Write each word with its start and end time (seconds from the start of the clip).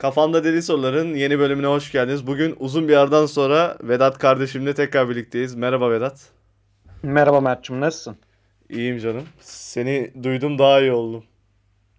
Kafamda 0.00 0.44
Deli 0.44 0.62
Soruların 0.62 1.14
yeni 1.14 1.38
bölümüne 1.38 1.66
hoş 1.66 1.92
geldiniz. 1.92 2.26
Bugün 2.26 2.56
uzun 2.58 2.88
bir 2.88 2.96
aradan 2.96 3.26
sonra 3.26 3.76
Vedat 3.82 4.18
kardeşimle 4.18 4.74
tekrar 4.74 5.08
birlikteyiz. 5.08 5.54
Merhaba 5.54 5.90
Vedat. 5.90 6.20
Merhaba 7.02 7.40
Mert'cim 7.40 7.80
nasılsın? 7.80 8.16
İyiyim 8.70 8.98
canım. 8.98 9.22
Seni 9.40 10.10
duydum 10.22 10.58
daha 10.58 10.80
iyi 10.80 10.92
oldum. 10.92 11.24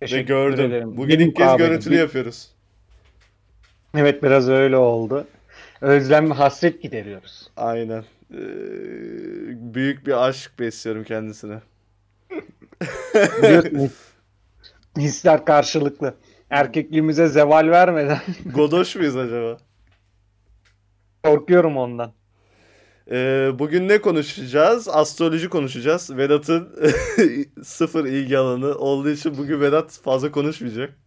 Ve 0.02 0.06
Teşekkür 0.06 0.28
gördüm. 0.28 0.66
ederim. 0.66 0.98
Bugün 0.98 1.10
Benim 1.20 1.30
ilk 1.30 1.36
kez 1.36 1.46
kahvem. 1.48 1.68
görüntülü 1.68 1.94
Bir- 1.94 2.00
yapıyoruz. 2.00 2.52
Evet 3.98 4.24
biraz 4.24 4.50
öyle 4.50 4.78
oldu. 4.78 5.28
Özlem 5.82 6.30
ve 6.30 6.34
hasret 6.34 6.82
gideriyoruz. 6.82 7.50
Aynen. 7.58 8.04
Ee, 8.34 8.38
büyük 9.74 10.08
bir 10.08 10.28
aşk 10.28 10.60
besliyorum 10.60 11.04
kendisine. 11.04 11.60
Biliyorsun 13.44 13.92
hisler 14.98 15.46
karşılıklı. 15.46 16.14
Erkekliğimize 16.52 17.28
zeval 17.28 17.68
vermeden 17.70 18.20
Godoş 18.56 18.96
muyuz 18.96 19.18
acaba? 19.18 19.58
korkuyorum 21.24 21.78
ondan. 21.78 22.14
Ee, 23.12 23.52
bugün 23.60 23.88
ne 23.88 24.02
konuşacağız? 24.02 24.88
Astroloji 24.90 25.50
konuşacağız. 25.50 26.18
Vedat'ın 26.18 26.70
sıfır 27.64 28.06
ilgi 28.06 28.38
alanı 28.38 28.76
olduğu 28.76 29.10
için 29.10 29.38
bugün 29.38 29.62
Vedat 29.62 29.92
fazla 30.04 30.32
konuşmayacak. 30.32 30.98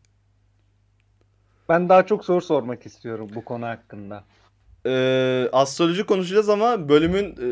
Ben 1.69 1.88
daha 1.88 2.07
çok 2.07 2.24
soru 2.24 2.41
sormak 2.41 2.87
istiyorum 2.87 3.30
bu 3.35 3.45
konu 3.45 3.66
hakkında. 3.66 4.24
Ee, 4.87 5.49
astroloji 5.52 6.07
konuşacağız 6.07 6.49
ama 6.49 6.88
bölümün 6.88 7.24
e, 7.24 7.49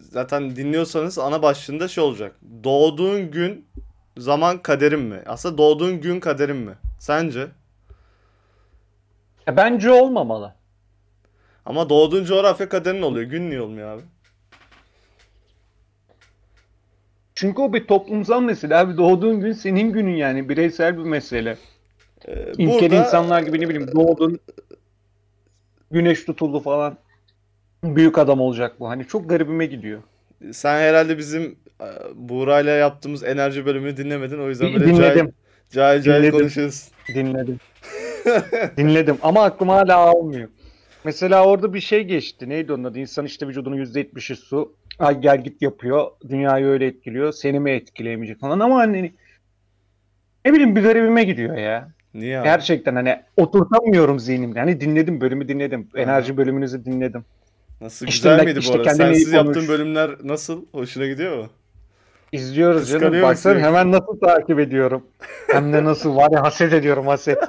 zaten 0.00 0.56
dinliyorsanız 0.56 1.18
ana 1.18 1.42
başlığında 1.42 1.88
şey 1.88 2.04
olacak. 2.04 2.36
Doğduğun 2.64 3.30
gün 3.30 3.66
zaman 4.18 4.58
kaderin 4.58 5.00
mi? 5.00 5.22
Aslında 5.26 5.58
doğduğun 5.58 6.00
gün 6.00 6.20
kaderin 6.20 6.56
mi? 6.56 6.74
Sence? 6.98 7.48
Ya 9.46 9.56
bence 9.56 9.90
olmamalı. 9.90 10.54
Ama 11.66 11.88
doğduğun 11.88 12.24
coğrafya 12.24 12.68
kaderin 12.68 13.02
oluyor. 13.02 13.30
Gün 13.30 13.50
niye 13.50 13.60
olmuyor 13.60 13.88
abi? 13.88 14.02
Çünkü 17.34 17.62
o 17.62 17.72
bir 17.72 17.86
toplumsal 17.86 18.42
mesele 18.42 18.76
abi. 18.76 18.96
Doğduğun 18.96 19.40
gün 19.40 19.52
senin 19.52 19.92
günün 19.92 20.16
yani. 20.16 20.48
Bireysel 20.48 20.98
bir 20.98 21.02
mesele. 21.02 21.56
Ee, 22.28 22.52
İlkel 22.52 22.66
burada 22.66 22.96
insanlar 22.96 23.42
gibi 23.42 23.60
ne 23.60 23.68
bileyim 23.68 23.92
doğdun 23.94 24.40
güneş 25.90 26.24
tutuldu 26.24 26.60
falan. 26.60 26.98
Büyük 27.84 28.18
adam 28.18 28.40
olacak 28.40 28.80
bu. 28.80 28.88
Hani 28.88 29.06
çok 29.06 29.28
garibime 29.28 29.66
gidiyor. 29.66 30.02
sen 30.52 30.78
herhalde 30.78 31.18
bizim 31.18 31.42
e, 31.42 31.67
Buğra'yla 32.14 32.72
yaptığımız 32.72 33.24
enerji 33.24 33.66
bölümünü 33.66 33.96
dinlemedin. 33.96 34.38
O 34.38 34.48
yüzden 34.48 34.72
böyle 34.72 34.84
cahil 34.86 34.96
Dinledim. 34.96 35.32
cahil, 35.70 36.02
cahil 36.02 36.18
Dinledim. 36.22 36.38
konuşuyorsun. 36.38 36.92
Dinledim. 37.14 37.58
Dinledim 38.76 39.16
ama 39.22 39.44
aklım 39.44 39.68
hala 39.68 39.96
almıyor. 39.96 40.48
Mesela 41.04 41.44
orada 41.46 41.74
bir 41.74 41.80
şey 41.80 42.02
geçti. 42.04 42.48
Neydi 42.48 42.72
onun 42.72 42.84
adı? 42.84 42.98
İnsan 42.98 43.24
işte 43.24 43.48
vücudunun 43.48 43.76
%70'i 43.84 44.36
su. 44.36 44.72
Ay 44.98 45.20
gel 45.20 45.44
git 45.44 45.62
yapıyor. 45.62 46.06
Dünyayı 46.28 46.66
öyle 46.66 46.86
etkiliyor. 46.86 47.32
Seni 47.32 47.60
mi 47.60 47.70
etkileyemeyecek 47.70 48.40
falan 48.40 48.60
ama 48.60 48.76
hani 48.76 49.12
ne 50.44 50.52
bileyim 50.52 50.76
bir 50.76 50.82
garibime 50.82 51.24
gidiyor 51.24 51.56
ya. 51.56 51.88
Niye 52.14 52.38
abi? 52.38 52.44
Gerçekten 52.44 52.94
hani 52.94 53.20
oturtamıyorum 53.36 54.18
zihnimde. 54.18 54.58
Hani 54.60 54.80
dinledim 54.80 55.20
bölümü 55.20 55.48
dinledim. 55.48 55.88
Enerji 55.96 56.36
bölümünüzü 56.36 56.84
dinledim. 56.84 57.24
Nasıl 57.80 58.06
İşte 58.06 58.28
güzel 58.28 58.38
bak, 58.38 58.44
miydi 58.44 58.56
bu 58.56 58.60
işte 58.60 58.72
arada? 58.74 58.90
iyi 58.92 58.96
Sensiz 58.96 59.32
yaptığın 59.32 59.52
konuş. 59.54 59.68
bölümler 59.68 60.10
nasıl? 60.24 60.64
Hoşuna 60.72 61.06
gidiyor 61.06 61.38
mu? 61.38 61.46
İzliyoruz 62.32 62.90
canım. 62.90 63.22
Baksana 63.22 63.58
hemen 63.58 63.92
nasıl 63.92 64.20
takip 64.20 64.58
ediyorum. 64.58 65.02
Hem 65.50 65.72
de 65.72 65.84
nasıl 65.84 66.16
var 66.16 66.30
ya 66.30 66.42
haset 66.42 66.72
ediyorum 66.72 67.06
haset. 67.06 67.38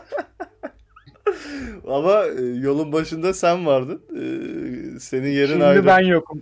Ama 1.88 2.26
e, 2.26 2.42
yolun 2.42 2.92
başında 2.92 3.34
sen 3.34 3.66
vardın. 3.66 4.02
E, 4.12 5.00
senin 5.00 5.30
yerin 5.30 5.48
Şimdi 5.52 5.66
ayrı. 5.66 5.86
ben 5.86 6.00
yokum. 6.00 6.42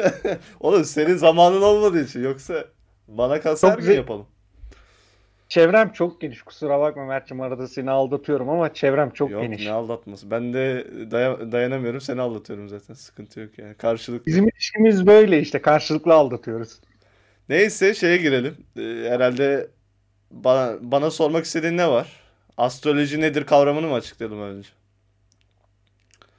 Oğlum 0.60 0.84
senin 0.84 1.16
zamanın 1.16 1.62
olmadığı 1.62 2.04
için 2.04 2.24
yoksa 2.24 2.64
bana 3.08 3.40
kalsa 3.40 3.66
Çok 3.66 3.70
her 3.70 3.76
gün 3.76 3.82
güzel- 3.86 3.96
yapalım. 3.96 4.26
Çevrem 5.48 5.92
çok 5.92 6.20
geniş. 6.20 6.42
Kusura 6.42 6.80
bakma 6.80 7.04
Mert'cim 7.04 7.40
arada 7.40 7.68
seni 7.68 7.90
aldatıyorum 7.90 8.48
ama 8.48 8.74
çevrem 8.74 9.10
çok 9.10 9.30
Yok 9.30 9.42
geniş. 9.42 9.66
ne 9.66 9.72
aldatması. 9.72 10.30
Ben 10.30 10.54
de 10.54 10.86
daya- 11.10 11.52
dayanamıyorum 11.52 12.00
seni 12.00 12.20
aldatıyorum 12.20 12.68
zaten. 12.68 12.94
Sıkıntı 12.94 13.40
yok 13.40 13.58
yani. 13.58 13.74
Karşılıklı. 13.74 14.26
Bizim 14.26 14.48
ilişkimiz 14.48 15.06
böyle 15.06 15.40
işte 15.40 15.62
karşılıklı 15.62 16.14
aldatıyoruz. 16.14 16.80
Neyse 17.50 17.94
şeye 17.94 18.16
girelim. 18.16 18.56
E, 18.76 19.10
herhalde 19.10 19.70
bana, 20.30 20.76
bana 20.80 21.10
sormak 21.10 21.44
istediğin 21.44 21.76
ne 21.76 21.88
var? 21.88 22.08
Astroloji 22.56 23.20
nedir 23.20 23.46
kavramını 23.46 23.86
mı 23.86 23.94
açıklayalım 23.94 24.42
önce? 24.42 24.68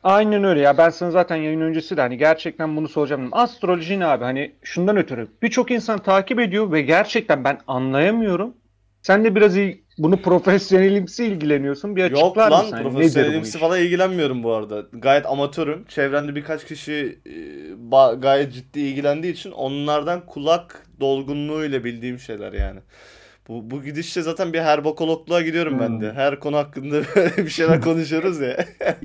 Aynen 0.04 0.44
öyle 0.44 0.62
ya 0.62 0.78
ben 0.78 0.90
sana 0.90 1.12
zaten 1.12 1.36
yayın 1.36 1.62
öncesi 1.62 1.98
de 1.98 2.02
hani 2.02 2.18
gerçekten 2.18 2.78
bunu 2.78 2.88
soracağım. 2.88 3.30
Astroloji 3.32 4.00
ne 4.00 4.06
abi 4.06 4.24
hani 4.24 4.52
şundan 4.64 4.98
ötürü 4.98 5.28
birçok 5.42 5.72
insan 5.72 6.00
takip 6.00 6.40
ediyor 6.40 6.72
ve 6.72 6.82
gerçekten 6.82 7.44
ben 7.44 7.60
anlayamıyorum. 7.68 8.54
Sen 9.02 9.24
de 9.24 9.36
biraz 9.36 9.58
iyi, 9.58 9.81
bunu 10.04 10.22
profesyonelimsi 10.22 11.26
ilgileniyorsun. 11.26 11.96
Bir 11.96 12.12
Yok 12.12 12.24
açıklar 12.24 12.52
lan 12.52 12.64
mısın? 12.64 12.78
Hani 12.78 12.84
profesyonelimsi 12.84 13.58
falan 13.58 13.80
ilgilenmiyorum 13.80 14.44
bu 14.44 14.54
arada. 14.54 14.86
Gayet 14.94 15.26
amatörüm. 15.26 15.86
Çevremde 15.86 16.36
birkaç 16.36 16.66
kişi 16.66 17.20
e, 17.26 18.16
gayet 18.16 18.54
ciddi 18.54 18.80
ilgilendiği 18.80 19.34
için 19.34 19.52
onlardan 19.52 20.26
kulak 20.26 20.88
dolgunluğuyla 21.00 21.84
bildiğim 21.84 22.20
şeyler 22.20 22.54
yani. 22.54 22.80
Bu, 23.48 23.72
bu 23.72 23.84
gidişle 23.84 24.22
zaten 24.22 24.54
bir 24.54 24.60
herbokologluğa 24.60 25.42
gidiyorum 25.42 25.80
ben 25.80 25.88
Hmm. 25.88 26.02
de. 26.02 26.14
Her 26.14 26.40
konu 26.40 26.58
hakkında 26.58 27.02
bir 27.38 27.50
şeyler 27.50 27.82
konuşuyoruz 27.82 28.40
ya. 28.40 28.66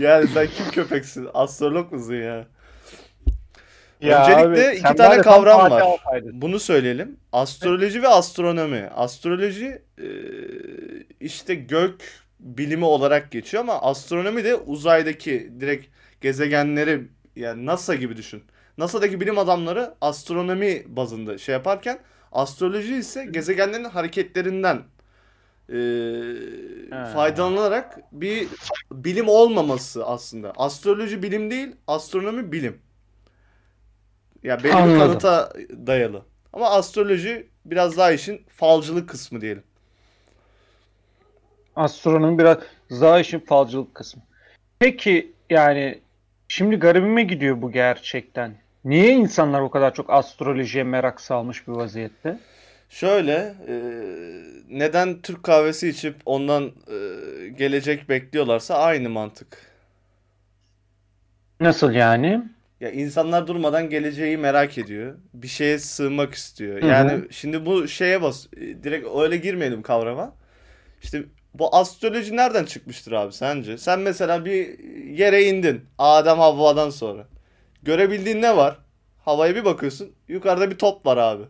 Yani 0.00 0.28
sen 0.28 0.46
kim 0.46 0.70
köpeksin? 0.70 1.28
Astrolog 1.34 1.92
musun 1.92 2.14
ya? 2.14 2.46
Ya 4.00 4.22
Öncelikle 4.22 4.68
abi, 4.68 4.76
iki 4.76 4.94
tane 4.94 5.20
kavram 5.22 5.70
var. 5.70 5.82
Bunu 6.32 6.60
söyleyelim. 6.60 7.16
Astroloji 7.32 8.02
ve 8.02 8.08
astronomi. 8.08 8.90
Astroloji 8.94 9.82
e, 9.98 10.08
işte 11.20 11.54
gök 11.54 12.00
bilimi 12.40 12.84
olarak 12.84 13.30
geçiyor 13.30 13.62
ama 13.62 13.82
astronomi 13.82 14.44
de 14.44 14.54
uzaydaki 14.54 15.52
direkt 15.60 15.86
gezegenleri 16.20 17.02
yani 17.36 17.66
NASA 17.66 17.94
gibi 17.94 18.16
düşün. 18.16 18.42
NASA'daki 18.78 19.20
bilim 19.20 19.38
adamları 19.38 19.94
astronomi 20.00 20.82
bazında 20.86 21.38
şey 21.38 21.52
yaparken 21.52 21.98
astroloji 22.32 22.96
ise 22.96 23.26
gezegenlerin 23.30 23.84
hareketlerinden 23.84 24.82
e, 25.68 25.78
faydalanarak 27.14 27.98
bir 28.12 28.48
bilim 28.92 29.28
olmaması 29.28 30.06
aslında. 30.06 30.52
Astroloji 30.56 31.22
bilim 31.22 31.50
değil, 31.50 31.68
astronomi 31.86 32.52
bilim. 32.52 32.78
Ya 34.42 34.58
belli 34.58 34.72
bir 34.72 34.76
Anladım. 34.76 34.98
kanıta 34.98 35.52
dayalı. 35.86 36.22
Ama 36.52 36.70
astroloji 36.70 37.48
biraz 37.64 37.96
daha 37.96 38.12
işin 38.12 38.42
falcılık 38.48 39.08
kısmı 39.08 39.40
diyelim. 39.40 39.62
Astronomi 41.76 42.38
biraz 42.38 42.58
daha 42.90 43.20
işin 43.20 43.40
falcılık 43.40 43.94
kısmı. 43.94 44.22
Peki 44.78 45.32
yani 45.50 46.00
şimdi 46.48 46.76
garibime 46.76 47.22
gidiyor 47.22 47.62
bu 47.62 47.72
gerçekten. 47.72 48.54
Niye 48.84 49.12
insanlar 49.12 49.60
o 49.60 49.70
kadar 49.70 49.94
çok 49.94 50.10
astrolojiye 50.10 50.84
merak 50.84 51.20
salmış 51.20 51.68
bir 51.68 51.72
vaziyette? 51.72 52.38
Şöyle, 52.88 53.54
e, 53.68 53.74
neden 54.70 55.20
Türk 55.22 55.42
kahvesi 55.42 55.88
içip 55.88 56.16
ondan 56.26 56.64
e, 56.64 56.68
gelecek 57.48 58.08
bekliyorlarsa 58.08 58.74
aynı 58.78 59.10
mantık. 59.10 59.58
Nasıl 61.60 61.92
yani? 61.92 62.42
Ya 62.80 62.90
insanlar 62.90 63.46
durmadan 63.46 63.90
geleceği 63.90 64.36
merak 64.36 64.78
ediyor. 64.78 65.18
Bir 65.34 65.48
şeye 65.48 65.78
sığmak 65.78 66.34
istiyor. 66.34 66.82
Yani 66.82 67.24
şimdi 67.30 67.66
bu 67.66 67.88
şeye 67.88 68.22
bas 68.22 68.46
e, 68.56 68.60
direkt 68.60 69.08
öyle 69.16 69.36
girmeyelim 69.36 69.82
kavrama. 69.82 70.34
İşte 71.02 71.24
bu 71.54 71.76
astroloji 71.76 72.36
nereden 72.36 72.64
çıkmıştır 72.64 73.12
abi 73.12 73.32
sence? 73.32 73.78
Sen 73.78 74.00
mesela 74.00 74.44
bir 74.44 74.78
yere 75.18 75.42
indin. 75.44 75.84
Adem 75.98 76.38
Havva'dan 76.38 76.90
sonra. 76.90 77.26
Görebildiğin 77.82 78.42
ne 78.42 78.56
var? 78.56 78.78
Havaya 79.24 79.54
bir 79.56 79.64
bakıyorsun. 79.64 80.12
Yukarıda 80.28 80.70
bir 80.70 80.78
top 80.78 81.06
var 81.06 81.16
abi. 81.16 81.44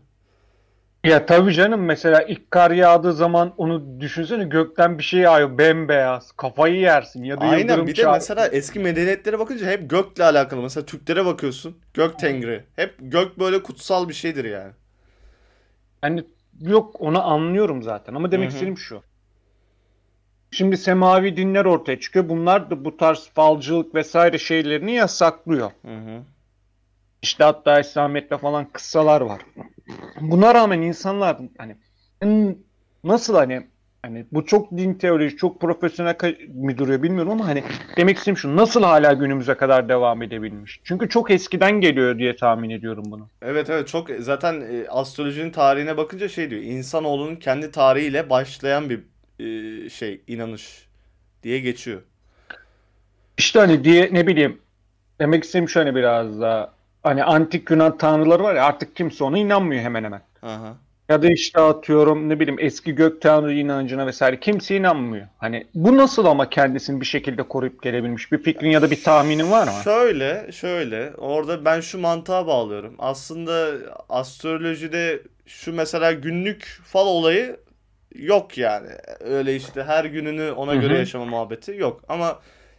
Ya 1.04 1.26
tabii 1.26 1.52
canım 1.54 1.84
mesela 1.84 2.22
ilk 2.22 2.50
kar 2.50 2.70
yağdığı 2.70 3.12
zaman 3.12 3.54
onu 3.56 4.00
düşünsene 4.00 4.44
gökten 4.44 4.98
bir 4.98 5.02
şey 5.02 5.20
yağıyor 5.20 5.58
bembeyaz. 5.58 6.32
Kafayı 6.32 6.80
yersin 6.80 7.24
ya 7.24 7.40
da 7.40 7.46
Aynen 7.46 7.60
yıldırım 7.60 7.86
bir 7.86 7.96
de 7.96 8.06
mesela 8.06 8.46
eski 8.46 8.78
medeniyetlere 8.78 9.38
bakınca 9.38 9.70
hep 9.70 9.90
gökle 9.90 10.24
alakalı. 10.24 10.62
Mesela 10.62 10.86
Türklere 10.86 11.26
bakıyorsun. 11.26 11.76
Gök 11.94 12.18
tengri. 12.18 12.64
Hep 12.76 12.94
gök 12.98 13.38
böyle 13.38 13.62
kutsal 13.62 14.08
bir 14.08 14.14
şeydir 14.14 14.44
yani. 14.44 14.72
Yani 16.04 16.24
yok 16.60 17.00
onu 17.00 17.26
anlıyorum 17.26 17.82
zaten 17.82 18.14
ama 18.14 18.32
demek 18.32 18.46
Hı 18.46 18.50
hı. 18.50 18.54
istediğim 18.54 18.78
şu. 18.78 19.02
Şimdi 20.50 20.76
semavi 20.76 21.36
dinler 21.36 21.64
ortaya 21.64 22.00
çıkıyor. 22.00 22.28
Bunlar 22.28 22.70
da 22.70 22.84
bu 22.84 22.96
tarz 22.96 23.28
falcılık 23.34 23.94
vesaire 23.94 24.38
şeylerini 24.38 24.92
yasaklıyor. 24.92 25.70
Hı 25.82 25.96
hı. 25.96 26.22
İşte 27.22 27.44
hatta 27.44 27.80
İslamiyet'te 27.80 28.38
falan 28.38 28.64
kıssalar 28.72 29.20
var. 29.20 29.40
Buna 30.20 30.54
rağmen 30.54 30.82
insanlar 30.82 31.38
hani 31.58 31.76
nasıl 33.04 33.34
hani 33.34 33.66
Hani 34.02 34.26
bu 34.32 34.46
çok 34.46 34.70
din 34.72 34.94
teorisi, 34.94 35.36
çok 35.36 35.60
profesyonel 35.60 36.16
mi 36.48 36.78
duruyor 36.78 37.02
bilmiyorum 37.02 37.32
ama 37.32 37.46
hani 37.48 37.64
demek 37.96 38.16
istediğim 38.16 38.36
şu 38.36 38.56
nasıl 38.56 38.82
hala 38.82 39.12
günümüze 39.12 39.54
kadar 39.54 39.88
devam 39.88 40.22
edebilmiş? 40.22 40.80
Çünkü 40.84 41.08
çok 41.08 41.30
eskiden 41.30 41.80
geliyor 41.80 42.18
diye 42.18 42.36
tahmin 42.36 42.70
ediyorum 42.70 43.04
bunu. 43.06 43.28
Evet 43.42 43.70
evet 43.70 43.88
çok 43.88 44.08
zaten 44.18 44.60
e, 44.60 44.88
astrolojinin 44.88 45.50
tarihine 45.50 45.96
bakınca 45.96 46.28
şey 46.28 46.50
diyor. 46.50 46.62
İnsanoğlunun 46.62 47.36
kendi 47.36 47.70
tarihiyle 47.70 48.30
başlayan 48.30 48.90
bir 48.90 49.00
e, 49.40 49.88
şey 49.90 50.20
inanış 50.26 50.88
diye 51.42 51.58
geçiyor. 51.58 52.02
İşte 53.38 53.58
hani 53.58 53.84
diye 53.84 54.08
ne 54.12 54.26
bileyim 54.26 54.60
demek 55.20 55.44
istediğim 55.44 55.68
şu 55.68 55.80
hani 55.80 55.94
biraz 55.94 56.40
daha 56.40 56.72
hani 57.02 57.24
antik 57.24 57.70
Yunan 57.70 57.98
tanrıları 57.98 58.42
var 58.42 58.54
ya 58.54 58.64
artık 58.64 58.96
kimse 58.96 59.24
ona 59.24 59.38
inanmıyor 59.38 59.82
hemen 59.82 60.04
hemen. 60.04 60.22
Aha. 60.42 60.76
Ya 61.08 61.22
da 61.22 61.32
işte 61.32 61.60
atıyorum 61.60 62.28
ne 62.28 62.40
bileyim 62.40 62.60
eski 62.60 62.94
gök 62.94 63.22
tanrı 63.22 63.52
inancına 63.54 64.06
vesaire 64.06 64.40
kimse 64.40 64.76
inanmıyor. 64.76 65.26
Hani 65.38 65.66
bu 65.74 65.96
nasıl 65.96 66.24
ama 66.24 66.50
kendisini 66.50 67.00
bir 67.00 67.06
şekilde 67.06 67.42
koruyup 67.42 67.82
gelebilmiş? 67.82 68.32
Bir 68.32 68.42
fikrin 68.42 68.70
ya 68.70 68.82
da 68.82 68.90
bir 68.90 69.02
tahminin 69.02 69.50
var 69.50 69.64
mı? 69.64 69.72
Şöyle, 69.84 70.52
şöyle. 70.52 71.12
Orada 71.18 71.64
ben 71.64 71.80
şu 71.80 71.98
mantığa 71.98 72.46
bağlıyorum. 72.46 72.94
Aslında 72.98 73.70
astrolojide 74.08 75.22
şu 75.46 75.72
mesela 75.72 76.12
günlük 76.12 76.80
fal 76.84 77.06
olayı 77.06 77.56
yok 78.14 78.58
yani. 78.58 78.88
Öyle 79.20 79.56
işte 79.56 79.82
her 79.82 80.04
gününü 80.04 80.50
ona 80.50 80.72
Hı 80.72 80.76
göre 80.76 80.98
yaşama 80.98 81.24
muhabbeti 81.24 81.74
yok. 81.76 82.04
Ama 82.08 82.38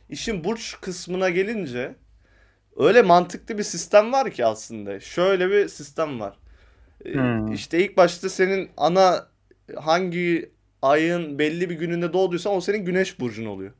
işin 0.09 0.43
burç 0.43 0.75
kısmına 0.81 1.29
gelince 1.29 1.95
öyle 2.79 3.01
mantıklı 3.01 3.57
bir 3.57 3.63
sistem 3.63 4.13
var 4.13 4.31
ki 4.31 4.45
aslında. 4.45 4.99
Şöyle 4.99 5.49
bir 5.51 5.67
sistem 5.67 6.19
var. 6.19 6.37
Ee, 7.05 7.11
Hmm. 7.13 7.53
İşte 7.53 7.85
ilk 7.85 7.97
başta 7.97 8.29
senin 8.29 8.71
ana 8.77 9.27
hangi 9.77 10.51
ayın 10.81 11.39
belli 11.39 11.71
bir 11.71 11.75
gününde 11.75 12.13
doğduysan 12.13 12.55
o 12.55 12.61
senin 12.61 12.85
güneş 12.85 13.19
burcun 13.19 13.45
oluyor. 13.45 13.73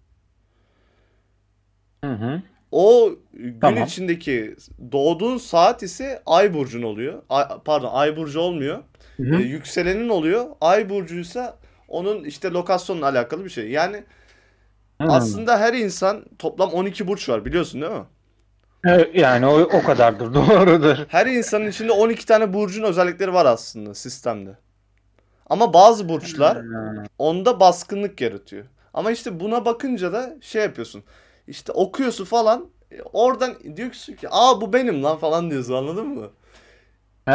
Hı 2.04 2.12
hı. 2.12 2.42
O 2.72 3.12
gün 3.34 3.76
Tamam. 3.76 3.86
içindeki 3.86 4.56
doğduğun 4.92 5.38
saat 5.38 5.84
ise 5.84 6.22
ay 6.26 6.54
burcun 6.54 6.82
oluyor. 6.84 7.24
Ay, 7.30 7.46
pardon 7.66 7.90
ay 7.94 8.18
burcu 8.18 8.40
olmuyor. 8.40 8.84
Hı 9.20 9.24
hı. 9.24 9.44
yükselenin 9.44 10.10
oluyor. 10.10 10.46
Ay 10.62 10.90
burcuysa 10.90 11.58
onun 11.88 12.24
işte 12.24 12.52
lokasyonla 12.52 13.06
alakalı 13.08 13.46
bir 13.46 13.50
şey. 13.50 13.70
Yani 13.72 14.04
Hı. 15.02 15.06
aslında 15.08 15.60
her 15.60 15.74
insan 15.74 16.26
toplam 16.40 16.70
12 16.70 17.08
burç 17.08 17.30
var 17.30 17.46
biliyorsun 17.46 17.82
değil 17.82 17.94
mi? 17.94 18.06
Evet, 18.86 19.16
yani 19.16 19.46
o, 19.48 19.60
o 19.62 19.84
kadardır 19.84 20.34
doğrudur. 20.34 20.98
Her 21.08 21.26
insanın 21.26 21.68
içinde 21.68 21.92
12 21.92 22.26
tane 22.26 22.54
burcun 22.54 22.84
özellikleri 22.84 23.34
var 23.34 23.46
aslında 23.46 23.96
sistemde. 23.96 24.58
Ama 25.50 25.74
bazı 25.74 26.10
burçlar 26.10 26.58
Hmm. 26.58 27.06
onda 27.20 27.60
baskınlık 27.60 28.22
yaratıyor. 28.22 28.66
Ama 28.94 29.12
işte 29.12 29.40
buna 29.40 29.66
bakınca 29.66 30.14
da 30.14 30.36
şey 30.42 30.64
yapıyorsun. 30.64 31.04
İşte 31.48 31.72
okuyorsun 31.72 32.26
falan. 32.26 32.70
e, 32.92 33.02
Oradan 33.04 33.56
diyorsun 33.78 34.14
ki 34.14 34.28
aa 34.32 34.62
bu 34.62 34.74
benim 34.74 35.04
lan 35.04 35.18
falan 35.18 35.52
diyorsun 35.52 35.74
anladın 35.74 36.08
mı? 36.08 36.32
He, 37.28 37.32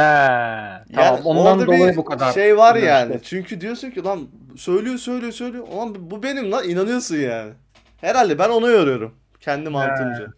tamam 0.93 1.27
ondan 1.27 1.37
orada 1.37 1.67
dolayı 1.67 1.97
bir 1.97 1.97
bu 1.97 2.05
kadar. 2.05 2.33
şey 2.33 2.57
var 2.57 2.77
yani. 2.77 3.21
Çünkü 3.23 3.61
diyorsun 3.61 3.91
ki 3.91 4.05
lan 4.05 4.29
söylüyor 4.57 4.99
söylüyor 4.99 5.33
söylüyor. 5.33 5.69
Ulan 5.69 6.11
bu 6.11 6.23
benim 6.23 6.53
lan 6.53 6.69
inanıyorsun 6.69 7.17
yani. 7.17 7.53
Herhalde 8.01 8.39
ben 8.39 8.49
ona 8.49 8.69
yoruyorum. 8.71 9.15
Kendi 9.41 9.71
mantığımca. 9.71 10.33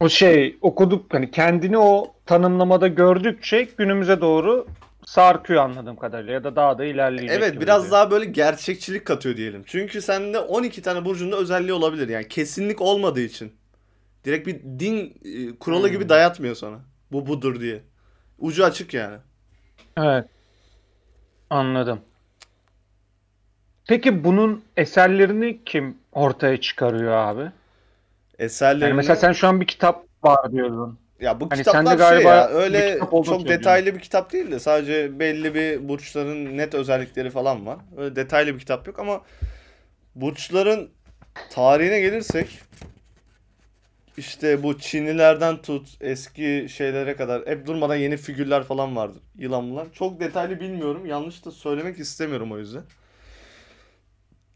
O 0.00 0.08
şey 0.08 0.58
okuduk 0.60 1.14
hani 1.14 1.30
kendini 1.30 1.78
o 1.78 2.14
tanımlamada 2.26 2.88
gördükçe 2.88 3.62
günümüze 3.78 4.20
doğru 4.20 4.66
sarkıyor 5.06 5.62
anladığım 5.62 5.96
kadarıyla 5.96 6.32
ya 6.32 6.44
da 6.44 6.56
daha 6.56 6.78
da 6.78 6.84
ilerleyecek 6.84 7.38
Evet 7.38 7.60
biraz 7.60 7.78
duruyor. 7.82 7.92
daha 7.92 8.10
böyle 8.10 8.24
gerçekçilik 8.24 9.04
katıyor 9.06 9.36
diyelim. 9.36 9.62
Çünkü 9.66 10.02
sende 10.02 10.38
12 10.38 10.82
tane 10.82 11.04
burcunda 11.04 11.36
özelliği 11.36 11.72
olabilir. 11.72 12.08
Yani 12.08 12.28
kesinlik 12.28 12.80
olmadığı 12.80 13.20
için. 13.20 13.52
Direkt 14.24 14.46
bir 14.46 14.54
din 14.78 15.14
e, 15.24 15.58
kuralı 15.58 15.84
Hmm. 15.86 15.92
gibi 15.92 16.08
dayatmıyor 16.08 16.54
sana. 16.54 16.78
Bu 17.12 17.26
budur 17.26 17.60
diye. 17.60 17.80
Ucu 18.38 18.64
açık 18.64 18.94
yani. 18.94 19.16
Evet. 19.96 20.24
Anladım. 21.50 22.00
Peki 23.88 24.24
bunun 24.24 24.62
eserlerini 24.76 25.60
kim 25.64 25.96
ortaya 26.12 26.60
çıkarıyor 26.60 27.12
abi? 27.12 27.50
Eserlerini 28.40 28.84
Yani 28.84 28.96
mesela 28.96 29.16
sen 29.16 29.32
şu 29.32 29.48
an 29.48 29.60
bir 29.60 29.66
kitap 29.66 30.04
var 30.24 30.52
diyordun. 30.52 30.98
Ya 31.20 31.40
bu 31.40 31.50
Hani 31.50 31.58
kitaplar 31.58 31.82
sende 31.82 31.88
şey 31.90 31.98
galiba 31.98 32.28
ya 32.28 32.48
bir 32.48 32.54
öyle 32.54 32.98
çok 32.98 33.24
söylüyorsun. 33.24 33.48
detaylı 33.48 33.94
bir 33.94 34.00
kitap 34.00 34.32
değil 34.32 34.50
de 34.50 34.58
sadece 34.58 35.18
belli 35.18 35.54
bir 35.54 35.88
burçların 35.88 36.56
net 36.56 36.74
özellikleri 36.74 37.30
falan 37.30 37.66
var. 37.66 37.78
Öyle 37.96 38.16
detaylı 38.16 38.54
bir 38.54 38.58
kitap 38.58 38.86
yok 38.86 38.98
ama 38.98 39.20
burçların 40.14 40.90
tarihine 41.50 42.00
gelirsek 42.00 42.60
işte 44.16 44.62
bu 44.62 44.78
Çinlilerden 44.78 45.62
tut 45.62 45.88
eski 46.00 46.66
şeylere 46.70 47.16
kadar 47.16 47.46
hep 47.46 47.66
durmadan 47.66 47.96
yeni 47.96 48.16
figürler 48.16 48.62
falan 48.64 48.96
vardır. 48.96 49.22
Yılanlar. 49.38 49.86
Çok 49.92 50.20
detaylı 50.20 50.60
bilmiyorum. 50.60 51.06
Yanlış 51.06 51.44
da 51.44 51.50
söylemek 51.50 51.98
istemiyorum 51.98 52.52
o 52.52 52.58
yüzden. 52.58 52.82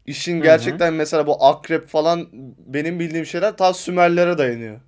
İşin 0.05 0.41
gerçekten 0.41 0.93
mesela 0.93 1.27
bu 1.27 1.45
akrep 1.45 1.87
falan 1.87 2.27
benim 2.65 2.99
bildiğim 2.99 3.25
şeyler 3.25 3.57
ta 3.57 3.73
Sümerlere 3.73 4.37
dayanıyor. 4.37 4.79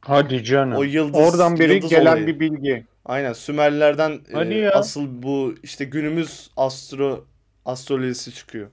Hadi 0.00 0.44
canım. 0.44 0.78
O 0.78 0.82
yıldız 0.82 1.20
Oradan 1.20 1.58
beri 1.58 1.74
yıldız 1.74 1.90
gelen 1.90 2.12
olayı. 2.12 2.26
bir 2.26 2.40
bilgi. 2.40 2.86
Aynen 3.04 3.32
Sümerlilerden 3.32 4.10
e, 4.12 4.32
Hadi 4.32 4.54
ya. 4.54 4.72
asıl 4.72 5.22
bu 5.22 5.54
işte 5.62 5.84
günümüz 5.84 6.50
astro 6.56 7.24
astrolojisi 7.64 8.34
çıkıyor. 8.34 8.70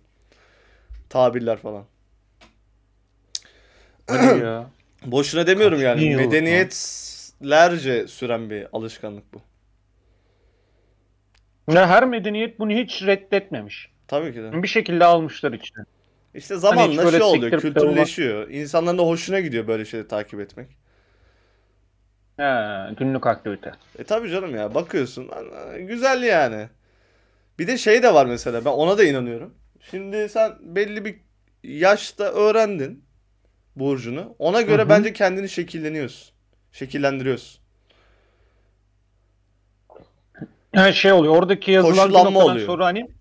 Tabirler 1.10 1.58
falan. 1.58 1.86
Hadi 4.08 4.40
ya. 4.44 4.70
Boşuna 5.06 5.48
demiyorum 5.48 5.78
Kaç 5.78 5.84
yani. 5.86 6.04
yıl 6.04 6.20
lan? 6.20 6.26
Medeniyetlerce 6.26 8.08
süren 8.08 8.50
bir 8.50 8.68
alışkanlık 8.74 9.34
bu. 9.34 9.42
Ya 11.74 11.90
her 11.90 12.06
medeniyet 12.06 12.60
bunu 12.60 12.72
hiç 12.72 13.04
reddetmemiş. 13.04 13.92
Tabii 14.08 14.34
ki 14.34 14.44
de. 14.44 14.64
Bir 14.64 14.68
şekilde 14.68 15.06
almışlar 15.06 15.54
içine. 15.54 15.84
İşte 16.34 16.56
zamanla 16.56 17.04
böyle 17.04 17.18
şey 17.18 17.28
oluyor, 17.28 17.62
kültürleşiyor. 17.62 18.50
İnsanların 18.50 18.98
da 18.98 19.04
hoşuna 19.04 19.40
gidiyor 19.40 19.68
böyle 19.68 19.86
şeyleri 19.86 20.08
takip 20.08 20.40
etmek. 20.40 20.68
He, 22.38 22.44
günlük 22.98 23.28
aktivite. 23.28 23.72
E 24.00 24.04
tabii 24.04 24.30
canım 24.30 24.56
ya 24.56 24.76
bakıyorsun 24.76 25.30
e, 25.74 25.82
güzel 25.82 26.24
yani. 26.24 26.70
Bir 27.60 27.68
de 27.68 27.78
şey 27.78 28.04
de 28.04 28.14
var 28.14 28.26
mesela 28.26 28.66
ben 28.66 28.70
ona 28.70 28.98
da 28.98 29.04
inanıyorum. 29.04 29.54
Şimdi 29.92 30.30
sen 30.30 30.52
belli 30.62 31.06
bir 31.06 31.16
yaşta 31.64 32.24
öğrendin 32.24 33.04
burcunu. 33.76 34.36
Ona 34.40 34.62
göre 34.62 34.82
Hı 34.82 34.86
hı. 34.86 34.90
bence 34.90 35.14
kendini 35.14 35.50
şekilleniyorsun. 35.50 36.34
Şekillendiriyorsun. 36.72 37.62
Her 40.72 40.94
şey 40.94 41.12
oluyor. 41.12 41.36
Oradaki 41.36 41.72
yazılan 41.72 42.10
bir 42.10 42.36
oluyor. 42.36 42.66
sonra 42.66 42.86
hani 42.86 43.17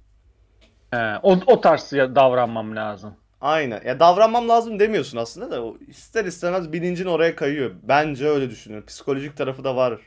he, 0.96 1.18
o, 1.22 1.38
o 1.46 1.60
tarz 1.60 1.92
davranmam 1.92 2.76
lazım. 2.76 3.14
Aynen. 3.40 3.82
Ya 3.86 4.00
davranmam 4.00 4.48
lazım 4.48 4.78
demiyorsun 4.78 5.18
aslında 5.18 5.50
da 5.50 5.64
o 5.64 5.76
ister 5.88 6.24
istemez 6.24 6.72
bilincin 6.72 7.06
oraya 7.06 7.36
kayıyor. 7.36 7.70
Bence 7.82 8.28
öyle 8.28 8.50
düşünüyorum. 8.50 8.86
Psikolojik 8.86 9.36
tarafı 9.36 9.64
da 9.64 9.76
var. 9.76 10.00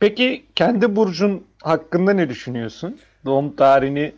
Peki 0.00 0.46
kendi 0.54 0.96
burcun 0.96 1.46
hakkında 1.62 2.12
ne 2.12 2.28
düşünüyorsun? 2.28 3.00
Doğum 3.24 3.56
tarihini 3.56 4.14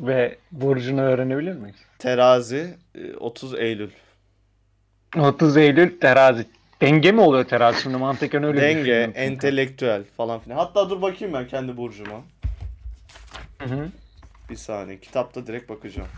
ve 0.00 0.38
burcunu 0.52 1.00
öğrenebilir 1.00 1.56
miyiz? 1.56 1.76
Terazi 1.98 2.74
e, 2.94 3.16
30 3.16 3.54
Eylül. 3.54 3.90
30 5.18 5.56
Eylül 5.56 6.00
terazi. 6.00 6.46
Denge 6.80 7.12
mi 7.12 7.20
oluyor 7.20 7.44
terazi 7.44 7.82
şimdi 7.82 7.96
mantıken 7.96 8.44
öyle 8.44 8.60
Denge, 8.60 9.10
entelektüel 9.14 10.02
falan 10.16 10.40
filan. 10.40 10.56
Hatta 10.56 10.90
dur 10.90 11.02
bakayım 11.02 11.34
ben 11.34 11.46
kendi 11.46 11.76
burcuma. 11.76 12.20
Hı 13.58 13.74
hı. 13.74 13.88
Bir 14.50 14.56
saniye. 14.56 15.00
Kitapta 15.00 15.46
direkt 15.46 15.68
bakacağım. 15.68 16.08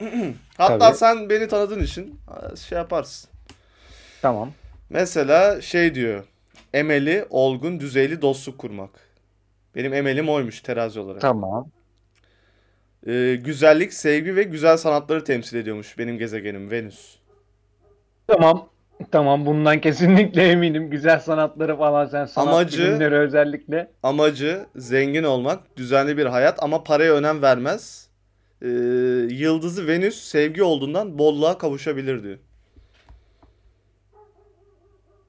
Hatta 0.58 0.78
Tabii. 0.78 0.96
sen 0.96 1.30
beni 1.30 1.48
tanıdığın 1.48 1.82
için 1.82 2.20
e, 2.52 2.56
şey 2.56 2.78
yaparsın. 2.78 3.30
Tamam. 4.22 4.52
Mesela 4.90 5.60
şey 5.60 5.94
diyor. 5.94 6.24
Emeli, 6.74 7.26
olgun, 7.30 7.80
düzeyli 7.80 8.22
dostluk 8.22 8.58
kurmak. 8.58 8.90
Benim 9.74 9.94
emelim 9.94 10.28
oymuş 10.28 10.60
terazi 10.60 11.00
olarak. 11.00 11.20
Tamam. 11.20 11.70
Ee, 13.06 13.38
güzellik, 13.44 13.92
sevgi 13.92 14.36
ve 14.36 14.42
güzel 14.42 14.76
sanatları 14.76 15.24
temsil 15.24 15.56
ediyormuş 15.56 15.98
benim 15.98 16.18
gezegenim 16.18 16.70
Venüs. 16.70 17.16
Tamam. 18.26 18.68
Tamam 19.10 19.46
bundan 19.46 19.80
kesinlikle 19.80 20.48
eminim. 20.48 20.90
Güzel 20.90 21.20
sanatları 21.20 21.76
falan 21.76 22.06
sen 22.06 22.24
sanat 22.24 22.48
Amacı- 22.54 22.78
bilimleri 22.82 23.14
özellikle. 23.18 23.90
Amacı 24.02 24.66
zengin 24.76 25.22
olmak, 25.24 25.76
düzenli 25.76 26.18
bir 26.18 26.26
hayat 26.26 26.62
ama 26.62 26.84
paraya 26.84 27.14
önem 27.14 27.42
vermez. 27.42 28.08
Ee, 28.62 28.68
yıldızı 29.30 29.86
Venüs 29.88 30.20
sevgi 30.24 30.62
olduğundan 30.62 31.18
bolluğa 31.18 31.58
kavuşabilir 31.58 32.22
diyor. 32.22 32.38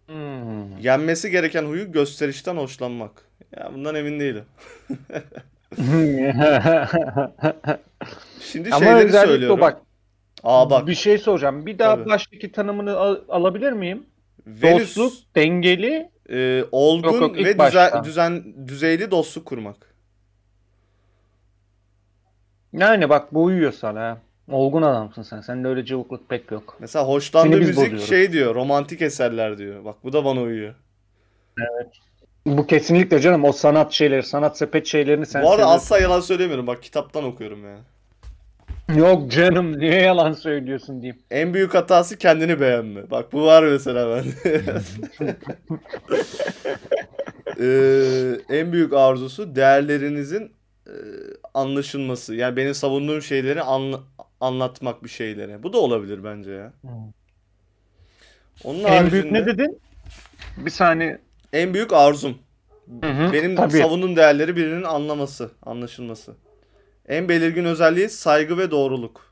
Hmm. 0.08 0.78
Yenmesi 0.78 1.32
gereken 1.32 1.64
huyu 1.66 1.92
gösterişten 1.92 2.56
hoşlanmak. 2.58 3.12
Ya 3.58 3.72
bundan 3.74 3.96
emin 3.96 4.20
değilim. 4.20 4.44
Şimdi 8.42 8.70
Ama 8.74 8.86
şeyleri 8.86 9.12
söylüyorum. 9.12 9.62
bak 9.62 9.82
Aa 10.46 10.70
bak. 10.70 10.88
bir 10.88 10.96
şey 10.96 11.18
soracağım. 11.18 11.66
Bir 11.66 11.80
daha 11.80 11.96
Tabii. 11.96 12.10
baştaki 12.10 12.52
tanımını 12.52 12.98
al- 12.98 13.22
alabilir 13.30 13.72
miyim? 13.72 14.06
Venüs 14.48 14.98
Dostluk, 14.98 15.14
dengeli. 15.36 16.10
e, 16.30 16.64
olgun 16.72 17.08
Yok, 17.14 17.22
yok, 17.22 17.32
ilk 17.38 17.46
ve 17.46 17.54
düzen, 17.54 17.58
başta. 17.60 18.04
düzen 18.04 18.44
düzeyli 18.68 19.12
dostluk 19.12 19.46
kurmak. 19.46 19.96
Yani 22.74 23.10
bak 23.10 23.34
bu 23.34 23.44
uyuyor 23.44 23.72
sana. 23.72 24.00
ha. 24.02 24.18
Olgun 24.52 24.82
adamsın 24.82 25.22
sen. 25.22 25.42
Sende 25.42 25.68
öyle 25.68 25.86
cıvıklık 25.86 26.30
pek 26.30 26.52
yok. 26.52 26.78
Mesela 26.80 27.06
hoşlandığı 27.08 27.50
Seni 27.52 27.62
biz 27.62 27.68
müzik 27.68 27.84
bozuyoruz. 27.84 28.10
şey 28.10 28.32
diyor, 28.32 28.56
romantik 28.56 29.02
eserler 29.02 29.58
diyor. 29.58 29.86
Bak 29.86 29.96
bu 30.04 30.14
da 30.14 30.26
bana 30.26 30.42
uyuyor. 30.42 30.76
Bu 32.46 32.68
kesinlikle 32.68 33.20
canım 33.20 33.44
o 33.44 33.52
sanat 33.52 33.92
şeyleri, 33.92 34.24
sanat 34.24 34.58
sepet 34.58 34.86
şeylerini 34.88 35.26
sen 35.26 35.44
bu 35.44 35.48
arada 35.48 35.56
seviyorsun. 35.58 35.76
asla 35.78 36.00
yalan 36.00 36.20
söylemiyorum. 36.20 36.68
Bak 36.68 36.84
kitaptan 36.84 37.24
okuyorum 37.24 37.64
yani. 37.66 37.80
Yok 38.96 39.32
canım 39.32 39.80
niye 39.80 40.02
yalan 40.02 40.34
söylüyorsun 40.34 41.02
diyeyim. 41.02 41.22
En 41.32 41.54
büyük 41.54 41.74
hatası 41.74 42.18
kendini 42.18 42.60
beğenme. 42.60 43.12
Bak 43.12 43.34
bu 43.34 43.46
var 43.46 43.64
mesela 43.64 44.16
ben. 44.16 44.24
Ee, 47.60 48.40
en 48.50 48.74
büyük 48.74 48.94
arzusu 48.94 49.56
değerlerinizin 49.56 50.52
e, 50.88 50.94
anlaşılması. 51.54 52.36
Yani 52.36 52.56
benim 52.58 52.74
savunduğum 52.74 53.22
şeyleri 53.22 53.62
anla- 53.62 54.04
anlatmak 54.42 55.04
bir 55.04 55.10
şeylere. 55.10 55.64
Bu 55.64 55.74
da 55.74 55.78
olabilir 55.78 56.24
bence 56.24 56.52
ya. 56.52 56.74
Onun 58.64 58.84
En 58.84 59.12
büyük 59.12 59.32
ne 59.32 59.38
haricinde 59.40 59.46
dedin? 59.46 59.80
Bir 60.58 60.70
saniye. 60.72 61.20
en 61.54 61.74
büyük 61.74 61.94
arzum. 61.94 62.38
Hı 63.02 63.08
hı, 63.10 63.34
Benim 63.34 63.56
tabii. 63.56 63.78
savunduğum 63.78 64.16
değerleri 64.16 64.56
birinin 64.56 64.84
anlaması, 64.84 65.52
anlaşılması. 65.66 66.34
En 67.10 67.30
belirgin 67.30 67.66
özelliği 67.66 68.10
saygı 68.10 68.58
ve 68.58 68.72
doğruluk. 68.72 69.26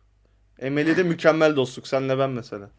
Emeli 0.59 0.97
de 0.97 1.03
mükemmel 1.03 1.55
dostluk. 1.55 1.87
Senle 1.87 2.19
ben 2.19 2.29
mesela. 2.29 2.69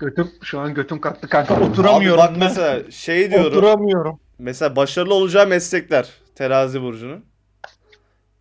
Götüm 0.00 0.30
şu 0.42 0.60
an 0.60 0.74
götüm 0.74 1.00
kalktı 1.00 1.28
kanka 1.28 1.60
oturamıyorum. 1.60 2.20
Abi 2.20 2.28
bak 2.28 2.32
ben. 2.32 2.38
mesela 2.38 2.90
şey 2.90 3.30
diyorum. 3.30 3.46
Oturamıyorum. 3.46 4.20
Mesela 4.38 4.76
başarılı 4.76 5.14
olacağı 5.14 5.46
meslekler. 5.46 6.08
Terazi 6.34 6.82
burcunun. 6.82 7.24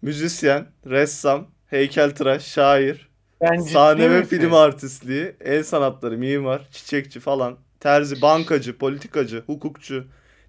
Müzisyen, 0.01 0.65
ressam, 0.85 1.47
heykeltıraş, 1.67 2.43
şair, 2.43 3.09
ciddi 3.57 3.69
sahne 3.69 4.11
ve 4.11 4.19
misin? 4.19 4.37
film 4.37 4.53
artistliği, 4.53 5.35
el 5.41 5.63
sanatları, 5.63 6.17
mimar, 6.17 6.67
çiçekçi 6.71 7.19
falan, 7.19 7.57
terzi, 7.79 8.21
bankacı, 8.21 8.77
politikacı, 8.77 9.43
hukukçu, 9.45 10.05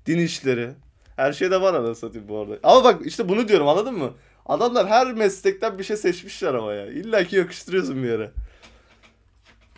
din 0.06 0.18
işleri. 0.18 0.70
Her 1.16 1.32
şeyde 1.32 1.60
var 1.60 1.74
anasını 1.74 1.94
satayım 1.94 2.28
bu 2.28 2.38
arada. 2.38 2.58
Ama 2.62 2.84
bak 2.84 3.06
işte 3.06 3.28
bunu 3.28 3.48
diyorum 3.48 3.68
anladın 3.68 3.94
mı? 3.94 4.12
Adamlar 4.46 4.88
her 4.88 5.12
meslekten 5.12 5.78
bir 5.78 5.84
şey 5.84 5.96
seçmişler 5.96 6.54
ama 6.54 6.72
ya. 6.74 6.86
İlla 6.86 7.24
ki 7.24 7.36
yakıştırıyorsun 7.36 8.02
bir 8.02 8.08
yere. 8.08 8.30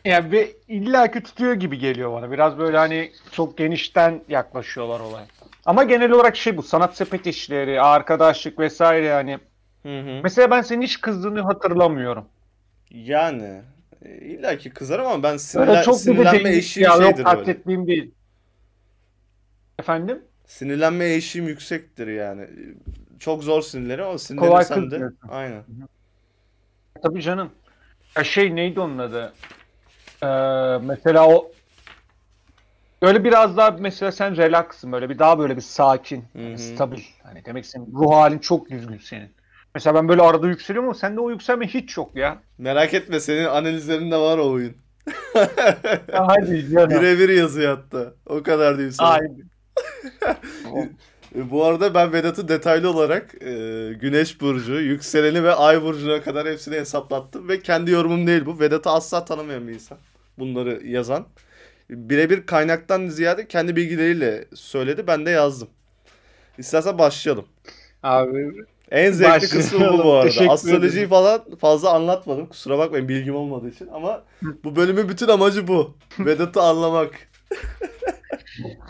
Ya 0.05 0.33
bir 0.33 0.49
illaki 0.69 1.23
tutuyor 1.23 1.55
gibi 1.55 1.79
geliyor 1.79 2.13
bana. 2.13 2.31
Biraz 2.31 2.59
böyle 2.59 2.77
hani 2.77 3.13
çok 3.33 3.59
genişten 3.59 4.23
yaklaşıyorlar 4.29 5.01
olaya. 5.01 5.27
Ama 5.67 5.85
genel 5.85 6.11
olarak 6.11 6.37
şey 6.37 6.57
bu 6.57 6.63
sanat 6.63 6.97
sepet 6.97 7.27
işleri, 7.27 7.81
arkadaşlık 7.81 8.59
vesaire 8.59 9.07
yani. 9.07 9.39
Hı 9.83 10.01
hı. 10.01 10.21
Mesela 10.23 10.51
ben 10.51 10.63
senin 10.63 10.83
hiç 10.83 11.01
kızdığını 11.01 11.41
hatırlamıyorum. 11.41 12.25
Yani 12.91 13.63
e, 14.05 14.17
illa 14.17 14.59
ki 14.59 14.71
kızarım 14.71 15.07
ama 15.07 15.23
ben 15.23 15.37
sinirlen, 15.37 15.83
çok 15.83 15.95
bir 15.95 15.99
de 15.99 16.03
sinirlenme 16.03 16.45
değil. 16.45 16.59
eşiğim 16.59 16.89
Ya 16.89 16.95
yok 16.95 17.03
şeydir 17.05 17.25
böyle. 17.25 17.37
katletmeyeyim 17.37 17.89
değil. 17.89 18.11
Efendim? 19.79 20.23
Sinirlenme 20.47 21.15
eşiğim 21.15 21.49
yüksektir 21.49 22.07
yani. 22.07 22.49
Çok 23.19 23.45
zor 23.45 23.63
sinirlerim 23.63 24.05
ama 24.05 24.17
Kolay 24.37 24.65
sinirlenirsem 24.65 25.01
de 25.01 25.15
aynen. 25.29 25.65
Tabii 27.03 27.23
canım. 27.23 27.51
Ya 28.17 28.25
şey 28.25 28.57
neydi 28.57 28.81
onun 28.81 28.99
adı? 28.99 29.33
Ee, 30.23 30.27
mesela 30.87 31.29
o 31.29 31.53
böyle 33.03 33.25
biraz 33.25 33.57
daha 33.57 33.71
mesela 33.71 34.13
sen 34.13 34.37
relaxsın 34.37 34.93
böyle 34.93 35.09
bir 35.11 35.19
daha 35.19 35.39
böyle 35.39 35.57
bir 35.57 35.61
sakin, 35.61 36.21
Hı 36.21 36.39
hani 36.39 36.59
stabil. 36.59 37.03
Hani 37.23 37.45
demek 37.45 37.67
senin 37.67 37.93
ruh 37.93 38.13
halin 38.13 38.39
çok 38.39 38.71
düzgün 38.71 38.99
senin. 38.99 39.31
Mesela 39.75 39.95
ben 39.95 40.09
böyle 40.09 40.23
arada 40.23 40.47
yükseliyorum 40.47 40.89
ama 40.89 40.99
sende 40.99 41.21
o 41.21 41.31
yükselme 41.31 41.67
hiç 41.67 41.97
yok 41.97 42.17
ya. 42.17 42.39
Merak 42.59 42.95
etme 42.95 43.21
senin 43.21 43.45
analizlerinde 43.45 44.17
var 44.17 44.39
o 44.39 44.51
oyun. 44.51 44.77
Hadi 46.13 46.71
canım. 46.71 46.91
Birebir 46.91 47.29
yazıyor 47.29 47.77
hatta. 47.77 48.15
O 48.27 48.43
kadar 48.43 48.75
diyeyim 48.75 48.93
sana. 48.93 49.09
Ay. 49.09 49.21
E, 51.37 51.51
Bu 51.51 51.65
arada 51.65 51.95
ben 51.95 52.13
Vedat'ı 52.13 52.49
detaylı 52.49 52.91
olarak 52.91 53.35
e, 53.43 53.49
Güneş 54.01 54.41
Burcu, 54.41 54.73
Yükseleni 54.81 55.45
ve 55.45 55.55
Ay 55.55 55.83
Burcu'na 55.83 56.23
kadar 56.23 56.49
hepsini 56.49 56.75
hesaplattım 56.75 57.49
ve 57.49 57.61
kendi 57.61 57.91
yorumum 57.91 58.27
değil 58.27 58.47
bu. 58.47 58.61
Vedat'ı 58.61 58.91
asla 58.91 59.25
tanımayan 59.25 59.69
bir 59.69 59.75
insan. 59.75 59.99
Bunları 60.39 60.87
yazan. 60.87 61.27
Birebir 61.91 62.47
kaynaktan 62.47 63.09
ziyade 63.09 63.49
kendi 63.49 63.77
bilgileriyle 63.77 64.45
söyledi. 64.55 65.07
Ben 65.07 65.27
de 65.27 65.31
yazdım. 65.31 65.69
İstersen 66.59 66.99
başlayalım. 66.99 67.45
Abi 68.03 68.53
En 68.91 69.13
zevkli 69.13 69.49
kısmı 69.49 69.93
bu 69.93 70.05
bu 70.05 70.13
arada. 70.13 70.51
Astrolojiyi 70.51 71.09
falan 71.09 71.57
fazla 71.61 71.93
anlatmadım. 71.93 72.47
Kusura 72.47 72.79
bakmayın 72.79 73.09
bilgim 73.09 73.37
olmadığı 73.37 73.69
için. 73.69 73.89
Ama 73.89 74.25
bu 74.65 74.77
bölümün 74.77 75.09
bütün 75.09 75.29
amacı 75.29 75.69
bu. 75.69 75.97
Vedat'ı 76.19 76.61
anlamak. 76.61 77.15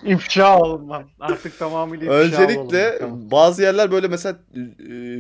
ifşa 0.03 0.59
olmam. 0.59 1.05
Artık 1.21 1.59
tamamıyla 1.59 2.07
ifşa 2.07 2.43
Öncelikle 2.43 2.89
olalım. 2.89 2.99
Tamam. 3.01 3.31
bazı 3.31 3.63
yerler 3.63 3.91
böyle 3.91 4.09
mesela 4.09 4.39
e, 4.55 4.61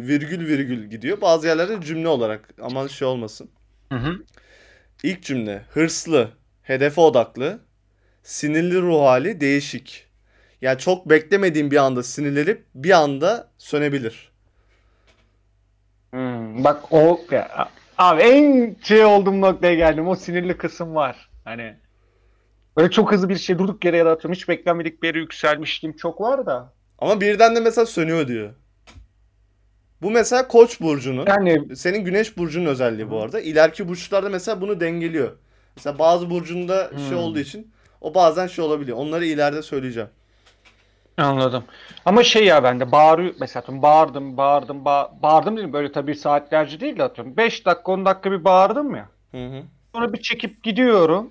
virgül 0.08 0.46
virgül 0.46 0.90
gidiyor. 0.90 1.20
Bazı 1.20 1.46
yerlerde 1.46 1.80
cümle 1.80 2.08
olarak. 2.08 2.48
Aman 2.62 2.86
şey 2.86 3.08
olmasın. 3.08 3.50
Hı 3.92 3.98
hı. 3.98 4.12
İlk 5.02 5.22
cümle 5.22 5.62
hırslı, 5.70 6.30
hedefe 6.62 7.00
odaklı, 7.00 7.58
sinirli 8.22 8.80
ruh 8.80 9.00
hali 9.02 9.40
değişik. 9.40 10.06
Yani 10.60 10.78
çok 10.78 11.10
beklemediğim 11.10 11.70
bir 11.70 11.76
anda 11.76 12.02
sinirlenip 12.02 12.64
bir 12.74 12.90
anda 12.90 13.50
sönebilir. 13.58 14.32
Hmm, 16.10 16.64
bak 16.64 16.92
o 16.92 17.20
ya, 17.30 17.68
abi 17.98 18.22
en 18.22 18.76
şey 18.82 19.04
olduğum 19.04 19.40
noktaya 19.40 19.74
geldim. 19.74 20.08
O 20.08 20.14
sinirli 20.14 20.56
kısım 20.56 20.94
var. 20.94 21.30
Hani 21.44 21.76
böyle 22.76 22.90
çok 22.90 23.12
hızlı 23.12 23.28
bir 23.28 23.36
şey 23.36 23.58
durduk 23.58 23.84
yere 23.84 23.96
yaratıyorum. 23.96 24.34
Hiç 24.34 24.48
beklenmedik 24.48 25.02
bir 25.02 25.08
yere 25.08 25.18
yükselmişliğim 25.18 25.96
çok 25.96 26.20
var 26.20 26.46
da. 26.46 26.72
Ama 26.98 27.20
birden 27.20 27.56
de 27.56 27.60
mesela 27.60 27.86
sönüyor 27.86 28.28
diyor. 28.28 28.54
Bu 30.02 30.10
mesela 30.10 30.48
Koç 30.48 30.80
burcunun. 30.80 31.26
Yani 31.26 31.76
Senin 31.76 32.04
Güneş 32.04 32.36
burcunun 32.36 32.66
özelliği 32.66 33.10
bu 33.10 33.20
arada. 33.20 33.40
İleriki 33.40 33.88
burçlarda 33.88 34.28
mesela 34.28 34.60
bunu 34.60 34.80
dengeliyor. 34.80 35.32
Mesela 35.76 35.98
bazı 35.98 36.30
burcunda 36.30 36.92
şey 36.96 37.18
Hmm. 37.18 37.24
olduğu 37.24 37.38
için 37.38 37.72
o 38.00 38.14
bazen 38.14 38.46
şey 38.46 38.64
olabiliyor. 38.64 38.96
Onları 38.98 39.26
ileride 39.26 39.62
söyleyeceğim. 39.62 40.08
anladım. 41.18 41.64
Ama 42.04 42.22
şey 42.24 42.44
ya 42.44 42.62
ben 42.64 42.80
de 42.80 42.92
bağırıyor 42.92 43.34
mesela 43.40 43.60
atıyorum, 43.60 43.82
bağırdım 43.82 44.36
bağırdım 44.36 44.78
ba- 44.84 45.22
bağırdım 45.22 45.56
dedim 45.56 45.72
böyle 45.72 45.92
tabii 45.92 46.14
saatlerce 46.14 46.80
değil 46.80 46.98
de 46.98 47.02
atıyorum. 47.02 47.36
5 47.36 47.66
dakika 47.66 47.92
10 47.92 48.04
dakika 48.06 48.32
bir 48.32 48.44
bağırdım 48.44 48.94
ya. 48.94 49.08
Hı 49.32 49.46
hı. 49.46 49.62
Sonra 49.94 50.12
bir 50.12 50.22
çekip 50.22 50.62
gidiyorum. 50.64 51.30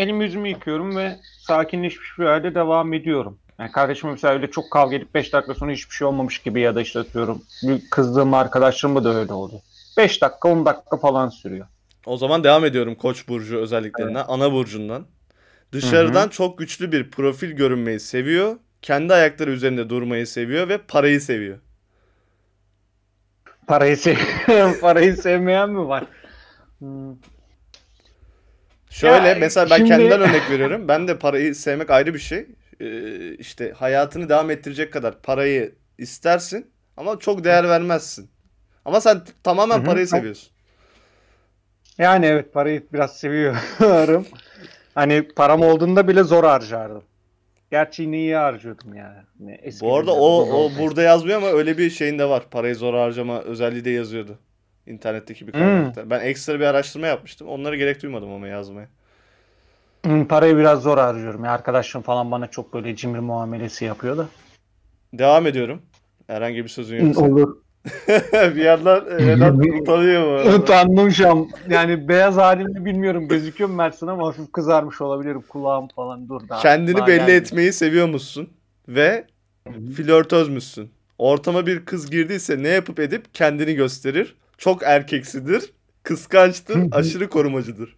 Elimi 0.00 0.24
yüzümü 0.24 0.48
yıkıyorum 0.48 0.96
ve 0.96 1.16
sakinleşmiş 1.46 2.18
bir 2.18 2.24
halde 2.24 2.54
devam 2.54 2.92
ediyorum. 2.92 3.38
Yani 3.58 3.72
kardeşim 3.72 4.10
mesela 4.10 4.34
öyle 4.34 4.50
çok 4.50 4.70
kavga 4.70 4.96
edip 4.96 5.14
5 5.14 5.32
dakika 5.32 5.54
sonra 5.54 5.72
hiçbir 5.72 5.94
şey 5.94 6.06
olmamış 6.06 6.38
gibi 6.38 6.60
ya 6.60 6.74
da 6.74 6.80
işte 6.80 6.98
atıyorum 6.98 7.42
kızdığım 7.90 8.34
arkadaşlarımla 8.34 9.04
da 9.04 9.14
öyle 9.14 9.32
oldu. 9.32 9.62
5 9.96 10.22
dakika 10.22 10.48
10 10.48 10.66
dakika 10.66 10.96
falan 10.96 11.28
sürüyor. 11.28 11.66
O 12.06 12.16
zaman 12.16 12.44
devam 12.44 12.64
ediyorum 12.64 12.94
Koç 12.94 13.28
burcu 13.28 13.58
özelliklerinden, 13.58 14.24
ana 14.28 14.52
burcundan. 14.52 15.06
Dışarıdan 15.72 16.28
çok 16.28 16.58
güçlü 16.58 16.92
bir 16.92 17.10
profil 17.10 17.50
görünmeyi 17.50 18.00
seviyor. 18.00 18.56
Kendi 18.82 19.14
ayakları 19.14 19.50
üzerinde 19.50 19.88
durmayı 19.90 20.26
seviyor 20.26 20.68
ve 20.68 20.78
parayı 20.78 21.20
seviyor. 21.20 21.58
Parayı 23.66 23.96
sev 23.96 24.16
parayı 24.80 25.16
sevmeyen 25.16 25.70
mi 25.70 25.88
var? 25.88 26.04
Hmm. 26.78 27.14
Şöyle 29.00 29.28
Ya, 29.28 29.36
mesela 29.40 29.70
ben 29.70 29.76
şimdi- 29.76 29.88
kendimden 29.88 30.20
örnek 30.20 30.42
veriyorum. 30.50 30.88
Ben 30.88 31.08
de 31.08 31.18
parayı 31.18 31.54
sevmek 31.54 31.90
ayrı 31.90 32.14
bir 32.14 32.18
şey. 32.18 32.46
Ee, 32.80 33.34
işte 33.34 33.72
hayatını 33.72 34.28
devam 34.28 34.50
ettirecek 34.50 34.92
kadar 34.92 35.22
parayı 35.22 35.74
istersin 35.98 36.70
ama 36.96 37.18
çok 37.18 37.44
değer 37.44 37.68
vermezsin. 37.68 38.30
Ama 38.84 39.00
sen 39.00 39.20
tamamen 39.42 39.76
Hı 39.76 39.80
hı. 39.80 39.84
parayı 39.84 40.06
seviyorsun. 40.08 40.50
Yani 41.98 42.26
evet 42.26 42.52
parayı 42.52 42.82
biraz 42.92 43.18
seviyorum. 43.18 44.26
Hani 44.94 45.28
param 45.28 45.62
olduğunda 45.62 46.08
bile 46.08 46.22
zor 46.22 46.44
harcardım. 46.44 47.02
Gerçi 47.70 48.04
iyi 48.04 48.36
harcıyordum 48.36 48.94
yani. 48.94 49.18
Ne, 49.40 49.54
eski 49.62 49.80
Bu 49.86 49.96
arada 49.96 50.12
o 50.14 50.42
o 50.64 50.70
burada 50.78 51.02
yazmıyor 51.02 51.38
ama 51.38 51.48
öyle 51.50 51.78
bir 51.78 51.90
şeyin 51.90 52.18
de 52.18 52.24
var. 52.28 52.42
Parayı 52.50 52.76
zor 52.76 52.94
harcama 52.94 53.40
özelliği 53.40 53.84
de 53.84 53.90
yazıyordu. 53.90 54.38
İnternetteki 54.86 55.46
bir 55.46 55.52
Hmm. 55.52 55.60
kaynakta. 55.60 56.10
Ben 56.10 56.20
ekstra 56.20 56.60
bir 56.60 56.64
araştırma 56.64 57.06
yapmıştım. 57.06 57.48
Onları 57.48 57.76
gerek 57.76 58.02
duymadım 58.02 58.32
ama 58.32 58.48
yazmaya. 58.48 58.88
Hmm, 60.04 60.24
parayı 60.24 60.56
biraz 60.56 60.82
zor 60.82 60.98
harcıyorum. 60.98 61.44
Ya 61.44 61.50
arkadaşım 61.52 62.02
falan 62.02 62.30
bana 62.30 62.46
çok 62.46 62.74
böyle 62.74 62.96
cimri 62.96 63.20
muamelesi 63.20 63.84
yapıyor 63.84 64.16
da. 64.18 64.26
Devam 65.12 65.46
ediyorum. 65.46 65.82
Herhangi 66.26 66.64
bir 66.64 66.68
sözün 66.68 67.06
yoksa. 67.06 67.20
Olur. 67.20 67.56
bir 68.32 68.64
yandan 68.64 69.06
e, 69.10 69.26
Vedat 69.26 69.54
utanıyor 69.80 70.38
arada. 70.38 70.56
Utandım 70.56 71.10
şu 71.10 71.30
an. 71.30 71.48
Yani 71.68 72.08
beyaz 72.08 72.36
halimi 72.36 72.84
bilmiyorum. 72.84 73.28
Gözüküyor 73.28 73.70
mu 73.70 73.76
Mersin 73.76 74.06
ama 74.06 74.26
hafif 74.26 74.52
kızarmış 74.52 75.00
olabilirim. 75.00 75.42
Kulağım 75.48 75.88
falan 75.88 76.28
dur 76.28 76.40
daha. 76.48 76.62
Kendini 76.62 76.96
daha 76.96 77.06
belli 77.06 77.16
gelmedi. 77.16 77.32
etmeyi 77.32 77.72
seviyormuşsun 77.72 78.50
ve 78.88 79.24
flörtözmüşsün. 79.96 80.90
Ortama 81.18 81.66
bir 81.66 81.84
kız 81.84 82.10
girdiyse 82.10 82.62
ne 82.62 82.68
yapıp 82.68 83.00
edip 83.00 83.34
kendini 83.34 83.74
gösterir. 83.74 84.36
Çok 84.60 84.82
erkeksidir, 84.82 85.72
kıskançtır, 86.02 86.78
aşırı 86.92 87.28
korumacıdır. 87.28 87.96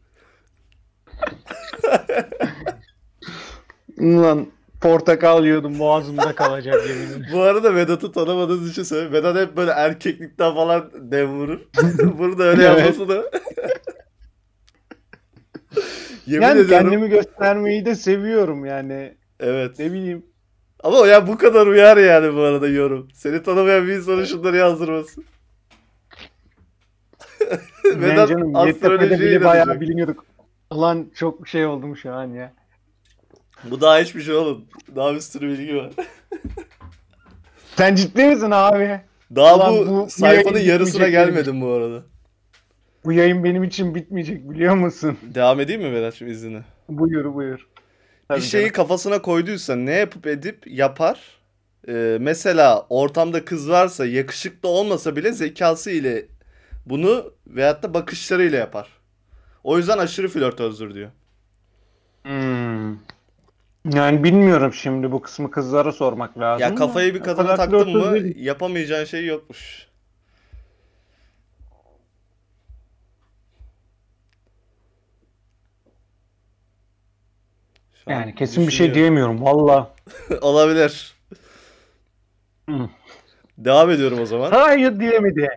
Ulan 3.99 4.47
portakal 4.81 5.45
yiyordum 5.45 5.78
boğazımda 5.78 6.35
kalacak 6.35 6.88
yemin 6.88 7.26
Bu 7.33 7.42
arada 7.42 7.75
Vedat'ı 7.75 8.12
tanımadığınız 8.12 8.71
için 8.71 8.83
söyleyeyim. 8.83 9.12
Vedat 9.12 9.37
hep 9.37 9.57
böyle 9.57 9.71
erkeklikten 9.71 10.54
falan 10.54 10.90
dem 10.95 11.26
vurur. 11.26 11.61
Burada 12.19 12.45
öyle 12.45 12.64
Evet. 12.64 12.78
yapması 12.78 13.09
da. 13.09 13.14
Yemin 16.26 16.47
Yani 16.47 16.61
ediyorum. 16.61 16.88
kendimi 16.88 17.09
göstermeyi 17.09 17.87
de 17.87 17.95
seviyorum 17.95 18.64
yani. 18.64 19.14
Evet. 19.40 19.78
Ne 19.78 19.92
bileyim. 19.92 20.26
Ama 20.83 20.99
o 20.99 21.04
ya 21.04 21.26
bu 21.28 21.38
kadar 21.38 21.66
uyar 21.66 21.97
yani 21.97 22.35
bu 22.35 22.40
arada 22.40 22.69
yorum. 22.69 23.09
Seni 23.14 23.42
tanımayan 23.42 23.87
bir 23.87 23.92
insanın 23.92 24.25
şunları 24.25 24.57
yazdırması. 24.57 25.23
Vedat 27.85 28.28
canım 28.28 28.56
astrolojiyi 28.56 29.44
bayağı 29.44 29.80
biliniyorduk. 29.80 30.25
Ulan 30.71 31.06
çok 31.14 31.49
şey 31.49 31.66
oldum 31.66 31.97
şu 31.97 32.12
an 32.12 32.26
ya. 32.26 32.52
Bu 33.64 33.80
daha 33.80 33.99
hiçbir 33.99 34.21
şey 34.23 34.35
oğlum. 34.35 34.64
Daha 34.97 35.14
bir 35.14 35.21
sürü 35.21 35.49
bilgi 35.49 35.76
var. 35.76 35.90
Sen 37.76 37.94
ciddi 37.94 38.25
misin 38.25 38.50
abi? 38.50 39.00
Daha 39.37 39.56
Ulan 39.56 39.76
bu, 39.76 39.87
bu- 39.87 40.11
sayfanın 40.11 40.59
yarısına 40.59 41.09
gelmedim 41.09 41.61
bu 41.61 41.68
arada. 41.73 42.02
Bu 43.04 43.12
yayın 43.12 43.44
benim 43.44 43.64
için 43.64 43.94
bitmeyecek 43.94 44.50
biliyor 44.50 44.75
musun? 44.75 45.18
Devam 45.23 45.61
edeyim 45.61 45.82
mi 45.82 45.92
Vedat'cığım 45.92 46.28
iznine? 46.28 46.61
Buyur 46.88 47.35
buyur. 47.35 47.66
Tabii 48.28 48.40
bir 48.40 48.44
şeyi 48.44 48.62
canım. 48.62 48.73
kafasına 48.73 49.23
koyduysa 49.23 49.76
ne 49.76 49.92
yapıp 49.94 50.26
edip 50.26 50.66
yapar. 50.66 51.21
Ee, 51.88 52.16
mesela 52.21 52.87
ortamda 52.90 53.44
kız 53.44 53.71
varsa 53.71 54.06
yakışıklı 54.06 54.68
olmasa 54.68 55.16
bile 55.16 55.32
zekası 55.32 55.90
ile 55.90 56.26
bunu 56.87 57.33
veyahut 57.47 57.83
da 57.83 57.95
bakışlarıyla 57.95 58.59
yapar. 58.59 58.89
O 59.65 59.79
yüzden 59.79 59.99
aşırı 59.99 60.29
flörtözdür 60.29 60.95
diyor. 60.95 61.11
Hmm. 62.23 62.97
Yani 63.85 64.25
bilmiyorum 64.25 64.73
şimdi 64.73 65.12
bu 65.12 65.23
kısmı 65.23 65.51
kızlara 65.51 65.93
sormak 65.93 66.39
lazım. 66.39 66.69
Ya 66.69 66.75
kafayı 66.75 67.15
bir 67.15 67.21
kadına 67.21 67.55
taktın 67.57 67.97
mı 67.97 68.15
değilim. 68.15 68.35
yapamayacağın 68.39 69.05
şey 69.05 69.27
yokmuş. 69.27 69.89
Şu 77.95 78.11
an 78.11 78.15
Yani 78.15 78.35
kesin 78.35 78.67
bir 78.67 78.73
şey 78.73 78.95
diyemiyorum 78.95 79.43
valla. 79.43 79.95
Olabilir. 80.41 81.15
Hı. 82.71 82.89
Devam 83.59 83.91
ediyorum 83.91 84.21
o 84.21 84.27
zaman. 84.27 84.51
Hayır 84.51 85.01
diyemedi. 85.01 85.49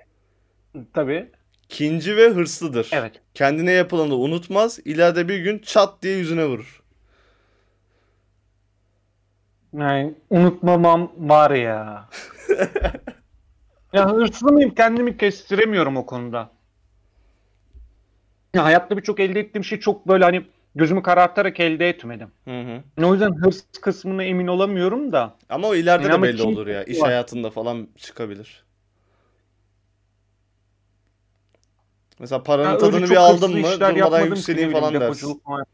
Tabii. 0.93 1.31
Kinci 1.69 2.17
ve 2.17 2.29
hırslıdır. 2.29 2.89
Evet. 2.93 3.21
Kendine 3.33 3.71
yapılanı 3.71 4.15
unutmaz. 4.15 4.79
İleride 4.85 5.27
bir 5.27 5.39
gün 5.39 5.59
çat 5.59 6.01
diye 6.01 6.17
yüzüne 6.17 6.45
vurur. 6.45 6.83
Yani 9.73 10.13
unutmamam 10.29 11.11
var 11.17 11.51
ya. 11.51 12.09
ya 13.93 14.13
hırslı 14.13 14.51
mıyım 14.51 14.75
kendimi 14.75 15.17
kestiremiyorum 15.17 15.97
o 15.97 16.05
konuda. 16.05 16.51
Ya 18.53 18.63
hayatta 18.63 18.97
birçok 18.97 19.19
elde 19.19 19.39
ettiğim 19.39 19.63
şey 19.63 19.79
çok 19.79 20.07
böyle 20.07 20.23
hani 20.23 20.45
gözümü 20.75 21.03
karartarak 21.03 21.59
elde 21.59 21.89
etmedim. 21.89 22.31
Hı 22.45 22.61
hı. 22.61 23.05
O 23.05 23.13
yüzden 23.13 23.33
hırs 23.33 23.63
kısmına 23.81 24.23
emin 24.23 24.47
olamıyorum 24.47 25.11
da. 25.11 25.35
Ama 25.49 25.67
o 25.67 25.75
ileride 25.75 26.09
de 26.09 26.13
Ama 26.13 26.25
belli 26.25 26.41
olur 26.41 26.67
ya. 26.67 26.83
İş 26.83 27.01
var. 27.01 27.07
hayatında 27.07 27.49
falan 27.49 27.87
çıkabilir. 27.97 28.64
Mesela 32.19 32.43
paranın 32.43 32.65
Ya 32.69 32.71
öyle 32.75 32.79
tadını 32.79 33.01
çok 33.01 33.09
bir 33.11 33.15
aldın 33.15 33.51
mı 33.51 33.59
işler 33.59 33.95
durmadan 33.95 34.25
yükseleyim 34.25 34.71
falan 34.71 34.93
dersin. 34.93 35.41
falan. 35.45 35.65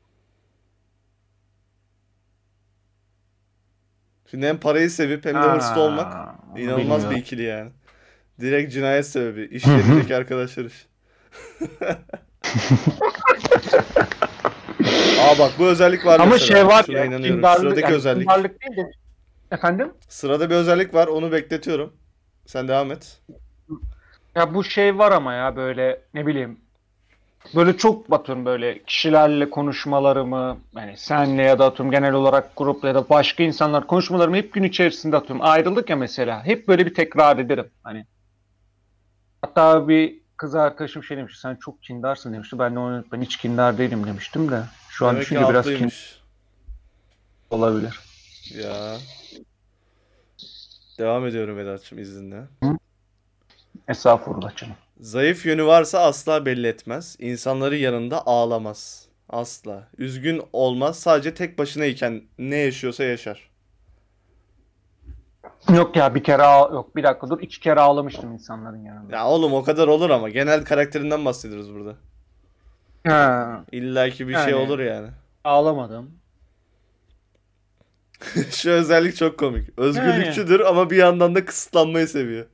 Şimdi 4.32 4.48
hem 4.48 4.60
parayı 4.60 4.90
sevip 4.90 5.26
hem 5.26 5.36
de 5.36 5.40
hırslı 5.40 5.82
olmak 5.82 6.14
inanılmaz 6.58 6.78
bilmiyorum. 6.78 7.12
bir 7.12 7.16
ikili 7.22 7.42
yani. 7.44 7.72
Direkt 8.40 8.74
cinayet 8.74 9.08
sebebi. 9.08 9.44
İş 9.56 9.66
yerindeki 9.68 10.16
arkadaşlar 10.16 10.66
iş. 10.66 10.88
Aa 15.22 15.40
bak 15.40 15.52
bu 15.60 15.68
özellik 15.68 16.06
var 16.06 16.20
Ama 16.20 16.26
mesela. 16.34 16.56
şey 16.56 16.68
var 16.68 16.84
Şuna 16.84 16.98
ya, 16.98 17.06
inanıyorum. 17.06 17.44
Sıradaki 17.58 17.82
yani 17.82 17.96
özellik. 17.96 18.28
değil 18.30 18.78
de. 18.78 18.92
Efendim? 19.52 19.94
Sırada 20.10 20.50
bir 20.50 20.56
özellik 20.56 20.94
var. 20.94 21.08
Onu 21.08 21.32
bekletiyorum. 21.32 21.94
Sen 22.46 22.68
devam 22.68 22.92
et. 22.92 23.22
Ya 24.36 24.54
bu 24.54 24.64
şey 24.64 24.98
var 24.98 25.12
ama 25.12 25.34
ya 25.34 25.56
böyle 25.56 26.02
ne 26.14 26.28
bileyim 26.28 26.60
böyle 27.56 27.78
çok 27.78 28.12
batıyorum 28.12 28.46
böyle 28.46 28.84
kişilerle 28.84 29.50
konuşmalarımı 29.50 30.58
yani 30.76 30.98
senle 30.98 31.44
ya 31.44 31.60
da 31.60 31.66
atıyorum 31.66 31.92
genel 31.92 32.14
olarak 32.14 32.56
grupla 32.58 32.88
ya 32.88 32.96
da 32.96 33.10
başka 33.10 33.44
insanlar 33.44 33.88
konuşmalarımı 33.88 34.36
hep 34.36 34.54
gün 34.54 34.64
içerisinde 34.64 35.18
atıyorum. 35.18 35.46
Ayrıldık 35.46 35.90
ya 35.90 35.96
mesela 35.96 36.46
hep 36.46 36.68
böyle 36.68 36.86
bir 36.86 36.94
tekrar 36.94 37.38
ederim 37.38 37.72
hani. 37.84 38.06
Hatta 39.42 39.88
bir 39.88 40.22
kız 40.38 40.56
arkadaşım 40.56 41.04
şey 41.04 41.18
demişti 41.18 41.40
sen 41.40 41.56
çok 41.56 41.84
kindarsın 41.84 42.34
demişti. 42.34 42.60
Ben 42.60 42.76
de 42.76 42.80
onu 42.80 43.06
ben 43.12 43.22
hiç 43.22 43.38
kindar 43.38 43.78
değilim 43.78 44.08
demiştim 44.08 44.52
de. 44.52 44.64
Şu 44.90 45.06
an 45.06 45.12
Demek 45.12 45.22
düşünce 45.22 45.50
biraz 45.50 45.66
kin 45.66 45.92
olabilir. 47.50 48.00
Ya. 48.56 48.98
Devam 51.00 51.28
ediyorum 51.28 51.58
Vedat'cığım 51.58 52.00
izninle. 52.00 52.42
Estağfurullah 53.88 54.56
canım. 54.56 54.76
Zayıf 55.00 55.46
yönü 55.46 55.66
varsa 55.66 56.00
asla 56.00 56.46
belli 56.46 56.68
etmez. 56.68 57.16
İnsanları 57.20 57.76
yanında 57.76 58.28
ağlamaz. 58.28 59.06
Asla. 59.30 59.88
Üzgün 59.98 60.42
olmaz. 60.54 61.00
Sadece 61.00 61.34
tek 61.34 61.58
başınayken 61.60 62.22
ne 62.40 62.56
yaşıyorsa 62.56 63.04
yaşar. 63.04 63.52
Yok 65.74 65.96
ya 65.96 66.16
bir 66.16 66.24
kere 66.24 66.44
ağ- 66.44 66.74
yok 66.74 66.96
bir 66.96 67.04
dakika 67.04 67.30
dur 67.30 67.40
iki 67.42 67.60
kere 67.60 67.80
ağlamıştım 67.80 68.34
insanların 68.34 68.84
yanında. 68.84 69.16
Ya 69.16 69.28
oğlum 69.28 69.54
o 69.54 69.64
kadar 69.64 69.88
olur 69.88 70.10
ama 70.10 70.30
genel 70.30 70.66
karakterinden 70.66 71.26
bahsediyoruz 71.26 71.74
burada. 71.74 71.96
Ha, 73.08 73.64
İlla 73.72 74.10
ki 74.10 74.28
bir 74.28 74.34
şey 74.34 74.42
Yani. 74.44 74.56
olur 74.56 74.80
yani. 74.80 75.08
ağlamadım. 75.44 76.12
Şu 78.52 78.70
özellik 78.70 79.16
çok 79.16 79.40
komik. 79.40 79.80
Özgürlükçüdür 79.80 80.60
ama 80.60 80.90
bir 80.90 80.98
yandan 80.98 81.36
da 81.36 81.46
kısıtlanmayı 81.46 82.08
seviyor. 82.08 82.46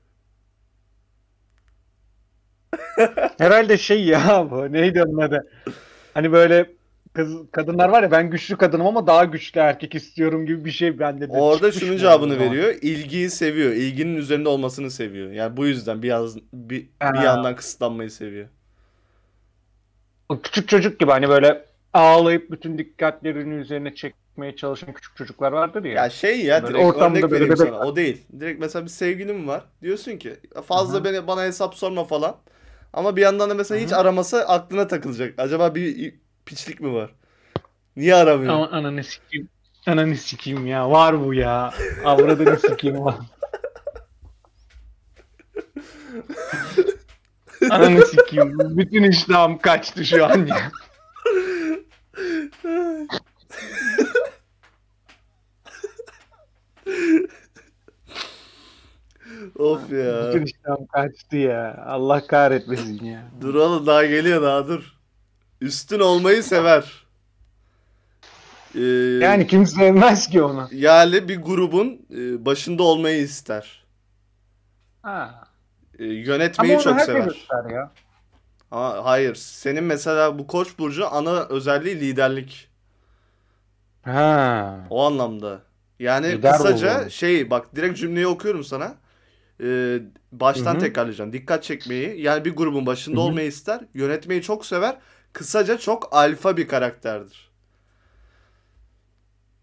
Herhalde 3.38 3.78
şey 3.78 4.06
ya 4.06 4.48
bu 4.52 4.74
neydi 4.74 5.04
onun 5.04 5.22
adı? 5.22 5.48
Hani 6.14 6.32
böyle 6.32 6.70
kız 7.14 7.36
kadınlar 7.52 7.90
var 7.90 8.04
ya 8.04 8.12
ben 8.12 8.30
güçlü 8.30 8.58
kadınım 8.58 8.88
ama 8.88 9.08
daha 9.08 9.26
güçlü 9.26 9.60
erkek 9.62 9.96
istiyorum 9.96 10.46
gibi 10.46 10.66
bir 10.66 10.72
şey 10.72 11.00
bende 11.00 11.30
de 11.30 11.32
Orada 11.34 11.72
şunun 11.72 11.94
bu 11.96 11.98
cevabını 11.98 12.40
veriyor. 12.40 12.76
İlgiyi 12.82 13.30
seviyor. 13.30 13.72
İlginin 13.72 14.16
üzerinde 14.16 14.50
olmasını 14.50 14.92
seviyor. 14.92 15.32
Yani 15.32 15.58
bu 15.58 15.66
yüzden 15.68 16.04
bir, 16.04 16.08
yaz- 16.08 16.38
bir, 16.54 16.80
bir 16.80 16.90
Ha. 17.00 17.24
yandan 17.24 17.56
kısıtlanmayı 17.56 18.12
seviyor. 18.12 18.48
O 20.30 20.42
küçük 20.42 20.70
çocuk 20.70 21.00
gibi 21.00 21.12
hani 21.12 21.30
böyle 21.30 21.66
ağlayıp 21.94 22.52
bütün 22.52 22.78
dikkatlerini 22.78 23.54
üzerine 23.54 23.96
çekmeye 23.96 24.56
çalışan 24.56 24.94
küçük 24.94 25.16
çocuklar 25.18 25.52
vardır 25.52 25.84
ya. 25.84 26.04
Ya 26.04 26.10
şey 26.10 26.46
ya 26.46 26.64
Böyle 26.64 26.74
direkt 26.74 26.90
ortamda 26.90 27.20
örnek 27.20 27.32
böyle 27.32 27.34
vereyim 27.36 27.56
bebek 27.56 27.74
sana. 27.74 27.88
O 27.88 27.96
değil. 27.96 28.26
Direkt 28.40 28.60
mesela 28.60 28.86
bir 28.86 28.90
sevgilim 28.90 29.48
var. 29.48 29.64
Diyorsun 29.82 30.18
ki 30.18 30.38
fazla 30.66 31.04
beni 31.04 31.28
bana 31.28 31.44
hesap 31.44 31.76
sorma 31.76 32.04
falan. 32.04 32.36
Ama 32.98 33.16
bir 33.16 33.22
yandan 33.22 33.50
da 33.50 33.54
mesela 33.54 33.82
hiç 33.82 33.94
aramasa 33.94 34.38
aklına 34.40 34.88
takılacak. 34.88 35.34
Acaba 35.38 35.76
bir 35.76 36.16
piçlik 36.46 36.80
mi 36.82 36.94
var? 36.94 37.10
Niye 37.96 38.16
aramıyor? 38.16 38.54
Ama 38.54 38.70
ananı 38.70 39.04
sikeyim. 39.04 39.50
Ananı 39.88 40.16
sikeyim 40.16 40.68
ya. 40.68 40.92
Var 40.92 41.26
bu 41.26 41.34
ya. 41.34 41.74
Avradını 42.06 42.60
sikeyim 42.60 43.06
var. 43.06 43.16
Ananı 47.72 48.06
sikeyim. 48.06 48.60
Bütün 48.60 49.04
iştahım 49.04 49.58
kaçtı 49.58 50.06
şu 50.06 50.26
an 50.26 50.46
ya. 50.46 50.72
of 59.60 59.92
ya. 59.92 60.28
Bütün 60.34 60.46
iştahım 60.46 60.86
kaçtı 60.88 61.38
ya. 61.38 61.84
Allah 61.88 62.28
kahretmesin 62.28 63.06
ya. 63.06 63.24
Dur 63.42 63.56
oğlum 63.56 63.88
daha 63.88 64.06
geliyor 64.06 64.42
daha 64.42 64.68
dur. 64.68 64.94
Üstün 65.62 66.00
olmayı 66.00 66.44
sever. 66.44 67.06
e, 68.76 68.80
Yani 69.26 69.48
kim 69.48 69.66
sevmez 69.66 70.28
ki 70.30 70.42
onu. 70.44 70.70
yani 70.72 71.28
bir 71.30 71.42
grubun 71.42 72.02
e, 72.18 72.46
başında 72.46 72.84
olmayı 72.84 73.22
ister. 73.22 73.86
Ha. 75.02 75.44
E, 76.00 76.04
Ama 76.06 76.14
yönetmeyi 76.14 76.76
onu 76.76 76.84
çok 76.84 76.94
herkes 76.94 77.06
sever. 77.16 77.32
ister 77.32 77.70
ya. 77.72 77.92
Ama 78.72 79.06
hayır. 79.06 79.36
Senin 79.36 79.84
mesela 79.84 80.40
bu 80.40 80.48
Koç 80.48 80.80
burcu 80.80 81.08
ana 81.14 81.44
özelliği 81.46 82.00
liderlik. 82.00 82.70
Ha. 84.04 84.76
O 84.90 85.06
anlamda. 85.06 85.60
Yani 86.00 86.32
Lider 86.32 86.52
kısaca 86.52 87.02
oldu. 87.02 87.10
şey 87.10 87.50
bak 87.50 87.76
direkt 87.76 88.00
cümleyi 88.00 88.28
okuyorum 88.28 88.64
sana. 88.64 88.96
Ee, 89.64 90.00
baştan 90.32 90.74
Hı 90.74 90.76
hı. 90.76 90.80
tekrarlayacağım. 90.80 91.34
Dikkat 91.34 91.64
çekmeyi. 91.64 92.22
Yani 92.22 92.46
bir 92.46 92.56
grubun 92.56 92.86
başında 92.86 93.16
Hı 93.18 93.22
hı. 93.22 93.26
olmayı 93.26 93.48
ister. 93.48 93.80
Yönetmeyi 93.94 94.42
çok 94.42 94.66
sever. 94.66 94.98
Kısaca 95.34 95.78
çok 95.78 96.10
alfa 96.16 96.58
bir 96.58 96.68
karakterdir. 96.68 97.52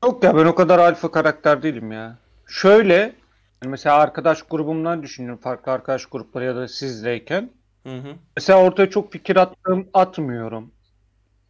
Yok 0.04 0.24
ya 0.24 0.36
ben 0.36 0.44
o 0.44 0.54
kadar 0.54 0.78
alfa 0.78 1.10
karakter 1.10 1.62
değilim 1.62 1.92
ya. 1.92 2.18
Şöyle 2.46 2.94
yani 2.94 3.70
mesela 3.70 3.96
arkadaş 3.96 4.42
grubumdan 4.42 5.02
düşünüyorum 5.02 5.40
farklı 5.40 5.72
arkadaş 5.72 6.06
grupları 6.06 6.44
ya 6.44 6.56
da 6.56 6.68
sizdeyken. 6.68 7.50
Hı 7.86 7.96
hı. 7.96 8.14
Mesela 8.36 8.62
ortaya 8.62 8.90
çok 8.90 9.12
fikir 9.12 9.36
attım 9.36 9.88
atmıyorum. 9.94 10.70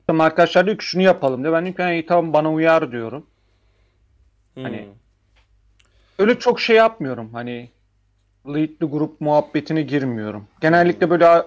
Tamam 0.07 0.21
arkadaşlar 0.27 0.67
diyor 0.67 0.79
ki 0.79 0.85
şunu 0.85 1.03
yapalım 1.03 1.43
diyor. 1.43 1.55
Ben 1.55 1.65
diyorum 1.65 1.77
ki 1.77 1.83
"Ha, 1.83 1.93
iyi 1.93 2.07
tamam 2.07 2.33
bana 2.33 2.53
uyar 2.53 2.93
diyorum. 2.93 3.27
Hani- 4.55 4.85
Hmm. 4.85 4.95
Öyle 6.19 6.39
çok 6.39 6.61
şey 6.61 6.77
yapmıyorum 6.77 7.35
hani 7.35 7.71
leadli 8.49 8.87
grup 8.87 9.21
muhabbetine 9.21 9.83
girmiyorum. 9.83 10.47
Genellikle 10.61 11.11
böyle 11.11 11.43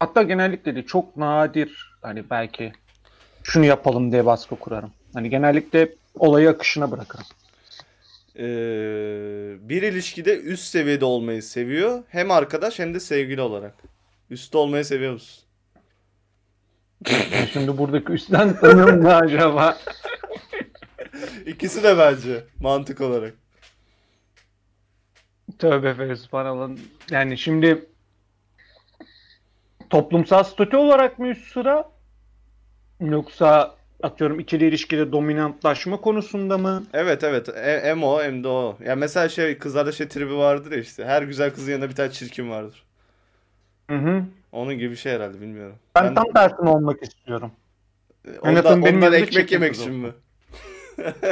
hatta 0.00 0.22
genellikle 0.22 0.76
de 0.76 0.82
çok 0.82 1.16
nadir 1.16 1.94
hani 2.02 2.30
belki 2.30 2.72
şunu 3.42 3.64
yapalım 3.64 4.12
diye 4.12 4.26
baskı 4.26 4.56
kurarım. 4.56 4.90
Hani 5.14 5.30
genellikle 5.30 5.88
olayı 6.18 6.50
akışına 6.50 6.90
bırakırım. 6.90 7.24
Ee, 8.36 9.68
bir 9.68 9.82
ilişkide 9.82 10.40
üst 10.40 10.64
seviyede 10.64 11.04
olmayı 11.04 11.42
seviyor. 11.42 12.02
Hem 12.08 12.30
arkadaş 12.30 12.78
hem 12.78 12.94
de 12.94 13.00
sevgili 13.00 13.40
olarak. 13.40 13.74
Üstte 14.30 14.58
olmayı 14.58 14.84
seviyor 14.84 15.12
musun? 15.12 15.44
Şimdi 17.52 17.78
buradaki 17.78 18.12
üstten 18.12 18.56
tanım 18.60 19.04
ne 19.04 19.14
acaba? 19.14 19.78
İkisi 21.46 21.82
de 21.82 21.98
bence 21.98 22.44
mantık 22.60 23.00
olarak. 23.00 23.34
Tövbe 25.58 25.94
Fesubhanallah. 25.94 26.70
Yani 27.10 27.38
şimdi 27.38 27.86
toplumsal 29.90 30.42
statü 30.44 30.76
olarak 30.76 31.18
mı 31.18 31.28
üst 31.28 31.52
sıra? 31.52 31.92
Yoksa 33.00 33.76
atıyorum 34.02 34.40
ikili 34.40 34.68
ilişkide 34.68 35.12
dominantlaşma 35.12 35.96
konusunda 36.00 36.58
mı? 36.58 36.82
Evet 36.92 37.24
evet 37.24 37.48
E- 37.48 37.80
hem 37.84 38.04
o 38.04 38.22
hem 38.22 38.44
de 38.44 38.48
o. 38.48 38.76
Ya 38.84 38.96
mesela 38.96 39.28
şey 39.28 39.58
kızlarda 39.58 39.92
şey 39.92 40.08
tribi 40.08 40.36
vardır 40.36 40.72
ya 40.72 40.78
işte. 40.78 41.04
Her 41.04 41.22
güzel 41.22 41.54
kızın 41.54 41.72
yanında 41.72 41.88
bir 41.90 41.94
tane 41.94 42.10
çirkin 42.10 42.50
vardır. 42.50 42.84
Hı 43.90 43.96
hı. 43.96 44.24
Onun 44.52 44.74
gibi 44.78 44.90
bir 44.90 44.96
şey 44.96 45.12
herhalde 45.12 45.40
bilmiyorum. 45.40 45.76
Ben, 45.94 46.04
Ben- 46.04 46.14
tam 46.14 46.32
tersine 46.32 46.68
olmak 46.68 47.02
istiyorum. 47.02 47.52
ondan, 48.42 48.56
azından 48.56 48.84
benim 48.84 48.96
ondan 49.02 49.12
ekmek 49.12 49.52
yemek 49.52 49.74
için 49.74 49.94
mi? 49.94 50.12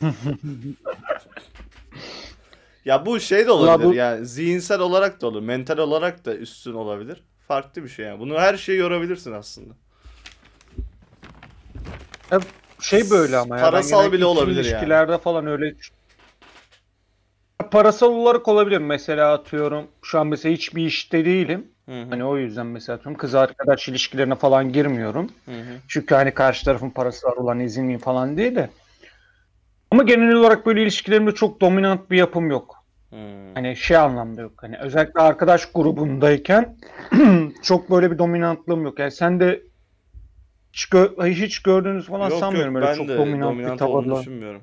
Ya 2.84 3.06
bu 3.06 3.20
şey 3.20 3.46
de 3.46 3.50
olabilir 3.50 3.88
bu- 3.88 3.94
yani 3.94 4.26
zihinsel 4.26 4.80
olarak 4.80 5.20
da 5.20 5.26
olur, 5.26 5.42
mental 5.42 5.78
olarak 5.78 6.24
da 6.24 6.34
üstün 6.36 6.74
olabilir. 6.74 7.22
Farklı 7.48 7.84
bir 7.84 7.88
şey 7.88 8.06
yani. 8.06 8.20
Bunu 8.20 8.38
her 8.38 8.56
şeye 8.56 8.78
yorabilirsin 8.78 9.32
aslında. 9.32 9.74
Şey 12.80 13.10
böyle 13.10 13.36
ama 13.36 13.56
ya. 13.58 13.62
Parasal 13.62 14.12
bile 14.12 14.24
olabilir 14.24 14.54
yani. 14.56 14.60
ilişkilerde 14.66 15.18
falan 15.18 15.46
öyle 15.46 15.74
parasal 17.70 18.12
olarak 18.12 18.48
olabilir. 18.48 18.78
Mesela 18.78 19.32
atıyorum 19.32 19.86
şu 20.02 20.18
an 20.20 20.26
mesela 20.26 20.52
hiçbir 20.52 20.86
işte 20.86 21.24
değilim. 21.24 21.68
Hı 21.86 22.02
hı, 22.02 22.06
Hani 22.10 22.24
o 22.24 22.36
yüzden 22.36 22.66
mesela 22.66 22.96
atıyorum 22.96 23.18
kız 23.18 23.34
arkadaş 23.34 23.88
ilişkilerine 23.88 24.34
falan 24.34 24.72
girmiyorum. 24.72 25.30
hı 25.44 25.50
hı. 25.50 25.78
Çünkü 25.88 26.14
hani 26.14 26.34
karşı 26.34 26.64
tarafın 26.64 26.90
parası 26.90 27.26
var 27.26 27.36
ulan 27.36 27.60
izin 27.60 27.84
miyim 27.84 28.00
falan 28.00 28.36
değil 28.36 28.54
de. 28.56 28.70
Ama 29.98 30.04
genel 30.04 30.34
olarak 30.34 30.66
böyle 30.66 30.82
ilişkilerimde 30.82 31.34
çok 31.34 31.60
dominant 31.60 32.10
bir 32.10 32.16
yapım 32.16 32.50
yok. 32.50 32.84
Hmm. 33.10 33.54
Hani 33.54 33.76
şey 33.76 33.96
anlamda 33.96 34.40
yok. 34.40 34.52
Hani 34.56 34.78
özellikle 34.78 35.20
arkadaş 35.20 35.72
grubundayken 35.72 36.76
çok 37.62 37.90
böyle 37.90 38.10
bir 38.10 38.18
dominantlığım 38.18 38.84
yok. 38.84 38.98
Yani 38.98 39.10
sen 39.10 39.40
de 39.40 39.62
hiç, 40.72 40.84
gö- 40.84 41.30
hiç 41.30 41.62
gördüğünüz 41.62 42.06
falan 42.06 42.30
Yok 42.30 42.38
sanmıyorum 42.38 42.74
yok 42.74 42.84
öyle 42.84 42.96
çok 42.96 43.08
dominant, 43.08 43.42
dominant, 43.42 43.72
bir 43.72 43.78
tavırla. 43.78 44.20
düşünmüyorum. 44.20 44.62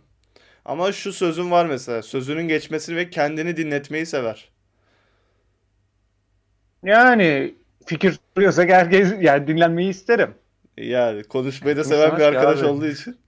Ama 0.65 0.91
şu 0.91 1.13
sözün 1.13 1.52
var 1.52 1.65
mesela. 1.65 2.02
Sözünün 2.02 2.48
geçmesini 2.48 2.95
ve 2.95 3.10
kendini 3.10 3.58
dinletmeyi 3.58 4.06
sever. 4.06 4.50
Yani 6.84 7.56
fikir 7.86 8.19
soruyorsa 8.36 8.63
herkes 8.63 9.13
yani 9.19 9.48
dinlenmeyi 9.48 9.89
isterim. 9.89 10.34
Yani 10.78 11.24
konuşmayı 11.24 11.78
da 11.78 11.84
seven 11.84 12.17
bir 12.17 12.24
arkadaş 12.24 12.60
abi? 12.60 12.67
olduğu 12.67 12.88
için. 12.88 13.25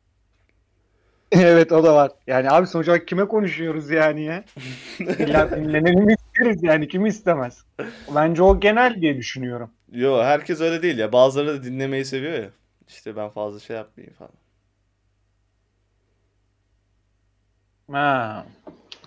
evet 1.32 1.72
o 1.72 1.84
da 1.84 1.96
var. 1.96 2.12
Yani 2.28 2.52
abi 2.52 2.68
sonuç 2.68 2.88
olarak 2.88 3.08
kime 3.08 3.28
konuşuyoruz 3.28 3.90
yani 3.90 4.24
ya? 4.24 4.44
İlla 5.00 5.52
dinlenelim 5.52 6.10
isteriz 6.10 6.64
yani 6.64 6.88
kim 6.88 7.06
istemez. 7.06 7.64
Bence 8.16 8.44
o 8.44 8.60
genel 8.60 9.02
diye 9.02 9.18
düşünüyorum. 9.18 9.72
Yo 9.92 10.24
herkes 10.24 10.62
öyle 10.62 10.82
değil 10.82 10.98
ya. 10.98 11.14
Bazıları 11.14 11.48
da 11.48 11.64
dinlemeyi 11.64 12.06
seviyor 12.06 12.34
ya. 12.34 12.50
İşte 12.88 13.16
ben 13.16 13.30
fazla 13.30 13.60
şey 13.60 13.76
yapmayayım 13.76 14.16
falan. 14.16 14.32
Ha. 17.92 18.46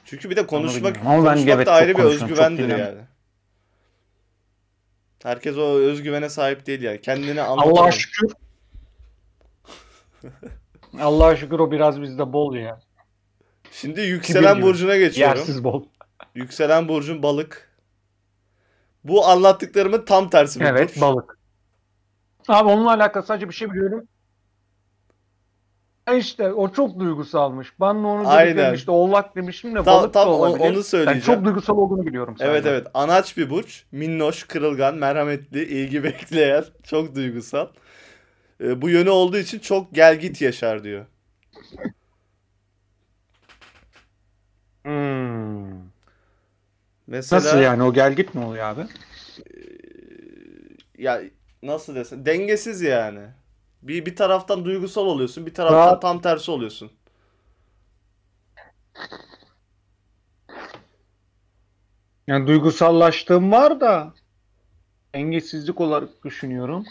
Çünkü 0.04 0.30
bir 0.30 0.36
de 0.36 0.46
konuşmak. 0.46 0.96
Ama 0.98 1.24
ben 1.24 1.34
konuşmak 1.34 1.66
da 1.66 1.72
ayrı 1.72 1.98
bir 1.98 2.02
özgüvendir 2.02 2.68
yani. 2.68 3.00
Herkes 5.22 5.56
o 5.56 5.78
özgüvene 5.78 6.28
sahip 6.28 6.66
değil 6.66 6.82
yani. 6.82 7.00
Kendini 7.00 7.42
Allah'a 7.42 7.62
anlatamıyor. 7.62 7.92
şükür. 7.92 8.32
Allah'a 11.00 11.36
şükür 11.36 11.58
o 11.58 11.70
biraz 11.70 12.02
bizde 12.02 12.32
bol 12.32 12.54
ya. 12.54 12.80
Şimdi 13.72 14.00
yükselen 14.00 14.62
burcuna 14.62 14.96
geçiyorum. 14.96 15.36
Yersiz 15.38 15.64
bol. 15.64 15.84
Yükselen 16.34 16.88
burcun 16.88 17.22
balık. 17.22 17.70
Bu 19.04 19.26
anlattıklarımın 19.26 20.04
tam 20.04 20.30
tersi 20.30 20.60
Evet 20.64 20.90
burç. 20.90 21.00
balık. 21.00 21.38
Abi 22.48 22.68
onunla 22.68 22.90
alakalı 22.94 23.26
sadece 23.26 23.48
bir 23.48 23.54
şey 23.54 23.70
biliyorum. 23.70 24.08
İşte 26.16 26.52
o 26.52 26.72
çok 26.72 26.98
duygusalmış. 26.98 27.72
Ben 27.80 28.02
de 28.02 28.06
onu 28.06 28.28
Aynen. 28.28 28.56
dedim 28.56 28.74
işte 28.74 28.90
oğlak 28.90 29.36
demiştim 29.36 29.70
de 29.74 29.82
Tam- 29.82 29.86
balık 29.86 30.14
tam 30.14 30.26
da 30.28 30.32
olabilir. 30.32 30.70
onu 30.70 30.82
söyleyeceğim. 30.82 31.20
çok 31.36 31.44
duygusal 31.44 31.76
olduğunu 31.76 32.06
biliyorum 32.06 32.36
Evet 32.40 32.50
sadece. 32.52 32.68
evet. 32.70 32.86
Anaç 32.94 33.36
bir 33.36 33.50
burç. 33.50 33.84
Minnoş, 33.92 34.44
kırılgan, 34.44 34.94
merhametli, 34.94 35.64
ilgi 35.64 36.04
bekleyen, 36.04 36.64
çok 36.82 37.14
duygusal. 37.14 37.66
Ee, 38.60 38.82
bu 38.82 38.88
yönü 38.88 39.10
olduğu 39.10 39.38
için 39.38 39.58
çok 39.58 39.94
gel 39.94 40.20
git 40.20 40.40
yaşar 40.42 40.84
diyor. 40.84 41.06
Hmm. 44.84 45.80
Mesela 47.06 47.42
Nasıl 47.42 47.58
yani 47.58 47.82
o 47.82 47.92
gel 47.92 48.12
git 48.12 48.34
mi 48.34 48.44
oluyor 48.44 48.64
abi? 48.64 48.86
ya 50.98 51.22
nasıl 51.62 51.94
desem 51.94 52.26
dengesiz 52.26 52.80
yani. 52.82 53.20
Bir 53.82 54.06
bir 54.06 54.16
taraftan 54.16 54.64
duygusal 54.64 55.06
oluyorsun, 55.06 55.46
bir 55.46 55.54
taraftan 55.54 55.94
Rahat- 55.94 56.00
tam 56.00 56.20
tersi 56.22 56.50
oluyorsun. 56.50 56.92
Yani 62.26 62.46
duygusallaştığım 62.46 63.52
var 63.52 63.80
da 63.80 64.14
dengesizlik 65.14 65.80
olarak 65.80 66.24
düşünüyorum. 66.24 66.84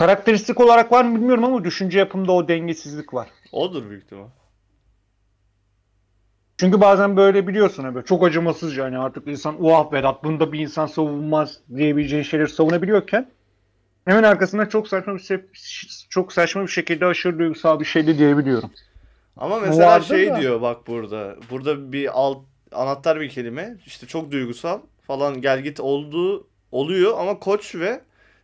Karakteristik 0.00 0.60
olarak 0.60 0.92
var 0.92 1.04
mı 1.04 1.16
bilmiyorum 1.16 1.44
ama 1.44 1.64
düşünce 1.64 1.98
yapımda 1.98 2.32
o 2.32 2.48
dengesizlik 2.48 3.14
var. 3.14 3.28
Odur 3.52 3.90
büyük 3.90 4.04
ihtimal. 4.04 4.26
Çünkü 6.60 6.80
bazen 6.80 7.16
böyle 7.16 7.46
biliyorsun 7.46 7.84
abi 7.84 8.04
çok 8.04 8.24
acımasızca 8.24 8.84
hani 8.84 8.98
artık 8.98 9.28
insan 9.28 9.64
uah 9.64 9.92
Vedat 9.92 10.24
bunda 10.24 10.52
bir 10.52 10.58
insan 10.60 10.86
savunmaz 10.86 11.58
diyebileceğin 11.76 12.22
şeyleri 12.22 12.48
savunabiliyorken 12.48 13.30
hemen 14.04 14.22
arkasında 14.22 14.68
çok 14.68 14.88
saçma 14.88 15.14
bir 15.14 15.18
se- 15.18 16.08
çok 16.08 16.32
saçma 16.32 16.62
bir 16.62 16.68
şekilde 16.68 17.06
aşırı 17.06 17.38
duygusal 17.38 17.80
bir 17.80 17.84
şey 17.84 18.06
de 18.06 18.18
diyebiliyorum. 18.18 18.70
Ama 19.36 19.60
mesela 19.60 19.86
vardı 19.86 20.04
şey 20.04 20.30
da. 20.30 20.40
diyor 20.40 20.60
bak 20.60 20.86
burada. 20.86 21.36
Burada 21.50 21.92
bir 21.92 22.20
alt 22.20 22.38
anahtar 22.72 23.20
bir 23.20 23.28
kelime. 23.28 23.76
İşte 23.86 24.06
çok 24.06 24.30
duygusal 24.30 24.80
falan 25.06 25.40
gel 25.40 25.60
git 25.60 25.80
olduğu 25.80 26.46
oluyor 26.72 27.18
ama 27.18 27.38
Koç 27.38 27.74
ve 27.74 28.00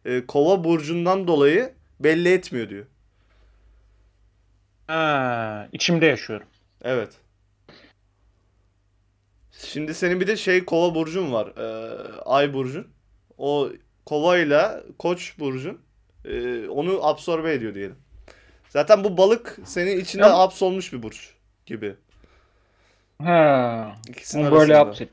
e, 0.07 0.27
Kova 0.27 0.65
burcundan 0.65 1.29
dolayı 1.29 1.73
belli 2.01 2.33
etmiyor 2.33 2.69
diyor. 2.69 2.87
Ha, 4.87 5.69
içimde 5.73 6.07
yaşıyorum. 6.07 6.47
Evet. 6.85 7.11
Şimdi 9.53 9.95
senin 9.95 10.21
bir 10.21 10.27
de 10.27 10.37
şey 10.37 10.65
Kova 10.65 10.95
burcun 10.95 11.33
var. 11.33 11.47
e, 11.47 11.99
Ay 12.25 12.55
burcun. 12.55 12.89
O 13.39 13.71
Kova 14.07 14.39
ile 14.39 14.71
Koç 14.99 15.39
burcun 15.39 15.81
e, 16.25 16.67
onu 16.69 17.07
absorbe 17.07 17.53
ediyor 17.53 17.75
diyelim. 17.75 17.97
Zaten 18.69 19.05
bu 19.05 19.17
balık 19.17 19.59
senin 19.65 20.01
içinde 20.01 20.23
Ya- 20.23 20.39
hapsolmuş 20.39 20.93
bir 20.93 21.03
burç 21.03 21.31
gibi. 21.67 21.95
He. 23.23 23.85
İkisinin 24.09 24.51
böyle 24.51 24.77
arasında. 24.77 25.09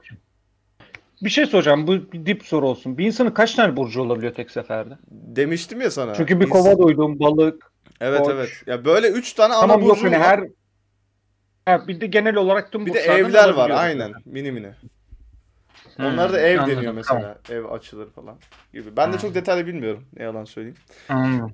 Bir 1.24 1.30
şey 1.30 1.46
soracağım. 1.46 1.88
Bu 1.88 2.12
bir 2.12 2.26
dip 2.26 2.46
soru 2.46 2.68
olsun. 2.68 2.98
Bir 2.98 3.06
insanın 3.06 3.32
kaç 3.32 3.56
tane 3.56 3.78
burcu 3.78 4.02
olabiliyor 4.02 4.34
tek 4.34 4.52
seferde? 4.52 4.94
Demiştim 5.12 5.82
ya 5.82 5.92
sana. 5.92 6.14
Çünkü 6.14 6.40
bir 6.40 6.46
İnsan- 6.46 6.64
kova 6.64 6.88
duydum, 6.88 7.20
balık. 7.20 7.72
Evet 8.02 8.20
koç. 8.22 8.32
evet. 8.34 8.50
Ya 8.68 8.86
böyle 8.86 9.08
3 9.08 9.34
tane 9.34 9.54
ana 9.54 9.62
Tamam 9.62 9.82
yok 9.82 9.90
burcu 9.90 10.04
hani 10.06 10.20
var. 10.20 10.28
her 10.28 10.44
Ha, 11.66 11.88
bir 11.88 12.02
de 12.02 12.08
genel 12.08 12.36
olarak 12.36 12.72
tüm 12.72 12.86
Bir 12.86 12.94
de 12.94 12.98
burçlardan 13.00 13.30
evler 13.30 13.50
var 13.50 13.70
aynen. 13.70 14.12
Mini 14.26 14.52
mini. 14.52 14.72
Hmm, 15.96 16.06
Onlar 16.06 16.34
da 16.34 16.40
ev 16.40 16.60
anladım, 16.60 16.78
deniyor 16.78 16.94
mesela. 16.94 17.20
tamam. 17.22 17.36
Ev 17.50 17.72
açılır 17.72 18.10
falan 18.12 18.36
gibi. 18.74 18.98
Ben 18.98 19.10
de 19.10 19.14
Hmm. 19.14 19.22
çok 19.22 19.36
detaylı 19.36 19.68
bilmiyorum. 19.68 20.04
Ne 20.18 20.24
yalan 20.24 20.46
söyleyeyim. 20.46 20.78
Hmm. 21.08 21.40
Burada 21.40 21.52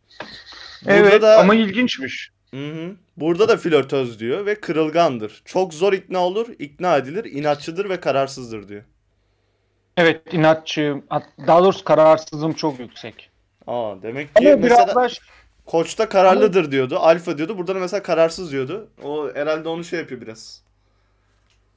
Evet 0.85 1.21
da 1.21 1.39
ama 1.39 1.55
ilginçmiş. 1.55 2.31
Hı 2.51 2.57
hı. 2.71 2.91
Burada 3.17 3.47
da 3.49 3.57
flörtöz 3.57 4.19
diyor 4.19 4.45
ve 4.45 4.55
kırılgandır. 4.55 5.41
Çok 5.45 5.73
zor 5.73 5.93
ikna 5.93 6.19
olur, 6.19 6.47
ikna 6.59 6.97
edilir, 6.97 7.25
inatçıdır 7.31 7.89
ve 7.89 7.99
kararsızdır 7.99 8.67
diyor. 8.67 8.83
Evet 9.99 10.33
inatçıyım. 10.33 11.03
Daha 11.47 11.63
doğrusu 11.63 11.83
kararsızlığım 11.83 12.53
çok 12.53 12.79
yüksek. 12.79 13.29
Aa 13.67 13.95
demek 14.01 14.29
Ama 14.35 14.49
ki 14.49 14.63
biraz 14.63 14.79
mesela 14.79 14.95
daha 14.95 15.07
koçta 15.65 16.09
kararlıdır 16.09 16.71
diyordu, 16.71 16.99
alfa 16.99 17.37
diyordu. 17.37 17.57
Burada 17.57 17.75
da 17.75 17.79
mesela 17.79 18.03
kararsız 18.03 18.51
diyordu. 18.51 18.89
O 19.03 19.29
herhalde 19.35 19.69
onu 19.69 19.83
şey 19.83 19.99
yapıyor 19.99 20.21
biraz. 20.21 20.63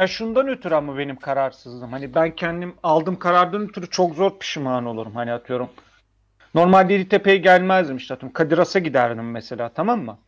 Ya 0.01 0.07
şundan 0.07 0.49
ötürü 0.49 0.75
ama 0.75 0.99
benim 0.99 1.17
kararsızlığım. 1.17 1.93
Hani 1.93 2.15
ben 2.15 2.37
kendim 2.37 2.75
aldığım 2.83 3.19
karardan 3.19 3.63
ötürü 3.63 3.91
çok 3.91 4.15
zor 4.15 4.39
pişman 4.39 4.87
olurum. 4.87 5.15
Hani 5.15 5.33
atıyorum. 5.33 5.69
Normalde 6.55 6.93
Yeditepe'ye 6.93 7.37
gelmezdim 7.37 7.97
işte 7.97 8.15
atıyorum. 8.15 8.33
Kadiras'a 8.33 8.79
giderdim 8.79 9.31
mesela 9.31 9.69
tamam 9.69 10.05
mı? 10.05 10.19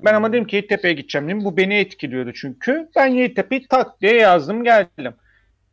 Ben 0.00 0.14
ama 0.14 0.32
dedim 0.32 0.44
ki 0.46 0.56
Yeditepe'ye 0.56 0.94
gideceğim 0.94 1.28
dedim. 1.28 1.44
Bu 1.44 1.56
beni 1.56 1.74
etkiliyordu 1.74 2.32
çünkü. 2.32 2.88
Ben 2.96 3.06
Yeditepe'yi 3.06 3.68
tak 3.68 4.00
diye 4.00 4.14
yazdım 4.14 4.64
geldim. 4.64 5.14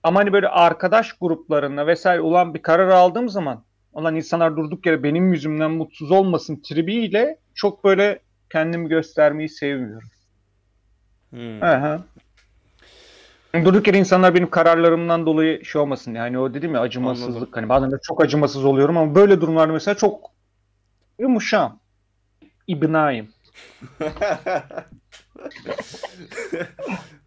Ama 0.03 0.19
hani 0.19 0.33
böyle 0.33 0.47
arkadaş 0.47 1.13
gruplarında 1.13 1.87
vesaire 1.87 2.21
olan 2.21 2.53
bir 2.53 2.61
karar 2.61 2.89
aldığım 2.89 3.29
zaman 3.29 3.63
olan 3.93 4.15
insanlar 4.15 4.57
durduk 4.57 4.85
yere 4.85 5.03
benim 5.03 5.33
yüzümden 5.33 5.71
mutsuz 5.71 6.11
olmasın 6.11 6.61
tribiyle 6.63 7.37
çok 7.55 7.83
böyle 7.83 8.19
kendimi 8.51 8.89
göstermeyi 8.89 9.49
sevmiyorum. 9.49 10.09
Hmm. 11.29 11.63
Aha. 11.63 12.03
Durduk 13.53 13.87
yere 13.87 13.97
insanlar 13.97 14.35
benim 14.35 14.49
kararlarımdan 14.49 15.25
dolayı 15.25 15.65
şey 15.65 15.81
olmasın 15.81 16.13
yani 16.13 16.39
o 16.39 16.53
dedim 16.53 16.75
ya 16.75 16.81
acımasızlık 16.81 17.35
Anladım. 17.35 17.51
hani 17.53 17.69
bazen 17.69 17.91
de 17.91 17.95
çok 18.03 18.23
acımasız 18.23 18.65
oluyorum 18.65 18.97
ama 18.97 19.15
böyle 19.15 19.41
durumlarda 19.41 19.73
mesela 19.73 19.95
çok 19.95 20.31
yumuşağım. 21.19 21.79
İbnayım. 22.67 23.29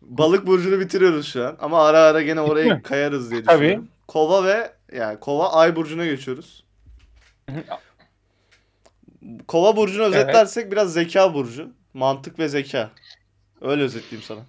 Balık 0.07 0.47
burcunu 0.47 0.81
bitiriyoruz 0.81 1.33
şu 1.33 1.47
an 1.47 1.57
ama 1.61 1.87
ara 1.87 1.99
ara 1.99 2.23
gene 2.23 2.41
oraya 2.41 2.83
kayarız 2.83 3.31
diye 3.31 3.43
Tabii. 3.43 3.59
düşünüyorum. 3.59 3.89
Kova 4.09 4.45
ve 4.45 4.73
yani 4.93 5.21
Kova 5.21 5.53
Ay 5.53 5.77
burcuna 5.77 6.07
geçiyoruz. 6.07 6.65
Kova 9.49 9.77
burcunu 9.77 10.03
özetlersek 10.03 10.73
biraz 10.73 10.93
zeka 10.93 11.35
burcu. 11.35 11.71
Mantık 11.95 12.39
ve 12.39 12.49
zeka. 12.49 12.91
Öyle 13.61 13.83
özetleyeyim 13.83 14.23
sana. 14.23 14.41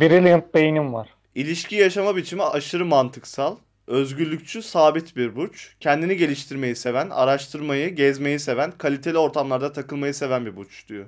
Brilliant 0.00 0.54
beynim 0.54 0.94
var. 0.94 1.08
İlişki 1.34 1.76
yaşama 1.76 2.16
biçimi 2.16 2.42
aşırı 2.42 2.84
mantıksal. 2.84 3.56
Özgürlükçü, 3.86 4.62
sabit 4.62 5.16
bir 5.16 5.36
burç. 5.36 5.74
Kendini 5.80 6.16
geliştirmeyi 6.16 6.76
seven, 6.76 7.10
araştırmayı, 7.10 7.94
gezmeyi 7.94 8.38
seven, 8.38 8.70
kaliteli 8.70 9.18
ortamlarda 9.18 9.72
takılmayı 9.72 10.14
seven 10.14 10.46
bir 10.46 10.56
burç 10.56 10.88
diyor. 10.88 11.06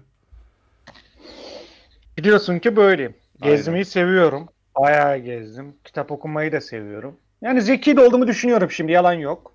Biliyorsun 2.18 2.58
ki 2.58 2.76
böyleyim. 2.76 3.14
Aynen. 3.42 3.56
Gezmeyi 3.56 3.84
seviyorum. 3.84 4.48
Bayağı 4.80 5.18
gezdim. 5.18 5.76
Kitap 5.84 6.12
okumayı 6.12 6.52
da 6.52 6.60
seviyorum. 6.60 7.16
Yani 7.42 7.62
zeki 7.62 7.96
de 7.96 8.00
olduğumu 8.00 8.26
düşünüyorum 8.26 8.70
şimdi 8.70 8.92
yalan 8.92 9.12
yok. 9.12 9.54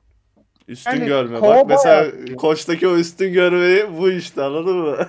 Üstün 0.68 0.92
Yani 0.92 1.06
görme. 1.06 1.42
Bak 1.42 1.66
mesela 1.70 2.02
bayağı- 2.12 2.36
koçtaki 2.36 2.88
o 2.88 2.98
üstün 2.98 3.34
görmeyi 3.34 3.98
bu 3.98 4.10
işte 4.12 4.44
anladın 4.44 4.78
mı? 4.78 4.98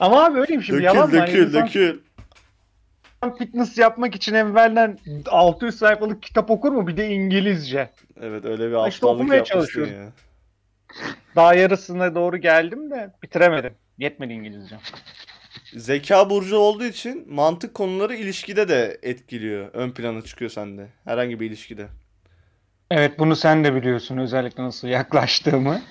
Ama 0.00 0.24
abi 0.24 0.40
öyleyim 0.40 0.62
şimdi 0.62 0.82
yalan 0.82 1.12
dökül 1.12 1.46
mı? 1.46 1.52
Dökül 1.52 1.52
dökül. 1.54 2.00
fitness 3.38 3.78
yapmak 3.78 4.14
için 4.14 4.34
evvelden 4.34 4.98
600 5.26 5.78
sayfalık 5.78 6.22
kitap 6.22 6.50
okur 6.50 6.72
mu? 6.72 6.86
Bir 6.86 6.96
de 6.96 7.08
İngilizce. 7.08 7.90
Evet 8.20 8.44
öyle 8.44 8.70
bir 8.70 8.88
İşte 8.88 9.06
aptallık 9.06 9.20
yapmışsın 9.32 9.44
çalışıyorum. 9.44 9.92
ya. 9.94 10.08
Daha 11.36 11.54
yarısına 11.54 12.14
doğru 12.14 12.36
geldim 12.36 12.90
de 12.90 13.10
bitiremedim. 13.22 13.74
Yetmedi 13.98 14.32
İngilizce. 14.32 14.76
Zeka 15.72 16.30
burcu 16.30 16.56
olduğu 16.56 16.84
için 16.84 17.34
mantık 17.34 17.74
konuları 17.74 18.14
ilişkide 18.14 18.68
de 18.68 18.98
etkiliyor. 19.02 19.70
Ön 19.72 19.90
plana 19.90 20.22
çıkıyor 20.22 20.50
sende. 20.50 20.88
Herhangi 21.04 21.40
bir 21.40 21.46
ilişkide. 21.46 21.88
Evet 22.90 23.18
bunu 23.18 23.36
sen 23.36 23.64
de 23.64 23.74
biliyorsun 23.74 24.16
özellikle 24.16 24.62
nasıl 24.62 24.88
yaklaştığımı. 24.88 25.82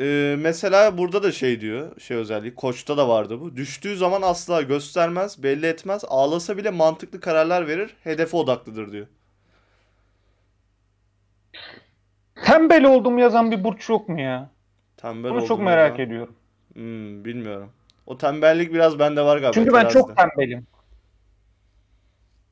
Ee, 0.00 0.36
mesela 0.38 0.98
burada 0.98 1.22
da 1.22 1.32
şey 1.32 1.60
diyor, 1.60 2.00
şey 2.00 2.16
özelliği, 2.16 2.54
Koç'ta 2.54 2.96
da 2.96 3.08
vardı 3.08 3.40
bu. 3.40 3.56
Düştüğü 3.56 3.96
zaman 3.96 4.22
asla 4.22 4.62
göstermez, 4.62 5.42
belli 5.42 5.66
etmez, 5.66 6.04
ağlasa 6.08 6.56
bile 6.56 6.70
mantıklı 6.70 7.20
kararlar 7.20 7.68
verir, 7.68 7.96
hedefe 8.04 8.36
odaklıdır 8.36 8.92
diyor. 8.92 9.06
Tembel 12.44 12.84
olduğumu 12.84 13.20
yazan 13.20 13.50
bir 13.50 13.64
burç 13.64 13.88
yok 13.88 14.08
mu 14.08 14.20
ya? 14.20 14.51
Tembel 15.02 15.30
Bunu 15.30 15.46
çok 15.46 15.60
merak 15.60 15.90
yazan- 15.90 16.06
ediyorum. 16.06 16.34
Hmm, 16.74 17.24
bilmiyorum. 17.24 17.70
O 18.06 18.18
tembellik 18.18 18.72
biraz 18.74 18.98
bende 18.98 19.22
var 19.22 19.36
galiba. 19.36 19.52
Çünkü 19.52 19.72
ben 19.72 19.88
çok 19.88 20.16
terazide. 20.16 20.34
tembelim. 20.36 20.66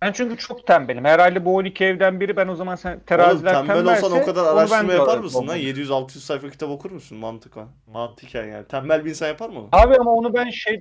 Ben 0.03 0.13
çünkü 0.13 0.37
çok 0.37 0.67
tembelim. 0.67 1.05
Herhalde 1.05 1.45
bu 1.45 1.57
12 1.57 1.85
evden 1.85 2.21
biri 2.21 2.37
ben 2.37 2.49
o 2.49 2.55
zaman 2.55 2.75
sen 2.77 2.91
Oğlum 2.91 3.01
teraziler 3.07 3.53
tembel 3.55 3.75
tembelse 3.75 4.07
olsan 4.07 4.23
o 4.23 4.25
kadar 4.25 4.57
araştırma 4.57 4.93
yapar 4.93 5.19
mısın 5.19 5.39
lan? 5.39 5.43
olmalıyım. 5.45 5.77
700-600 5.77 6.09
sayfa 6.25 6.51
kitap 6.51 6.71
okur 6.71 6.91
musun? 6.91 7.19
Mantıken. 7.19 7.69
Mantıken 7.87 8.45
yani. 8.47 8.67
Tembel 8.67 9.05
bir 9.05 9.11
insan 9.11 9.27
yapar 9.29 9.49
mı? 9.49 9.69
Abi 9.73 9.97
ama 10.01 10.11
onu 10.11 10.35
ben 10.35 10.51
şey 10.51 10.81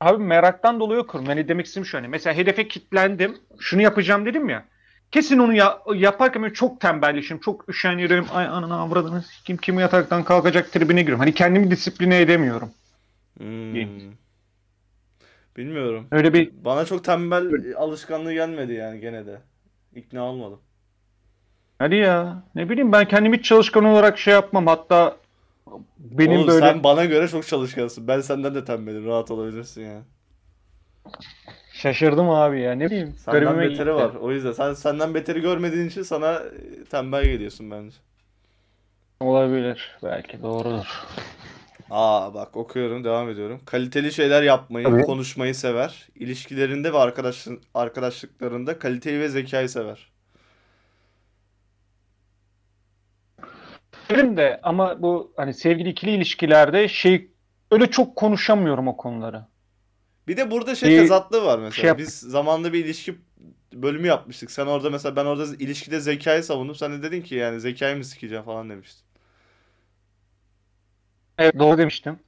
abi 0.00 0.22
meraktan 0.22 0.80
dolayı 0.80 1.00
okurum. 1.00 1.26
Yani 1.26 1.48
demek 1.48 1.66
istediğim 1.66 1.86
şu 1.86 1.98
hani 1.98 2.08
mesela 2.08 2.36
hedefe 2.36 2.68
kilitlendim. 2.68 3.38
Şunu 3.58 3.82
yapacağım 3.82 4.26
dedim 4.26 4.48
ya. 4.48 4.64
Kesin 5.12 5.38
onu 5.38 5.54
ya- 5.54 5.78
yaparken 5.94 6.42
böyle 6.42 6.54
çok 6.54 6.80
tembelleşirim. 6.80 7.40
Çok 7.40 7.68
üşenirim. 7.68 8.26
Ay 8.32 8.46
ananı 8.46 8.80
avradını 8.80 9.24
kim 9.44 9.56
kimi 9.56 9.80
yataktan 9.80 10.24
kalkacak 10.24 10.72
tribine 10.72 11.00
giriyorum. 11.00 11.20
Hani 11.20 11.34
kendimi 11.34 11.70
disipline 11.70 12.20
edemiyorum. 12.20 12.70
Hmm. 13.38 13.74
Bilmiyorum. 15.56 16.06
Öyle 16.10 16.34
bir 16.34 16.50
Bana 16.64 16.84
çok 16.84 17.04
tembel 17.04 17.74
alışkanlığı 17.76 18.32
gelmedi 18.32 18.72
yani 18.72 19.00
gene 19.00 19.26
de. 19.26 19.40
İkna 19.94 20.22
olmadım. 20.22 20.60
hadi 21.78 21.96
ya 21.96 22.42
ne 22.54 22.70
bileyim 22.70 22.92
ben 22.92 23.08
kendimi 23.08 23.38
hiç 23.38 23.44
çalışkan 23.44 23.84
olarak 23.84 24.18
şey 24.18 24.34
yapmam. 24.34 24.66
Hatta 24.66 25.16
benim 25.98 26.38
Oğlum 26.38 26.48
böyle 26.48 26.66
sen 26.66 26.84
bana 26.84 27.04
göre 27.04 27.28
çok 27.28 27.46
çalışkansın. 27.46 28.08
Ben 28.08 28.20
senden 28.20 28.54
de 28.54 28.64
tembelim. 28.64 29.06
Rahat 29.06 29.30
olabilirsin 29.30 29.82
ya. 29.82 30.02
Şaşırdım 31.82 32.30
abi 32.30 32.60
ya. 32.60 32.72
Ne 32.72 32.86
bileyim. 32.86 33.14
Senden 33.18 33.40
garibime 33.40 33.64
beteri 33.64 33.78
gitti. 33.78 33.94
var. 33.94 34.14
O 34.14 34.32
yüzden 34.32 34.52
sen 34.52 34.72
senden 34.72 35.14
beteri 35.14 35.40
görmediğin 35.40 35.88
için 35.88 36.02
sana 36.02 36.32
e, 36.32 36.84
tembel 36.84 37.24
geliyorsun 37.24 37.70
bence. 37.70 37.96
Olabilir. 39.20 39.98
Belki 40.02 40.42
doğrudur. 40.42 40.86
Aa 41.90 42.34
bak 42.34 42.56
okuyorum, 42.56 43.04
devam 43.04 43.30
ediyorum. 43.30 43.60
Kaliteli 43.66 44.12
şeyler 44.12 44.42
yapmayı, 44.42 44.86
Tabii. 44.86 45.02
konuşmayı 45.02 45.54
sever. 45.54 46.08
İlişkilerinde 46.14 46.92
ve 46.92 46.98
arkadaş 46.98 47.46
arkadaşlıklarında 47.74 48.78
kaliteyi 48.78 49.20
ve 49.20 49.28
zekayı 49.28 49.68
sever. 49.68 50.12
Benim 54.10 54.36
de 54.36 54.60
ama 54.62 55.02
bu 55.02 55.32
hani 55.36 55.54
sevgili 55.54 55.88
ikili 55.88 56.10
ilişkilerde 56.10 56.88
şey 56.88 57.30
öyle 57.70 57.86
çok 57.86 58.16
konuşamıyorum 58.16 58.88
o 58.88 58.96
konuları. 58.96 59.51
Bir 60.28 60.36
de 60.36 60.50
burada 60.50 60.74
şey 60.74 60.96
tezatlığı 60.96 61.44
var 61.44 61.58
mesela. 61.58 61.72
şey 61.72 61.88
yap- 61.88 61.98
Biz 61.98 62.20
zamanında 62.20 62.72
bir 62.72 62.84
ilişki 62.84 63.14
bölümü 63.72 64.06
yapmıştık. 64.06 64.50
Sen 64.50 64.66
orada 64.66 64.90
mesela 64.90 65.16
ben 65.16 65.24
orada 65.24 65.44
ilişkide 65.58 66.00
zekayı 66.00 66.42
savundum. 66.44 66.74
Sen 66.74 66.92
de 66.92 67.02
dedin 67.02 67.22
ki 67.22 67.34
yani 67.34 67.60
zekayı 67.60 67.96
mı 67.96 68.04
sikeceğim 68.04 68.44
falan 68.44 68.70
demiştin. 68.70 69.02
Evet 71.38 71.58
doğru 71.58 71.78
demiştim. 71.78 72.18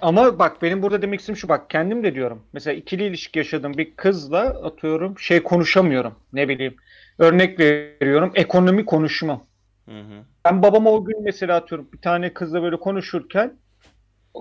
Ama 0.00 0.38
bak 0.38 0.62
benim 0.62 0.82
burada 0.82 1.02
demek 1.02 1.20
istediğim 1.20 1.36
şu 1.36 1.48
bak 1.48 1.70
kendim 1.70 2.04
de 2.04 2.14
diyorum. 2.14 2.42
Mesela 2.52 2.74
ikili 2.74 3.04
ilişki 3.04 3.38
yaşadığım 3.38 3.74
bir 3.78 3.96
kızla 3.96 4.40
atıyorum 4.40 5.18
şey 5.18 5.42
konuşamıyorum. 5.42 6.14
Ne 6.32 6.48
bileyim. 6.48 6.76
Örnek 7.18 7.60
veriyorum 7.60 8.32
ekonomi 8.34 8.84
konuşmam. 8.86 9.46
Hı 9.88 10.00
hı. 10.00 10.24
Ben 10.44 10.62
babama 10.62 10.90
o 10.90 11.04
gün 11.04 11.22
mesela 11.24 11.56
atıyorum 11.56 11.88
bir 11.92 12.00
tane 12.00 12.34
kızla 12.34 12.62
böyle 12.62 12.76
konuşurken 12.80 13.58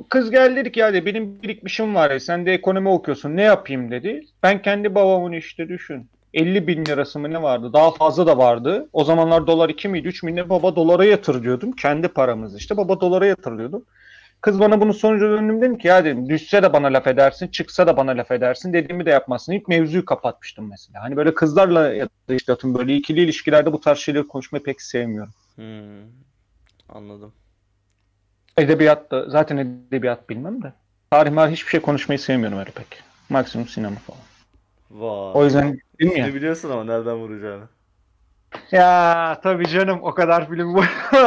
kız 0.09 0.31
geldi 0.31 0.55
dedi 0.55 0.71
ki 0.71 0.79
ya 0.79 0.93
de 0.93 1.05
benim 1.05 1.41
birikmişim 1.41 1.95
var 1.95 2.11
ya 2.11 2.19
sen 2.19 2.45
de 2.45 2.53
ekonomi 2.53 2.89
okuyorsun 2.89 3.37
ne 3.37 3.41
yapayım 3.41 3.91
dedi. 3.91 4.25
Ben 4.43 4.61
kendi 4.61 4.95
babamın 4.95 5.31
işte 5.31 5.69
düşün. 5.69 6.09
50 6.33 6.67
bin 6.67 6.85
lirası 6.85 7.19
mı 7.19 7.29
ne 7.29 7.41
vardı? 7.41 7.73
Daha 7.73 7.91
fazla 7.91 8.27
da 8.27 8.37
vardı. 8.37 8.89
O 8.93 9.03
zamanlar 9.03 9.47
dolar 9.47 9.69
2 9.69 9.87
miydi 9.87 10.07
3 10.07 10.23
miydi? 10.23 10.49
Baba 10.49 10.75
dolara 10.75 11.05
yatır 11.05 11.43
diyordum. 11.43 11.71
Kendi 11.71 12.07
paramız 12.07 12.57
işte. 12.57 12.77
Baba 12.77 13.01
dolara 13.01 13.25
yatır. 13.25 13.71
Kız 14.41 14.59
bana 14.59 14.81
bunu 14.81 14.93
sonucu 14.93 15.25
döndüm 15.29 15.61
dedim 15.61 15.77
ki 15.77 15.87
ya 15.87 16.05
dedim 16.05 16.29
düşse 16.29 16.63
de 16.63 16.73
bana 16.73 16.87
laf 16.87 17.07
edersin, 17.07 17.47
çıksa 17.47 17.87
da 17.87 17.97
bana 17.97 18.11
laf 18.11 18.31
edersin 18.31 18.73
dediğimi 18.73 19.05
de 19.05 19.09
yapmazsın. 19.09 19.53
İlk 19.53 19.67
mevzuyu 19.67 20.05
kapatmıştım 20.05 20.69
mesela. 20.69 21.03
Hani 21.03 21.15
böyle 21.17 21.33
kızlarla 21.33 21.93
ya 21.93 22.09
da 22.29 22.33
işte 22.33 22.53
atıyorum 22.53 22.79
böyle 22.79 22.95
ikili 22.95 23.21
ilişkilerde 23.21 23.73
bu 23.73 23.79
tarz 23.79 23.97
şeyleri 23.97 24.27
konuşmayı 24.27 24.63
pek 24.63 24.81
sevmiyorum. 24.81 25.33
Hmm, 25.55 26.11
anladım. 26.89 27.33
Edebiyat 28.57 29.11
da 29.11 29.29
zaten 29.29 29.57
edebiyat 29.57 30.29
bilmem 30.29 30.63
de. 30.63 30.73
Tarih 31.11 31.31
marih 31.31 31.53
hiçbir 31.53 31.69
şey 31.69 31.79
konuşmayı 31.79 32.19
sevmiyorum 32.19 32.59
öyle 32.59 32.71
pek. 32.71 33.03
Maksimum 33.29 33.67
sinema 33.67 33.95
falan. 33.95 34.21
Vay. 34.91 35.31
O 35.33 35.45
yüzden 35.45 35.79
değil 35.99 36.11
mi 36.13 36.19
ya? 36.19 36.33
Biliyorsun 36.33 36.69
ama 36.69 36.83
nereden 36.83 37.15
vuracağını. 37.15 37.63
Ya 38.71 39.39
tabii 39.43 39.67
canım 39.67 39.99
o 40.01 40.13
kadar 40.13 40.49
film 40.49 40.73
bu. 40.75 40.83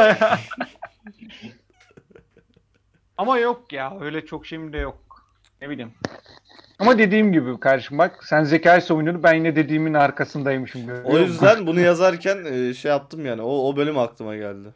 Ama 3.17 3.39
yok 3.39 3.73
ya 3.73 3.97
öyle 4.01 4.25
çok 4.25 4.45
şeyim 4.45 4.73
de 4.73 4.77
yok. 4.77 5.25
Ne 5.61 5.69
bileyim. 5.69 5.91
Ama 6.79 6.97
dediğim 6.97 7.33
gibi 7.33 7.59
kardeşim 7.59 7.97
bak 7.97 8.23
sen 8.23 8.43
zekayı 8.43 8.81
savunuyorsun 8.81 9.23
ben 9.23 9.33
yine 9.33 9.55
dediğimin 9.55 9.93
arkasındaymışım. 9.93 10.81
O 11.03 11.17
yüzden 11.17 11.67
bunu 11.67 11.79
yazarken 11.79 12.45
e, 12.45 12.73
şey 12.73 12.91
yaptım 12.91 13.25
yani. 13.25 13.41
O, 13.41 13.69
o 13.69 13.75
bölüm 13.75 13.97
aklıma 13.97 14.35
geldi. 14.35 14.69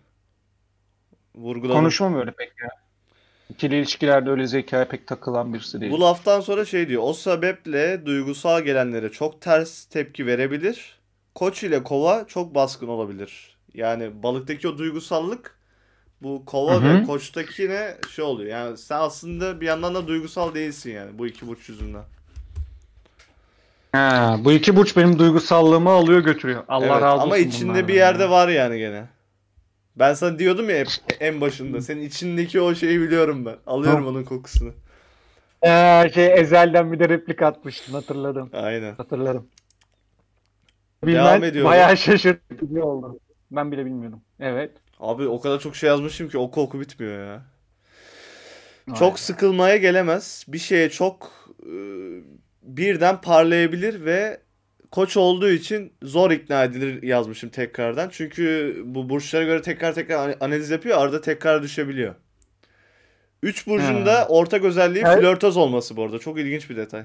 Vurguladım. 1.39 1.79
Konuşmam 1.79 2.19
öyle 2.19 2.31
pek 2.31 2.51
ya. 2.61 2.69
İkili 3.49 3.75
ilişkilerde 3.75 4.29
öyle 4.29 4.47
zekaya 4.47 4.87
pek 4.87 5.07
takılan 5.07 5.53
birisi 5.53 5.81
değil. 5.81 5.91
Bu 5.91 6.01
laftan 6.01 6.41
sonra 6.41 6.65
şey 6.65 6.87
diyor. 6.87 7.03
O 7.05 7.13
sebeple 7.13 8.05
duygusal 8.05 8.61
gelenlere 8.61 9.09
çok 9.11 9.41
ters 9.41 9.85
tepki 9.85 10.25
verebilir. 10.25 10.99
Koç 11.35 11.63
ile 11.63 11.83
kova 11.83 12.25
çok 12.27 12.55
baskın 12.55 12.87
olabilir. 12.87 13.57
Yani 13.73 14.23
balıktaki 14.23 14.67
o 14.67 14.77
duygusallık 14.77 15.55
bu 16.21 16.43
kova 16.45 16.75
Hı 16.75 16.83
ve 16.83 17.03
koçtakine 17.03 17.95
şey 18.15 18.25
oluyor. 18.25 18.49
Yani 18.49 18.77
sen 18.77 18.99
aslında 18.99 19.61
bir 19.61 19.65
yandan 19.65 19.95
da 19.95 20.07
duygusal 20.07 20.53
değilsin 20.53 20.91
yani 20.91 21.19
bu 21.19 21.27
iki 21.27 21.47
burç 21.47 21.69
yüzünden. 21.69 22.03
Ha, 23.91 24.37
bu 24.39 24.51
iki 24.51 24.75
burç 24.75 24.97
benim 24.97 25.19
duygusallığımı 25.19 25.89
alıyor 25.89 26.19
götürüyor. 26.19 26.63
Allah 26.67 26.85
Evet, 26.85 27.01
razı 27.01 27.15
olsun 27.15 27.25
ama 27.25 27.37
içinde 27.37 27.87
bir 27.87 27.93
yerde 27.93 28.23
ya. 28.23 28.29
var 28.29 28.47
yani 28.47 28.79
gene. 28.79 29.05
Ben 29.95 30.13
sana 30.13 30.39
diyordum 30.39 30.69
ya 30.69 30.75
hep 30.77 30.87
en 31.19 31.41
başında. 31.41 31.81
Senin 31.81 32.01
içindeki 32.01 32.61
o 32.61 32.75
şeyi 32.75 33.01
biliyorum 33.01 33.45
ben. 33.45 33.55
Alıyorum 33.67 34.07
onun 34.07 34.23
kokusunu. 34.23 34.73
Ee, 35.63 36.11
şey 36.13 36.33
Ezel'den 36.39 36.91
bir 36.91 36.99
de 36.99 37.09
replik 37.09 37.41
atmıştın 37.41 37.93
hatırladım. 37.93 38.49
Aynen. 38.53 38.95
Hatırlarım. 38.95 39.47
Devam 41.05 41.35
Bilmem 41.35 41.43
ediyorum. 41.43 41.71
bayağı 41.71 41.97
şaşırtıcı 41.97 42.85
oldu. 42.85 43.19
Ben 43.51 43.71
bile 43.71 43.85
bilmiyordum. 43.85 44.21
Evet. 44.39 44.71
Abi 44.99 45.27
o 45.27 45.41
kadar 45.41 45.59
çok 45.59 45.75
şey 45.75 45.87
yazmışım 45.89 46.29
ki 46.29 46.37
oku 46.37 46.61
oku 46.61 46.79
bitmiyor 46.79 47.27
ya. 47.27 47.41
Vay. 48.87 48.99
Çok 48.99 49.19
sıkılmaya 49.19 49.77
gelemez. 49.77 50.45
Bir 50.47 50.57
şeye 50.57 50.89
çok 50.89 51.31
e, 51.63 51.73
birden 52.63 53.21
parlayabilir 53.21 54.05
ve 54.05 54.41
koç 54.91 55.17
olduğu 55.17 55.49
için 55.49 55.93
zor 56.03 56.31
ikna 56.31 56.63
edilir 56.63 57.03
yazmışım 57.03 57.49
tekrardan. 57.49 58.09
Çünkü 58.11 58.75
bu 58.85 59.09
burçlara 59.09 59.43
göre 59.43 59.61
tekrar 59.61 59.93
tekrar 59.93 60.29
an- 60.29 60.35
analiz 60.39 60.69
yapıyor. 60.69 60.97
Arada 60.97 61.21
tekrar 61.21 61.63
düşebiliyor. 61.63 62.15
Üç 63.43 63.67
burcun 63.67 64.05
da 64.05 64.19
Ha. 64.19 64.25
ortak 64.29 64.63
özelliği 64.63 65.03
Evet. 65.07 65.19
flörtöz 65.19 65.57
olması 65.57 65.97
bu 65.97 66.03
arada. 66.03 66.19
Çok 66.19 66.39
ilginç 66.39 66.69
bir 66.69 66.75
detay. 66.77 67.03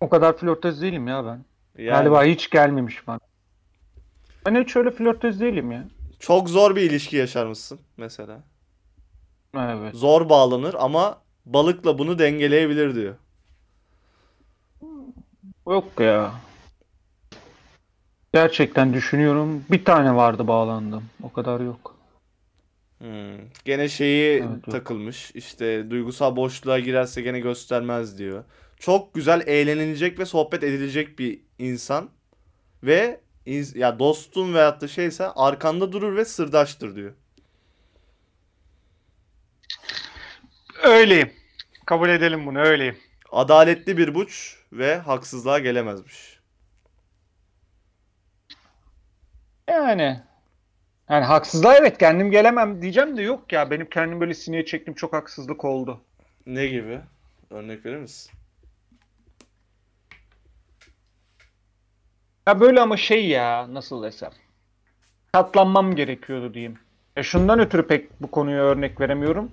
O 0.00 0.08
kadar 0.08 0.36
flörtöz 0.36 0.82
değilim 0.82 1.08
ya 1.08 1.24
ben. 1.26 1.44
Yani 1.82 1.90
Galiba 1.96 2.24
hiç 2.24 2.50
gelmemiş 2.50 3.06
bana. 3.06 3.20
Ben 4.46 4.62
hiç 4.64 4.76
öyle 4.76 4.90
flörtöz 4.90 5.40
değilim 5.40 5.72
ya. 5.72 5.84
çok 6.20 6.48
zor 6.50 6.76
bir 6.76 6.82
ilişki 6.82 7.16
yaşarmışsın 7.16 7.80
mesela. 7.96 8.42
Evet. 9.58 9.94
Zor 9.94 10.28
bağlanır 10.28 10.74
ama 10.78 11.18
balıkla 11.46 11.98
bunu 11.98 12.18
dengeleyebilir 12.18 12.94
diyor. 12.94 13.14
Yok 15.66 16.00
ya. 16.00 16.34
Gerçekten 18.32 18.94
düşünüyorum. 18.94 19.64
Bir 19.70 19.84
tane 19.84 20.16
vardı 20.16 20.48
bağlandım. 20.48 21.04
O 21.22 21.32
kadar 21.32 21.60
yok. 21.60 21.94
Hmm. 22.98 23.38
Gene 23.64 23.88
şeyi 23.88 24.32
Evet, 24.38 24.42
yok. 24.50 24.64
takılmış. 24.70 25.30
İşte 25.34 25.90
duygusal 25.90 26.36
boşluğa 26.36 26.78
girerse 26.78 27.22
gene 27.22 27.40
göstermez 27.40 28.18
diyor. 28.18 28.44
Çok 28.78 29.14
güzel 29.14 29.42
eğlenilecek 29.46 30.18
ve 30.18 30.24
sohbet 30.26 30.62
edilecek 30.64 31.18
bir 31.18 31.40
insan 31.58 32.10
ve 32.82 33.20
ins- 33.46 33.78
ya 33.78 33.98
dostun 33.98 34.54
veyahut 34.54 34.80
da 34.80 34.88
şeyse 34.88 35.26
arkanda 35.26 35.92
durur 35.92 36.16
ve 36.16 36.24
sırdaştır 36.24 36.96
diyor. 36.96 37.12
Öyleyim. 40.82 41.30
Kabul 41.86 42.08
edelim 42.08 42.46
bunu 42.46 42.58
öyleyim. 42.58 42.96
Adaletli 43.34 43.96
bir 43.96 44.14
burç 44.14 44.56
ve 44.72 44.96
haksızlığa 44.96 45.58
gelemezmiş. 45.58 46.40
Yani. 49.68 50.20
Yani 51.08 51.24
haksızlığa 51.24 51.74
evet 51.74 51.98
kendim 51.98 52.30
gelemem 52.30 52.82
diyeceğim 52.82 53.16
de 53.16 53.22
yok 53.22 53.52
ya. 53.52 53.70
Benim 53.70 53.86
kendim 53.86 54.20
böyle 54.20 54.34
sineye 54.34 54.64
çektiğim 54.64 54.94
çok 54.94 55.12
haksızlık 55.12 55.64
oldu. 55.64 56.00
Ne 56.46 56.66
gibi? 56.66 57.00
Örnek 57.50 57.86
verir 57.86 57.96
misin? 57.96 58.32
Ya 62.46 62.60
böyle 62.60 62.80
ama 62.80 62.96
şey 62.96 63.28
ya 63.28 63.74
nasıl 63.74 64.02
desem. 64.02 64.32
Katlanmam 65.32 65.96
gerekiyordu 65.96 66.54
diyeyim. 66.54 66.78
Ya 67.16 67.22
şundan 67.22 67.58
ötürü 67.58 67.86
pek 67.86 68.22
bu 68.22 68.30
konuya 68.30 68.62
örnek 68.62 69.00
veremiyorum. 69.00 69.50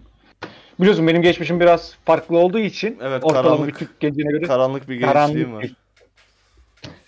Biliyorsun 0.82 1.08
benim 1.08 1.22
geçmişim 1.22 1.60
biraz 1.60 1.96
farklı 2.06 2.38
olduğu 2.38 2.60
için 2.60 2.98
Evet, 3.02 3.24
ortalama 3.24 3.50
karanlık. 3.50 3.68
bir 3.68 3.74
Türk 3.74 4.00
gencine 4.00 4.32
göre 4.32 4.46
Karanlık 4.48 4.90
bir 4.90 4.96
gençliğim 4.96 5.54
var. 5.54 5.64
bir- 5.64 5.76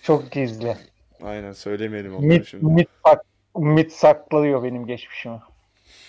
çok 0.02 0.30
gizli. 0.32 0.76
Aynen 1.22 1.52
söylemeyelim 1.52 2.14
onları 2.14 2.26
Mit, 2.26 2.46
şimdi. 2.46 2.64
mit, 2.64 2.88
sak- 3.06 3.24
mit 3.54 3.92
saklıyor 3.92 4.62
benim 4.62 4.86
geçmişimi. 4.86 5.38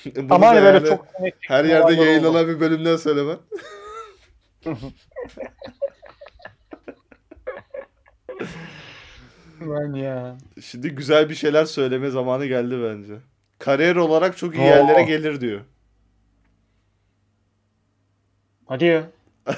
Bunu 0.16 0.34
Ama 0.34 0.48
hani 0.48 0.58
da 0.58 0.64
böyle 0.64 0.78
yani 0.78 0.88
çok 0.90 1.06
her 1.48 1.66
yerde 1.66 1.84
olaylar 1.84 1.98
oldu. 2.02 2.06
yayınlanan 2.06 2.48
bir 2.48 2.60
bölümden 2.60 2.96
söylemen. 2.96 3.38
Ben 9.62 9.94
ya. 9.94 10.38
Şimdi 10.62 10.90
güzel 10.90 11.30
bir 11.30 11.36
şeyler 11.36 11.66
söyleme 11.66 12.10
zamanı 12.10 12.46
geldi 12.46 12.76
bence. 12.84 13.14
Kariyer 13.60 13.96
olarak 13.96 14.38
çok 14.38 14.56
iyi 14.56 14.62
Oo. 14.62 14.66
yerlere 14.66 15.04
gelir 15.04 15.42
diyor. 15.42 15.62
Hadi 18.66 18.86
ya. 18.86 19.04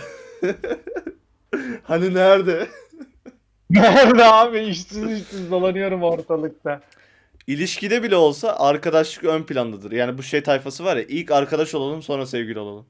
Hani 1.84 2.14
nerede? 2.14 2.68
Nerede 3.70 4.26
abi? 4.26 4.60
İşsiz 4.60 5.12
işsiz 5.12 5.52
dolanıyorum 5.52 6.04
ortalıkta. 6.04 6.82
İlişkide 7.48 8.04
bile 8.04 8.16
olsa 8.16 8.56
arkadaşlık 8.60 9.24
ön 9.24 9.44
plandadır. 9.44 9.92
Yani 9.92 10.18
bu 10.18 10.24
şey 10.24 10.44
tayfası 10.44 10.86
var 10.86 10.98
ya 10.98 11.04
ilk 11.04 11.32
arkadaş 11.32 11.76
olalım 11.76 12.02
sonra 12.04 12.26
sevgili 12.26 12.60
olalım. 12.60 12.86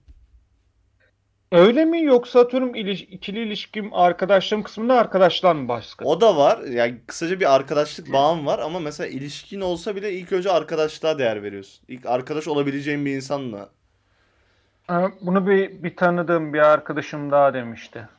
Öyle 1.52 1.86
mi 1.86 2.04
yoksa 2.04 2.40
atıyorum 2.40 2.76
iliş- 2.76 3.08
ikili 3.10 3.44
ilişkim 3.44 3.94
arkadaşlarım 3.94 4.64
kısmında 4.64 4.94
arkadaşlar 5.00 5.56
mı 5.56 5.68
başka? 5.68 6.06
O 6.06 6.22
da 6.22 6.38
var. 6.38 6.64
Yani 6.64 6.98
kısaca 7.08 7.40
bir 7.40 7.56
arkadaşlık 7.56 8.14
bağım 8.14 8.46
var 8.46 8.60
ama 8.60 8.80
mesela 8.80 9.08
ilişkin 9.08 9.62
olsa 9.62 9.96
bile 9.96 10.14
ilk 10.14 10.32
önce 10.32 10.52
arkadaşlığa 10.52 11.20
değer 11.20 11.44
veriyorsun. 11.44 11.86
İlk 11.88 12.06
arkadaş 12.06 12.48
olabileceğin 12.48 13.06
bir 13.06 13.16
insanla. 13.16 13.70
Bunu 15.22 15.48
bir, 15.48 15.84
bir 15.84 15.96
tanıdığım 15.96 16.54
bir 16.54 16.60
arkadaşım 16.60 17.32
daha 17.32 17.54
demişti. 17.54 18.10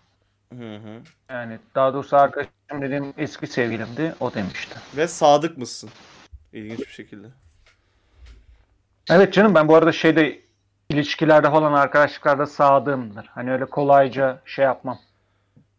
Hı 0.59 0.77
hı. 0.77 1.01
Yani 1.31 1.59
daha 1.75 1.95
doğrusu 1.95 2.17
arkadaşım 2.17 2.53
dediğim 2.71 3.15
eski 3.19 3.47
sevgilimdi. 3.47 4.15
O 4.21 4.35
demişti. 4.35 4.79
Ve 4.97 5.09
sadık 5.09 5.59
mısın? 5.59 5.91
İlginç 6.53 6.79
bir 6.79 6.93
şekilde. 6.93 7.27
Evet 9.11 9.33
canım 9.33 9.55
ben 9.55 9.69
bu 9.69 9.77
arada 9.77 9.93
şeyde 9.93 10.41
ilişkilerde 10.91 11.51
falan 11.51 11.73
arkadaşlıklarda 11.73 12.47
sadığımdır. 12.47 13.27
Hani 13.27 13.53
öyle 13.53 13.65
kolayca 13.65 14.41
şey 14.45 14.65
yapmam. 14.65 14.99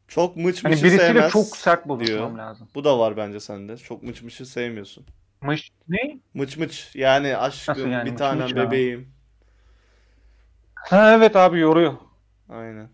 Çok 0.07 0.35
mıç 0.35 0.63
Hani 0.63 0.71
mıçı 0.71 0.83
birisiyle 0.83 1.07
sevmez 1.07 1.31
çok 1.31 1.57
sert 1.57 1.87
buluşmam 1.87 2.37
lazım. 2.37 2.67
Bu 2.75 2.83
da 2.83 2.99
var 2.99 3.17
bence 3.17 3.39
sende. 3.39 3.77
Çok 3.77 4.03
mıç 4.03 4.21
mıçı 4.21 4.45
sevmiyorsun. 4.45 5.05
Mış 5.41 5.69
ne? 5.89 6.17
Mıç 6.33 6.57
mıç 6.57 6.91
yani 6.95 7.37
aşkım 7.37 7.75
Nasıl 7.75 7.89
yani 7.89 8.05
bir 8.05 8.11
mıç 8.11 8.19
tanem 8.19 8.43
mıç 8.43 8.55
bebeğim. 8.55 9.18
Ha 10.81 11.13
evet 11.13 11.35
abi 11.35 11.59
yoruyor. 11.59 11.93
Aynen. 12.49 12.89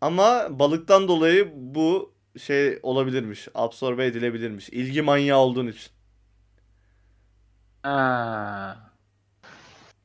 Ama 0.00 0.46
balıktan 0.50 1.08
dolayı 1.08 1.52
bu 1.54 2.14
şey 2.38 2.78
olabilirmiş. 2.82 3.48
Absorbe 3.54 4.06
edilebilirmiş. 4.06 4.68
İlgi 4.68 5.02
manyağı 5.02 5.38
olduğun 5.38 5.66
için. 5.66 5.90
Ha. 7.82 8.76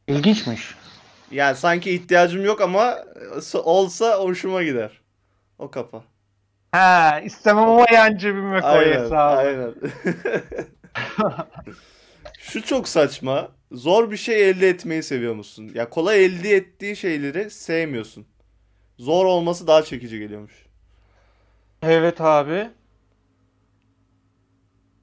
İlginçmiş. 0.08 0.76
Yani 1.32 1.56
sanki 1.56 1.91
ihtiyacım 1.91 2.45
yok 2.45 2.62
ama 2.62 2.97
olsa 3.54 4.18
hoşuma 4.18 4.64
gider. 4.64 5.01
O 5.60 5.72
kafa. 5.72 6.04
Ha 6.72 7.20
istemem 7.20 7.64
ama 7.64 7.86
yan 7.93 8.18
cebime 8.18 8.62
koy 8.62 8.70
Aynen, 8.70 9.12
aynen. 9.12 9.74
Şu 12.54 12.62
çok 12.62 12.88
saçma. 12.88 13.51
Zor 13.72 14.12
bir 14.12 14.18
şey 14.18 14.49
elde 14.49 14.70
etmeyi 14.70 15.04
seviyor 15.04 15.36
musun? 15.36 15.72
Ya 15.74 15.89
kolay 15.89 16.26
elde 16.26 16.49
ettiği 16.49 16.95
şeyleri 16.95 17.49
sevmiyorsun. 17.49 18.26
Zor 18.97 19.26
olması 19.26 19.68
daha 19.68 19.84
çekici 19.84 20.20
geliyormuş. 20.20 20.66
Evet 21.82 22.22
abi. 22.22 22.70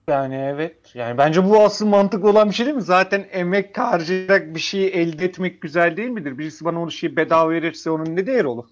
Yani 0.09 0.35
evet. 0.35 0.91
Yani 0.95 1.19
bence 1.19 1.45
bu 1.45 1.61
asıl 1.63 1.87
mantıklı 1.87 2.31
olan 2.31 2.49
bir 2.49 2.55
şey 2.55 2.67
değil 2.67 2.77
mi? 2.77 2.83
Zaten 2.83 3.29
emek 3.33 3.79
harcayarak 3.79 4.55
bir 4.55 4.61
şeyi 4.61 4.89
elde 4.91 5.25
etmek 5.25 5.63
güzel 5.63 5.97
değil 5.97 6.11
midir? 6.11 6.39
Birisi 6.39 6.65
bana 6.65 6.83
onu 6.83 6.91
şeyi 6.91 7.17
bedava 7.17 7.51
verirse 7.51 7.91
onun 7.91 8.17
ne 8.17 8.27
değeri 8.27 8.47
olur? 8.47 8.69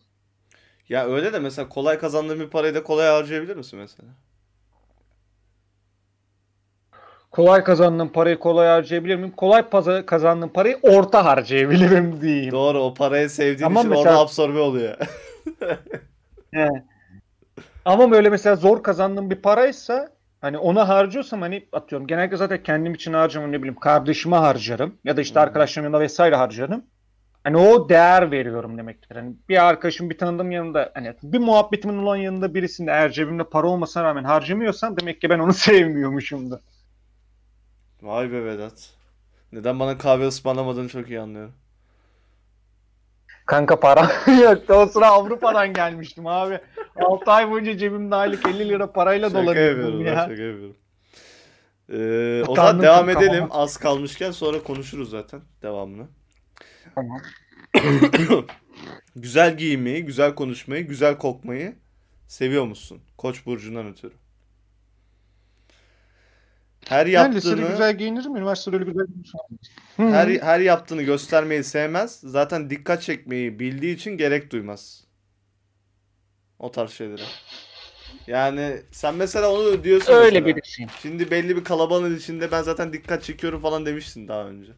Ya 0.89 1.07
öyle 1.07 1.33
de 1.33 1.39
mesela 1.39 1.69
kolay 1.69 1.99
kazandığın 1.99 2.41
bir 2.41 2.51
parayı 2.51 2.75
da 2.75 2.83
kolay 2.83 3.09
harcayabilir 3.09 3.57
misin 3.57 3.79
mesela? 3.79 4.09
Kolay 7.31 7.65
kazandığım 7.65 8.09
parayı 8.09 8.39
kolay 8.39 8.69
harcayabilir 8.69 9.17
miyim? 9.17 9.31
Kolay 9.37 9.61
paza- 9.63 10.07
kazandığım 10.07 10.49
parayı 10.49 10.79
orta 10.83 11.25
harcayabilirim 11.25 12.21
diyeyim. 12.21 12.53
Doğru 12.53 12.79
o 12.83 12.95
parayı 12.95 13.31
sevdiğin 13.31 13.67
Ama 13.67 13.81
için 13.81 13.91
mesela- 13.91 14.11
orada 14.11 14.19
absorbe 14.21 14.59
oluyor. 14.59 14.97
He. 16.55 16.69
Ama 17.85 18.11
böyle 18.11 18.29
mesela 18.31 18.57
zor 18.57 18.83
kazandığım 18.83 19.31
bir 19.31 19.37
paraysa 19.43 20.09
hani 20.41 20.59
ona 20.59 20.89
harcıyorsam 20.89 21.41
hani 21.41 21.67
atıyorum 21.73 22.07
genellikle 22.07 22.37
zaten 22.37 22.63
kendim 22.63 22.95
için 22.95 23.13
harcamam 23.13 23.53
ne 23.53 23.59
bileyim 23.59 23.75
kardeşime 23.81 24.37
harcarım 24.37 24.95
ya 25.05 25.17
da 25.17 25.21
işte 25.21 25.41
Hı. 25.41 25.45
arkadaşlarım 25.45 25.85
yanında 25.85 26.01
vesaire 26.01 26.37
harcarım. 26.37 26.83
Hani 27.45 27.57
o 27.57 27.89
değer 27.89 28.31
veriyorum 28.31 28.79
demektir. 28.79 29.17
Hani 29.17 29.35
bir 29.49 29.69
arkadaşım 29.69 30.11
bir 30.11 30.19
tanıdığım 30.19 30.51
yanında 30.51 30.91
hani 30.95 31.15
bir 31.23 31.39
muhabbetimin 31.39 31.99
olan 32.03 32.17
yanında 32.17 32.55
birisinde 32.55 32.91
eğer 32.91 33.13
cebimde 33.13 33.45
para 33.45 33.67
olmasına 33.67 34.05
rağmen 34.05 34.25
harcamıyorsam 34.25 34.97
demek 34.97 35.21
ki 35.21 35.31
ben 35.31 35.39
onu 35.39 35.53
sevmiyormuşumdur. 35.55 36.59
Vay 38.03 38.33
be 38.33 38.45
Vedat. 38.45 38.91
Neden 39.53 39.81
bana 39.81 39.99
kahve 39.99 40.27
ısmarlamadığını 40.27 40.89
çok 40.89 41.09
iyi 41.09 41.21
anlıyorum. 41.21 41.53
Kanka 43.47 43.81
para 43.81 44.11
yoktu. 44.43 44.75
O 44.75 44.87
sıra 44.87 45.07
Avrupa'dan 45.07 45.73
gelmiştim 45.73 46.27
abi. 46.27 46.61
6 47.05 47.31
ay 47.31 47.51
boyunca 47.51 47.77
cebimde 47.79 48.15
aylık 48.15 48.47
50 48.49 48.69
lira 48.69 48.93
parayla 48.93 49.31
Şaka 49.31 49.43
dolanıyordum 49.43 50.01
ben 50.05 50.05
ya. 50.11 50.15
şaka 50.17 50.31
yapıyorum. 50.31 50.77
Ee, 51.93 52.43
o 52.49 52.55
zaman 52.55 52.83
devam 52.83 53.11
edelim. 53.11 53.45
ama. 53.45 53.55
Az 53.63 53.77
kalmışken 53.77 54.31
sonra 54.31 54.63
konuşuruz 54.63 55.11
zaten 55.11 55.41
devamını. 55.63 56.07
Tamam. 56.95 57.21
Güzel 59.17 59.57
giyinmeyi, 59.57 60.05
güzel 60.05 60.35
konuşmayı, 60.35 60.87
güzel 60.87 61.19
kokmayı 61.19 61.75
seviyor 62.27 62.65
musun? 62.65 63.01
Koç 63.19 63.47
burcundan 63.47 63.87
ötürü. 63.87 64.15
Her 66.89 67.07
yaptığını 67.07 67.69
güzel 67.71 67.99
giyinirim, 67.99 68.37
üniversitede 68.37 68.77
öyle 68.77 68.85
güzel 68.85 69.07
giyinirim. 69.07 70.13
her 70.13 70.29
her 70.29 70.61
yaptığını 70.61 71.03
göstermeyi 71.03 71.65
sevmez. 71.65 72.21
Zaten 72.21 72.71
dikkat 72.71 73.03
çekmeyi 73.03 73.59
bildiği 73.59 73.95
için 73.95 74.17
gerek 74.17 74.53
duymaz. 74.53 75.05
O 76.59 76.71
tarz 76.71 76.91
şeylere. 76.91 77.23
Yani 78.27 78.83
sen 78.91 79.15
mesela 79.15 79.53
onu 79.53 79.85
diyorsun 79.85 80.13
Öyle 80.13 80.41
mesela. 80.41 80.47
birisiyim. 80.47 80.91
Şimdi 81.03 81.31
belli 81.31 81.57
bir 81.57 81.65
kalabalığın 81.65 82.17
içinde 82.17 82.53
ben 82.53 82.63
zaten 82.63 82.93
dikkat 82.93 83.23
çekiyorum 83.23 83.61
falan 83.61 83.87
demiştin 83.87 84.29
daha 84.29 84.45
önce. 84.45 84.73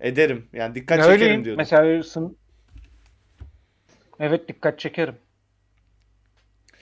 Ederim. 0.00 0.48
Yani 0.52 0.74
dikkat 0.74 0.98
çekerim 0.98 1.20
Öyleyim. 1.20 1.44
diyordum. 1.44 1.58
Mesela 1.58 2.02
sın... 2.02 2.36
Evet 4.20 4.48
dikkat 4.48 4.78
çekerim. 4.78 5.14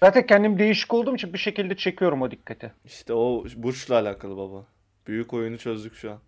Zaten 0.04 0.26
kendim 0.26 0.58
değişik 0.58 0.94
olduğum 0.94 1.14
için 1.14 1.32
bir 1.32 1.38
şekilde 1.38 1.76
çekiyorum 1.76 2.22
o 2.22 2.30
dikkati. 2.30 2.72
İşte 2.84 3.12
o 3.12 3.44
burçla 3.56 3.94
alakalı 3.94 4.36
baba. 4.36 4.66
Büyük 5.06 5.32
oyunu 5.32 5.58
çözdük 5.58 5.94
şu 5.94 6.12
an. 6.12 6.20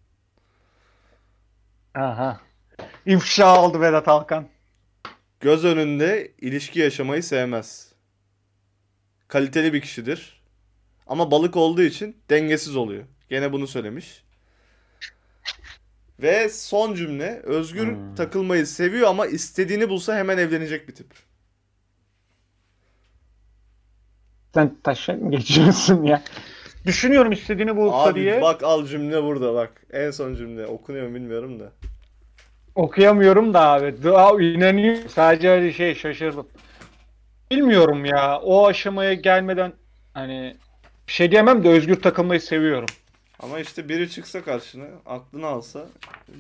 Aha. 1.95 2.41
İfşa 3.07 3.63
oldu 3.63 3.81
Vedat 3.81 4.09
Alkan. 4.09 4.49
Göz 5.41 5.65
önünde 5.65 6.33
ilişki 6.41 6.81
yaşamayı 6.81 7.23
sevmez. 7.23 7.93
Kaliteli 9.29 9.73
bir 9.73 9.81
kişidir. 9.81 10.43
Ama 11.07 11.31
balık 11.31 11.57
olduğu 11.57 11.83
için 11.83 12.17
dengesiz 12.31 12.77
oluyor. 12.77 13.05
Gene 13.29 13.53
bunu 13.53 13.67
söylemiş. 13.67 14.25
Ve 16.23 16.49
son 16.49 16.95
cümle 16.95 17.41
özgür 17.45 17.87
Hmm. 17.87 18.15
takılmayı 18.15 18.67
seviyor 18.67 19.09
ama 19.09 19.27
istediğini 19.27 19.89
bulsa 19.89 20.17
hemen 20.17 20.39
evlenecek 20.39 20.89
bir 20.89 20.95
tip. 20.95 21.26
Sen 24.57 24.77
taşa 24.83 25.13
mı 25.13 25.31
geçiyorsun 25.31 26.03
ya? 26.05 26.23
Düşünüyorum 26.87 27.33
istediğini 27.33 27.77
bulsa 27.77 27.97
Abi 27.97 28.21
diye. 28.21 28.43
bak 28.43 28.63
al 28.63 28.87
cümle 28.87 29.23
burada 29.23 29.55
bak. 29.55 29.87
En 29.93 30.11
son 30.11 30.35
cümle 30.35 30.67
okunuyor 30.67 31.09
mu 31.09 31.15
bilmiyorum 31.15 31.61
da. 31.61 31.73
Okuyamıyorum 32.75 33.55
da 33.55 33.61
abi. 33.61 34.03
Daha 34.03 34.43
inanıyorum. 34.43 35.09
Sadece 35.09 35.51
öyle 35.51 35.73
şey 35.73 35.95
şaşırdım. 35.95 36.47
Bilmiyorum 37.51 38.05
ya. 38.05 38.41
O 38.41 38.67
aşamaya 38.67 39.15
gelmeden 39.15 39.73
hani 40.15 40.57
bir 41.09 41.13
şey 41.13 41.31
diyemem 41.31 41.65
de 41.65 41.69
özgür 41.69 42.03
takılmayı 42.03 42.41
seviyorum. 42.41 42.89
Ama 43.41 43.59
işte 43.59 43.89
biri 43.89 44.11
çıksa 44.11 44.45
karşına 44.45 44.87
aklını 45.07 45.47
alsa 45.47 45.87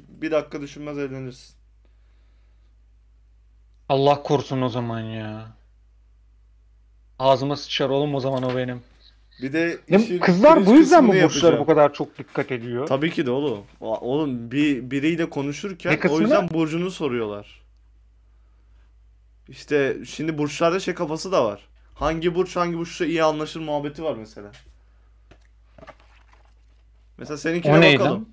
bir 0.08 0.30
dakika 0.30 0.60
düşünmez 0.60 0.98
evlenirsin. 0.98 1.56
Allah 3.88 4.22
korusun 4.22 4.62
o 4.62 4.68
zaman 4.68 5.00
ya. 5.00 5.56
Ağzıma 7.18 7.56
sıçar 7.56 7.88
oğlum 7.90 8.14
o 8.14 8.20
zaman 8.20 8.42
o 8.42 8.56
benim. 8.56 8.82
Bir 9.42 9.52
de 9.52 9.78
Ya 9.88 9.98
işin 9.98 10.18
kızlar 10.18 10.56
bu 10.60 10.64
cringe 10.64 10.78
yüzden 10.78 11.04
mi 11.04 11.10
kısmını 11.10 11.24
burçlara 11.28 11.52
bu 11.52 11.54
yapacağım. 11.56 11.66
kadar 11.66 11.92
çok 11.94 12.18
dikkat 12.18 12.52
ediyor? 12.52 12.86
Tabii 12.86 13.10
ki 13.10 13.26
de 13.26 13.30
oğlum. 13.30 13.64
O- 13.80 13.98
Oğlum 13.98 14.50
bir 14.50 14.90
biriyle 14.90 15.30
konuşurken 15.30 15.98
Ne 16.04 16.10
o 16.10 16.20
yüzden 16.20 16.48
burcunu 16.48 16.90
soruyorlar. 16.90 17.62
İşte 19.48 19.96
şimdi 20.06 20.38
burçlarda 20.38 20.80
şey 20.80 20.94
kafası 20.94 21.32
da 21.32 21.44
var. 21.44 21.68
Hangi 21.94 22.34
burç 22.34 22.56
hangi 22.56 22.76
burçla 22.78 23.06
iyi 23.06 23.22
anlaşır 23.24 23.60
muhabbeti 23.60 24.02
var 24.04 24.14
mesela. 24.16 24.52
Mesela 27.18 27.36
seninkine 27.36 27.78
O 27.78 27.80
neydi 27.80 27.98
bakalım. 28.00 28.28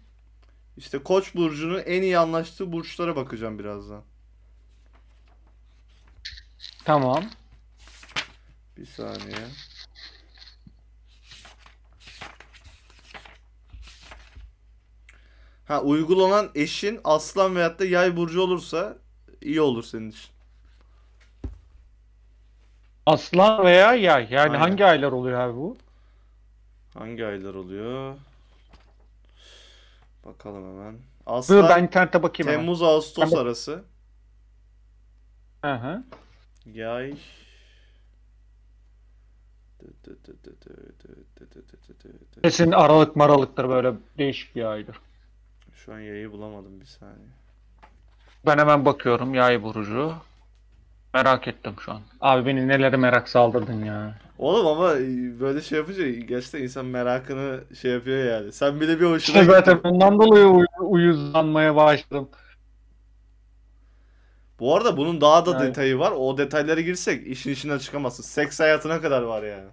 İşte 0.78 1.00
Koç 1.00 1.36
burcunun 1.36 1.82
en 1.86 2.02
iyi 2.02 2.18
anlaştığı 2.18 2.72
burçlara 2.72 3.16
bakacağım 3.16 3.60
birazdan. 3.60 4.02
Tamam. 6.86 7.24
Bir 8.84 8.88
saniye. 8.88 9.38
Ha 15.66 15.82
uygulanan 15.82 16.52
eşin 16.56 17.02
aslan 17.04 17.56
veyahut 17.56 17.80
da 17.80 17.86
yay 17.86 18.18
burcu 18.18 18.42
olursa 18.42 18.98
iyi 19.42 19.62
olur 19.62 19.84
senin 19.84 20.10
için. 20.10 20.30
Aslan 23.06 23.66
veya 23.66 23.94
yay. 23.94 24.28
Yani 24.32 24.50
Aynen. 24.50 24.60
hangi 24.60 24.86
aylar 24.86 25.12
oluyor 25.12 25.40
abi 25.40 25.58
bu? 25.58 25.78
Hangi 26.94 27.26
aylar 27.26 27.54
oluyor? 27.54 28.16
Bakalım 30.26 30.64
hemen. 30.64 30.94
Dur 30.96 31.02
Aslan 31.26 31.70
ben 31.70 31.84
internete 31.84 32.24
bakayım 32.24 32.52
hemen. 32.52 32.62
Temmuz 32.62 32.84
Ağustos 32.84 33.34
arası. 33.34 33.84
Hı 35.62 35.74
hı. 35.74 36.04
Yay. 36.66 37.18
Kesin 42.44 42.72
aralık 42.72 43.16
maralıktır 43.16 43.70
böyle 43.70 43.94
değişik 44.18 44.56
bir 44.56 44.66
aydır. 44.66 44.96
Şu 45.76 45.94
an 45.94 46.00
yayı 46.00 46.32
bulamadım 46.32 46.82
bir 46.82 46.86
saniye. 46.86 47.28
Ben 48.46 48.58
hemen 48.58 48.86
bakıyorum 48.86 49.34
yay 49.34 49.64
burcu. 49.64 50.14
Merak 51.14 51.48
ettim 51.48 51.74
şu 51.80 51.92
an. 51.92 52.02
Abi 52.22 52.46
beni 52.46 52.68
nelere 52.68 52.98
merak 52.98 53.30
saldırdın 53.30 53.86
ya. 53.86 54.16
Oğlum 54.38 54.68
ama 54.68 54.90
böyle 55.40 55.62
şey 55.62 55.80
yapınca 55.80 56.10
gerçekten 56.10 56.60
insan 56.62 56.86
merakını 56.86 57.60
şey 57.82 57.92
yapıyor 57.92 58.24
yani. 58.26 58.52
Sen 58.52 58.82
bile 58.82 59.00
bir 59.00 59.06
hoşuna 59.06 59.18
İşte 59.18 59.44
zaten 59.44 59.80
ondan 59.84 60.20
dolayı 60.20 60.46
uy- 60.46 60.66
uyuzlanmaya 60.80 61.76
başladım. 61.76 62.30
Bu 64.64 64.76
arada 64.76 64.98
bunun 64.98 65.22
daha 65.22 65.46
da 65.46 65.52
Yani- 65.52 65.68
detayı 65.68 66.00
var. 66.00 66.12
O 66.12 66.38
detaylara 66.38 66.82
girsek 66.82 67.28
işin 67.28 67.52
içinden 67.52 67.78
çıkamazsın. 67.78 68.24
Seks 68.24 68.60
hayatına 68.60 69.02
kadar 69.02 69.22
var 69.22 69.44
yani. 69.44 69.70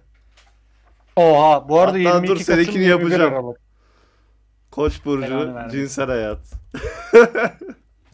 Oha 1.15 1.69
bu 1.69 1.79
arada 1.79 1.91
Hatta 1.91 1.99
22 1.99 2.27
dur, 2.27 2.37
seninkini 2.37 2.83
21 2.83 2.89
yapacağım. 2.89 3.55
Koç 4.71 5.05
burcu 5.05 5.53
cinsel 5.71 6.05
hayat. 6.05 6.39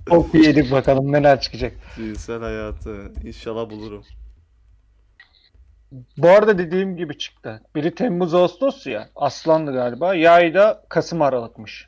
Çok 0.09 0.34
yedik 0.34 0.71
bakalım 0.71 1.11
neler 1.11 1.41
çıkacak. 1.41 1.73
Cinsel 1.95 2.41
hayatı. 2.41 3.11
İnşallah 3.23 3.69
bulurum. 3.69 4.03
Bu 6.17 6.30
arada 6.30 6.57
dediğim 6.57 6.97
gibi 6.97 7.17
çıktı. 7.17 7.61
Biri 7.75 7.95
Temmuz 7.95 8.34
Ağustos 8.34 8.88
ya. 8.88 9.09
Aslandı 9.15 9.73
galiba. 9.73 10.15
Yay 10.15 10.53
da 10.53 10.86
Kasım 10.89 11.21
Aralıkmış. 11.21 11.88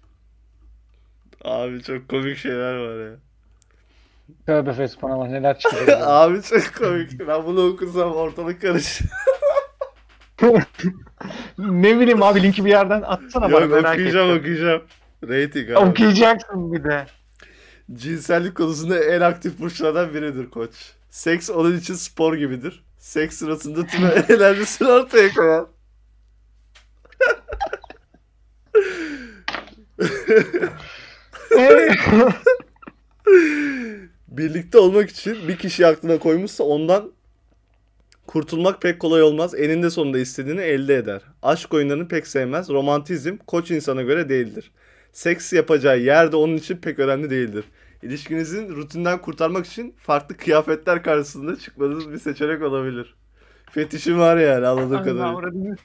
Abi 1.44 1.84
çok 1.84 2.10
komik 2.10 2.38
şeyler 2.38 2.76
var 2.76 3.10
ya. 3.12 3.29
Tövbe 4.46 4.74
fesbana 4.74 5.20
bak 5.20 5.30
neler 5.30 5.60
çıkıyor. 5.60 5.88
Abi 6.02 6.42
çok 6.42 6.76
komik. 6.78 7.28
Ben 7.28 7.46
bunu 7.46 7.68
okursam 7.68 8.12
ortalık 8.16 8.62
karışır. 8.62 9.08
ne 11.58 12.00
bileyim 12.00 12.24
abi 12.24 12.44
linki 12.44 12.66
bir 12.66 12.70
yerden 12.70 13.02
atsana 13.02 13.52
bana 13.52 13.62
Yok 13.62 13.72
merak 13.72 13.94
okuyacağım 13.94 14.30
ettim. 14.30 14.40
okuyacağım. 14.40 14.82
Rating 15.24 15.72
abi. 15.72 15.90
Okuyacaksın 15.90 16.74
bir 16.74 16.84
de. 16.84 17.06
Cinsellik 17.94 18.56
konusunda 18.56 19.04
en 19.04 19.22
aktif 19.22 19.60
burçlardan 19.60 20.14
biridir 20.14 20.50
koç. 20.50 20.72
Seks 21.10 21.50
onun 21.50 21.78
için 21.78 21.94
spor 21.94 22.34
gibidir. 22.36 22.84
Seks 22.98 23.38
sırasında 23.38 23.86
tüm 23.88 24.06
enerjisini 24.38 24.88
ortaya 24.88 25.34
koyar. 25.34 25.66
Birlikte 34.32 34.78
olmak 34.78 35.10
için 35.10 35.48
bir 35.48 35.58
kişi 35.58 35.88
aklına 35.88 36.20
koymuşsa 36.20 36.64
ondan 36.64 37.12
kurtulmak 38.28 38.82
pek 38.82 39.00
kolay 39.00 39.22
olmaz. 39.24 39.56
Eninde 39.56 39.90
sonunda 39.90 40.20
istediğini 40.20 40.62
elde 40.62 40.96
eder. 40.96 41.22
Aşk 41.44 41.74
oyunlarını 41.74 42.08
pek 42.08 42.28
sevmez. 42.28 42.70
Romantizm 42.70 43.38
koç 43.38 43.72
insana 43.72 44.02
göre 44.02 44.30
değildir. 44.30 44.72
Seks 45.12 45.54
yapacağı 45.54 46.00
yer 46.00 46.32
de 46.32 46.36
onun 46.36 46.58
için 46.58 46.78
pek 46.78 47.00
önemli 47.00 47.30
değildir. 47.30 47.66
İlişkinizin 48.04 48.76
rutinden 48.76 49.22
kurtarmak 49.22 49.66
için 49.66 49.96
farklı 49.98 50.38
kıyafetler 50.38 51.04
karşısında 51.04 51.60
çıkmanız 51.60 52.12
bir 52.12 52.20
seçenek 52.20 52.62
olabilir. 52.62 53.16
Fetişim 53.72 54.20
var 54.20 54.38
yani 54.38 54.68
anladığım 54.68 55.04
kadarıyla. 55.04 55.76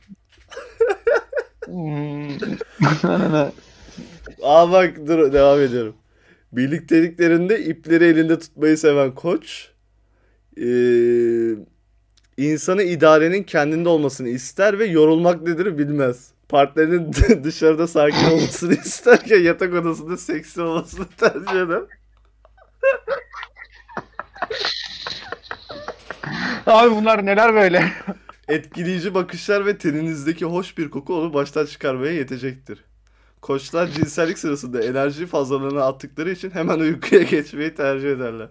Hmm. 1.66 2.28
Aa 4.42 4.72
bak 4.72 4.96
dur 5.06 5.32
devam 5.32 5.60
ediyorum. 5.60 5.94
Birlikteliklerinde 6.56 7.64
ipleri 7.64 8.04
elinde 8.04 8.38
tutmayı 8.38 8.78
seven 8.78 9.14
koç. 9.14 9.70
Ee, 10.56 11.50
insanı 12.36 12.82
idarenin 12.82 13.42
kendinde 13.42 13.88
olmasını 13.88 14.28
ister 14.28 14.78
ve 14.78 14.84
yorulmak 14.84 15.42
nedir 15.42 15.78
bilmez. 15.78 16.30
Partnerinin 16.48 17.12
dışarıda 17.44 17.86
sakin 17.86 18.24
olmasını 18.24 18.74
isterken 18.74 19.40
yatak 19.40 19.74
odasında 19.74 20.16
seksi 20.16 20.60
olmasını 20.60 21.06
tercih 21.16 21.62
eder. 21.66 21.82
Abi 26.66 26.94
bunlar 26.94 27.26
neler 27.26 27.54
böyle? 27.54 27.92
Etkileyici 28.48 29.14
bakışlar 29.14 29.66
ve 29.66 29.78
teninizdeki 29.78 30.44
hoş 30.44 30.78
bir 30.78 30.90
koku 30.90 31.20
onu 31.20 31.34
baştan 31.34 31.66
çıkarmaya 31.66 32.12
yetecektir. 32.12 32.84
Koçlar 33.44 33.86
cinsellik 33.86 34.38
sırasında 34.38 34.82
enerji 34.84 35.26
fazlalığına 35.26 35.84
attıkları 35.86 36.30
için 36.30 36.50
hemen 36.50 36.78
uykuya 36.80 37.22
geçmeyi 37.30 37.74
tercih 37.74 38.10
ederler. 38.10 38.48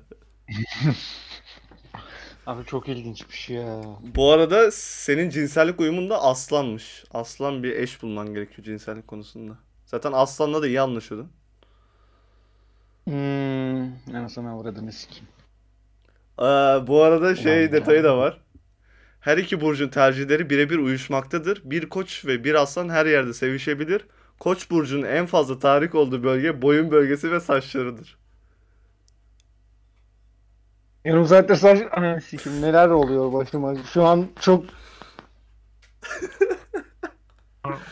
Abi 2.45 2.65
çok 2.65 2.89
ilginç 2.89 3.29
bir 3.29 3.33
şey 3.35 3.55
ya. 3.55 3.81
Bu 4.15 4.31
arada 4.31 4.71
senin 4.71 5.29
cinsellik 5.29 5.79
uyumun 5.79 6.09
da 6.09 6.23
aslanmış. 6.23 7.03
Aslan 7.11 7.63
bir 7.63 7.75
eş 7.75 8.01
bulman 8.03 8.33
gerekiyor 8.33 8.65
cinsellik 8.65 9.07
konusunda. 9.07 9.57
Zaten 9.85 10.11
aslanla 10.13 10.61
da 10.61 10.67
iyi 10.67 10.81
anlaşıyordun. 10.81 11.31
Hmm. 13.07 14.15
Anasını 14.15 14.51
avradını 14.51 14.91
sikeyim. 14.91 15.27
Aa, 16.37 16.87
bu 16.87 17.03
arada 17.03 17.35
şey 17.35 17.67
Ulan 17.67 17.71
detayı 17.71 17.97
ya. 17.97 18.03
da 18.03 18.17
var. 18.17 18.41
Her 19.21 19.37
iki 19.37 19.61
burcun 19.61 19.89
tercihleri 19.89 20.49
birebir 20.49 20.77
uyuşmaktadır. 20.77 21.61
Bir 21.65 21.89
koç 21.89 22.25
ve 22.25 22.43
bir 22.43 22.55
aslan 22.55 22.89
her 22.89 23.05
yerde 23.05 23.33
sevişebilir. 23.33 24.07
Koç 24.43 24.69
burcunun 24.71 25.07
en 25.07 25.25
fazla 25.25 25.59
tahrik 25.59 25.95
olduğu 25.95 26.23
bölge 26.23 26.61
boyun 26.61 26.91
bölgesi 26.91 27.31
ve 27.31 27.39
saçlarıdır. 27.39 28.17
Yarım 31.05 31.25
saattir 31.25 31.55
saç... 31.55 31.79
Ananı 31.91 32.21
sikeyim 32.21 32.61
neler 32.61 32.87
oluyor 32.87 33.33
başıma. 33.33 33.75
Şu 33.93 34.03
an 34.05 34.27
çok... 34.39 34.65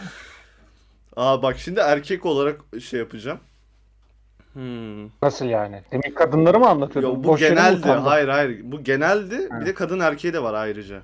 Aa 1.15 1.43
bak 1.43 1.57
şimdi 1.57 1.79
erkek 1.79 2.25
olarak 2.25 2.61
şey 2.81 2.99
yapacağım. 2.99 3.39
Hmm. 4.53 5.05
Nasıl 5.21 5.45
yani? 5.45 5.83
Demek 5.91 6.17
kadınları 6.17 6.59
mı 6.59 6.69
anlatıyordun? 6.69 7.09
Yo, 7.09 7.23
bu 7.23 7.27
Boş 7.27 7.39
geneldi. 7.39 7.87
Hayır 7.87 8.27
hayır. 8.27 8.61
Bu 8.63 8.83
geneldi. 8.83 9.49
Ha. 9.49 9.61
Bir 9.61 9.65
de 9.65 9.73
kadın 9.73 9.99
erkeği 9.99 10.33
de 10.33 10.43
var 10.43 10.53
ayrıca. 10.53 11.01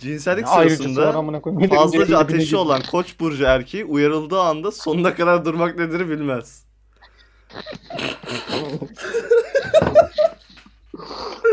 Cinsellik 0.00 0.46
var 0.46 0.68
sırasında 0.68 1.14
amına 1.14 1.40
koyayım. 1.40 1.60
Milletin 1.60 1.76
fazlaca 1.76 2.04
dibine 2.04 2.16
ateşi 2.16 2.56
olan 2.56 2.82
koç 2.90 3.20
burcu 3.20 3.44
erkeği 3.44 3.84
uyarıldığı 3.84 4.40
anda 4.40 4.70
sonuna 4.72 5.14
kadar 5.14 5.44
durmak 5.44 5.78
nedir 5.78 6.08
bilmez. 6.08 6.64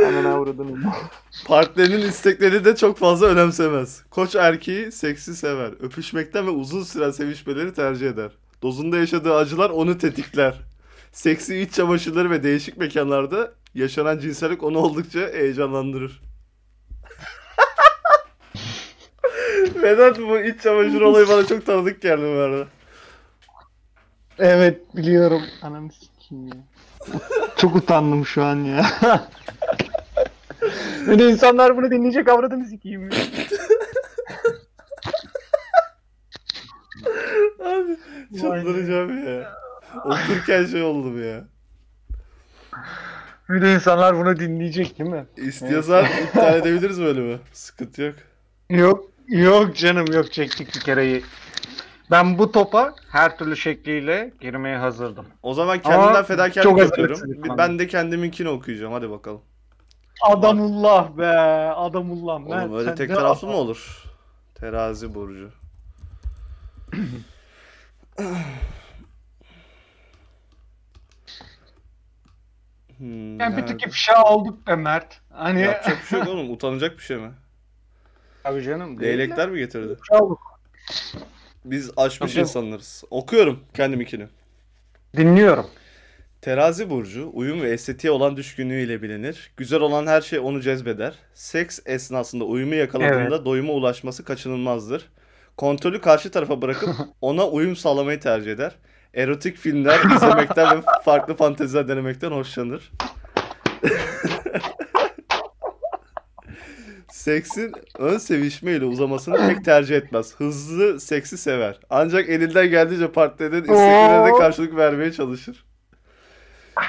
Aman 0.07 0.25
avradını. 0.25 0.93
Partnerinin 1.45 2.09
istekleri 2.09 2.65
de 2.65 2.75
çok 2.75 2.97
fazla 2.97 3.27
önemsemez. 3.27 4.03
Koç 4.09 4.35
erkeği 4.35 4.91
seksi 4.91 5.35
sever. 5.35 5.71
Öpüşmekten 5.79 6.47
ve 6.47 6.51
uzun 6.51 6.83
süren 6.83 7.11
sevişmeleri 7.11 7.73
tercih 7.73 8.07
eder. 8.09 8.31
Dozunda 8.61 8.97
yaşadığı 8.97 9.35
acılar 9.35 9.69
onu 9.69 9.97
tetikler. 9.97 10.61
Seksi 11.11 11.59
iç 11.59 11.73
çamaşırları 11.73 12.29
ve 12.29 12.43
değişik 12.43 12.77
mekanlarda 12.77 13.53
yaşanan 13.75 14.19
cinsellik 14.19 14.63
onu 14.63 14.77
oldukça 14.77 15.19
heyecanlandırır. 15.19 16.21
Vedat 19.84 20.19
bu 20.19 20.39
iç 20.39 20.61
çamaşır 20.61 21.01
olayı 21.01 21.27
bana 21.27 21.45
çok 21.45 21.65
tanıdık 21.65 22.01
geldi 22.01 22.21
bu 22.21 22.39
arada. 22.39 22.67
Evet 24.39 24.95
biliyorum. 24.95 25.41
Ananı 25.61 25.91
sikeyim 25.91 26.47
ya. 26.47 26.53
Çok 27.57 27.75
utandım 27.75 28.25
şu 28.25 28.43
an 28.43 28.55
ya. 28.55 28.86
Bir 31.07 31.19
de 31.19 31.29
insanlar 31.29 31.77
bunu 31.77 31.91
dinleyecek 31.91 32.29
avradını 32.29 32.65
sikeyim. 32.65 33.09
ya. 33.09 33.17
Abi 37.59 37.97
çıldıracağım 38.39 39.27
ya. 39.27 39.53
Okurken 40.05 40.65
şey 40.65 40.84
oldum 40.84 41.23
ya. 41.23 41.43
Bir 43.49 43.61
de 43.61 43.73
insanlar 43.73 44.17
bunu 44.17 44.39
dinleyecek 44.39 44.99
değil 44.99 45.09
mi? 45.09 45.25
İstiyorsan 45.38 46.05
iptal 46.05 46.55
edebiliriz 46.57 47.01
bölümü. 47.01 47.39
Sıkıntı 47.53 48.01
yok. 48.01 48.15
Yok 48.69 49.11
yok 49.32 49.75
canım 49.75 50.05
yok 50.13 50.32
çektik 50.32 50.75
bir 50.75 50.79
kereyi. 50.79 51.23
Ben 52.11 52.38
bu 52.38 52.51
topa 52.51 52.93
her 53.11 53.38
türlü 53.38 53.57
şekliyle 53.57 54.34
girmeye 54.41 54.77
hazırdım. 54.77 55.25
O 55.43 55.53
zaman 55.53 55.79
kendimden 55.82 56.07
Ama 56.07 56.23
fedakarlık 56.23 56.63
çok 56.63 56.79
yapıyorum. 56.79 57.13
hazırlıksız 57.15 57.43
Bir- 57.43 57.49
bir 57.53 57.57
Ben 57.57 57.79
de 57.79 57.88
kendiminkini 57.88 58.49
okuyacağım. 58.49 58.93
Hadi 58.93 59.09
bakalım. 59.09 59.41
Adamullah 60.21 61.17
be 61.17 61.27
adamullah. 61.75 62.47
Oğlum 62.47 62.77
öyle 62.77 62.95
tek 62.95 63.09
taraflı 63.15 63.47
mı 63.47 63.53
olur? 63.53 64.03
Terazi 64.55 65.15
burcu. 65.15 65.51
Hmm, 72.97 73.39
Yani 73.39 73.57
bir 73.57 73.67
tık 73.67 73.88
ifşa 73.88 74.23
olduk 74.23 74.67
be 74.67 74.75
Mert. 74.75 75.21
Hani 75.29 75.61
Yapacak 75.61 75.97
bir 76.01 76.05
şey 76.07 76.19
yok 76.19 76.27
oğlum. 76.27 76.51
Utanacak 76.51 76.97
bir 76.97 77.03
şey 77.03 77.17
mi? 77.17 77.32
Tabii 78.43 78.63
canım. 78.63 78.99
değil 78.99 79.13
de 79.13 79.17
Leylekler 79.17 79.49
mi 79.49 79.59
getirdi? 79.59 79.93
ifşa 79.99 80.19
olduk. 80.23 80.39
Biz 81.65 81.91
Tabii. 81.95 82.41
insanlarız. 82.41 83.03
Okuyorum 83.09 83.59
kendiminkini. 83.73 84.27
Dinliyorum. 85.17 85.65
Terazi 86.41 86.89
burcu 86.89 87.29
uyum 87.33 87.61
ve 87.61 87.69
estetiğe 87.69 88.11
olan 88.11 88.37
düşkünlüğüyle 88.37 89.01
bilinir. 89.01 89.51
Güzel 89.57 89.79
olan 89.79 90.07
her 90.07 90.21
şey 90.21 90.39
onu 90.39 90.61
cezbeder. 90.61 91.13
Seks 91.33 91.79
esnasında 91.85 92.43
uyumu 92.43 92.75
yakaladığında 92.75 93.45
doyuma 93.45 93.73
ulaşması 93.73 94.25
kaçınılmazdır. 94.25 95.09
Kontrolü 95.57 96.01
karşı 96.01 96.31
tarafa 96.31 96.61
bırakıp 96.61 96.89
ona 97.21 97.47
uyum 97.47 97.75
sağlamayı 97.75 98.19
tercih 98.19 98.51
eder. 98.51 98.75
Erotik 99.13 99.57
filmler 99.57 99.99
izlemekten 100.15 100.77
ve 100.77 100.81
farklı 101.05 101.35
fanteziler 101.35 101.87
denemekten 101.87 102.31
hoşlanır. 102.31 102.91
Seksin 107.22 107.72
ön 107.99 108.17
sevişmeyle 108.17 108.86
uzamasını 108.86 109.47
pek 109.47 109.65
tercih 109.65 109.95
etmez. 109.95 110.36
Hızlı 110.36 110.99
seksi 110.99 111.38
sever. 111.38 111.80
Ancak 111.89 112.30
elinden 112.30 112.69
geldiğince 112.69 113.11
partnerinin 113.11 113.61
isteklerine 113.61 114.26
de 114.26 114.32
karşılık 114.39 114.76
vermeye 114.76 115.11
çalışır. 115.11 115.65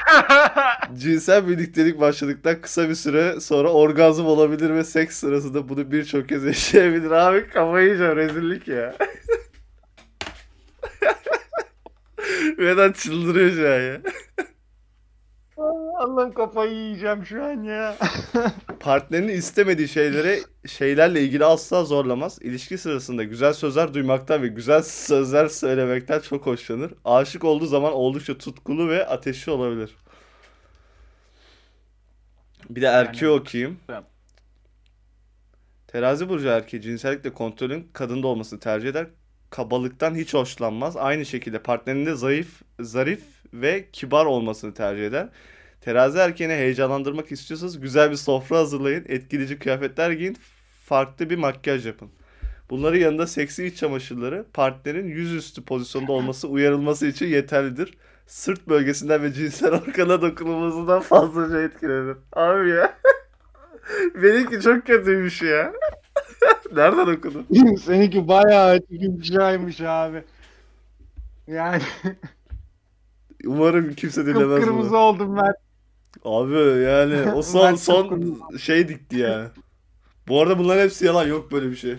Cinsel 0.95 1.49
birliktelik 1.49 2.01
başladıktan 2.01 2.61
kısa 2.61 2.89
bir 2.89 2.95
süre 2.95 3.41
sonra 3.41 3.69
orgazm 3.69 4.27
olabilir 4.27 4.75
ve 4.75 4.85
seks 4.85 5.17
sırasında 5.17 5.69
bunu 5.69 5.93
birçok 5.93 6.29
kez 6.29 6.45
yaşayabilir. 6.45 7.11
Abi 7.11 7.49
kafayı 7.49 7.87
yiyeceğim 7.87 8.17
rezillik 8.17 8.69
ya. 8.69 8.95
Vedat 12.59 12.97
çıldırıyor 12.97 13.51
şu 13.51 13.69
an 13.69 13.81
ya. 13.81 14.01
Allah'ım 15.99 16.33
kafayı 16.33 16.73
yiyeceğim 16.73 17.27
şu 17.27 17.45
an 17.45 17.63
ya. 17.63 17.97
Partnerinin 18.81 19.33
istemediği 19.33 19.89
şeylere 19.89 20.39
şeylerle 20.67 21.23
ilgili 21.23 21.45
asla 21.45 21.85
zorlamaz. 21.85 22.39
İlişki 22.43 22.79
sırasında 22.79 23.25
güzel 23.25 23.53
sözler 23.53 23.95
duymaktan 23.95 24.43
ve 24.43 24.49
güzel 24.49 24.83
sözler 24.83 25.49
söylemekten 25.49 26.21
çok 26.21 26.47
hoşlanır. 26.47 26.95
Aşık 27.05 27.45
olduğu 27.45 27.67
zaman 27.67 27.93
oldukça 27.93 28.39
tutkulu 28.39 28.89
ve 28.89 29.07
ateşli 29.07 29.53
olabilir. 29.53 29.97
Bir 32.71 32.83
de 32.83 32.87
erkeği 32.87 33.31
okuyayım. 33.31 33.79
Ben- 33.89 34.05
Terazi 35.89 36.29
burcu 36.29 36.49
erkeği 36.49 36.83
cinsellikle 36.83 37.33
kontrolün 37.33 37.91
kadında 37.93 38.27
olmasını 38.27 38.61
tercih 38.61 38.89
eder. 38.89 39.07
Kabalıktan 39.51 40.15
hiç 40.15 40.35
hoşlanmaz. 40.35 40.97
Aynı 40.97 41.27
şekilde 41.27 41.59
partnerinde 41.63 42.15
zayıf, 42.15 42.63
zarif 42.81 43.23
ve 43.55 43.85
kibar 43.93 44.27
olmasını 44.27 44.75
tercih 44.75 45.07
eder. 45.07 45.29
Terazi 45.81 46.19
erkeğini 46.19 46.53
heyecanlandırmak 46.53 47.33
istiyorsanız 47.33 47.81
güzel 47.81 48.11
bir 48.11 48.17
sofra 48.17 48.59
hazırlayın. 48.59 49.05
Etkileyici 49.09 49.59
kıyafetler 49.59 50.11
giyin. 50.11 50.37
Farklı 50.85 51.31
bir 51.31 51.39
makyaj 51.39 51.87
yapın. 51.87 52.09
Bunların 52.71 52.99
yanında 52.99 53.27
seksi 53.27 53.67
iç 53.67 53.77
çamaşırları 53.77 54.45
partnerin 54.55 55.09
yüzüstü 55.09 55.65
pozisyonda 55.65 56.13
olması 56.13 56.49
uyarılması 56.49 57.07
için 57.07 57.27
yeterlidir. 57.27 57.95
Sırt 58.27 58.69
bölgesinden 58.69 59.23
ve 59.23 59.33
cinsel 59.33 59.73
organa 59.73 60.23
dokunulmasından 60.23 61.01
fazlaca 61.01 61.63
etkilenir. 61.63 62.17
Abi 62.33 62.71
ya. 62.71 62.99
Benimki 64.15 64.61
çok 64.61 64.87
kötüymüş 64.87 65.43
ya. 65.43 65.73
Nereden 66.73 67.17
okudun? 67.17 67.47
Seninki 67.85 68.29
bayağı 68.29 68.81
yumuşaymış 68.91 69.81
abi. 69.81 70.25
Yani 71.47 71.83
Umarım 73.47 73.95
kimse 73.95 74.27
dinlemez 74.27 74.57
kıpkırmızı 74.59 74.91
bunu. 74.91 74.99
oldum 74.99 75.37
ben. 75.37 75.55
Abi 76.25 76.83
yani 76.83 77.33
o 77.33 77.43
son 77.53 77.75
son 77.75 78.03
kıpkırmızı. 78.09 78.59
şey 78.59 78.89
dikti 78.89 79.17
ya. 79.19 79.51
Bu 80.29 80.43
arada 80.43 80.59
bunların 80.59 80.83
hepsi 80.83 81.07
yalan. 81.07 81.27
Yok 81.27 81.53
böyle 81.53 81.71
bir 81.71 81.77
şey. 81.77 81.97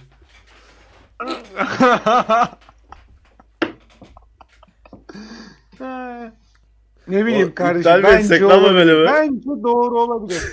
ne 7.08 7.26
bileyim 7.26 7.50
O 7.52 7.56
kardeşim. 7.56 7.92
iptal 7.92 8.04
Bence, 8.04 8.46
olabilir. 8.46 9.06
bence 9.06 9.50
doğru 9.64 10.02
olabilir. 10.02 10.42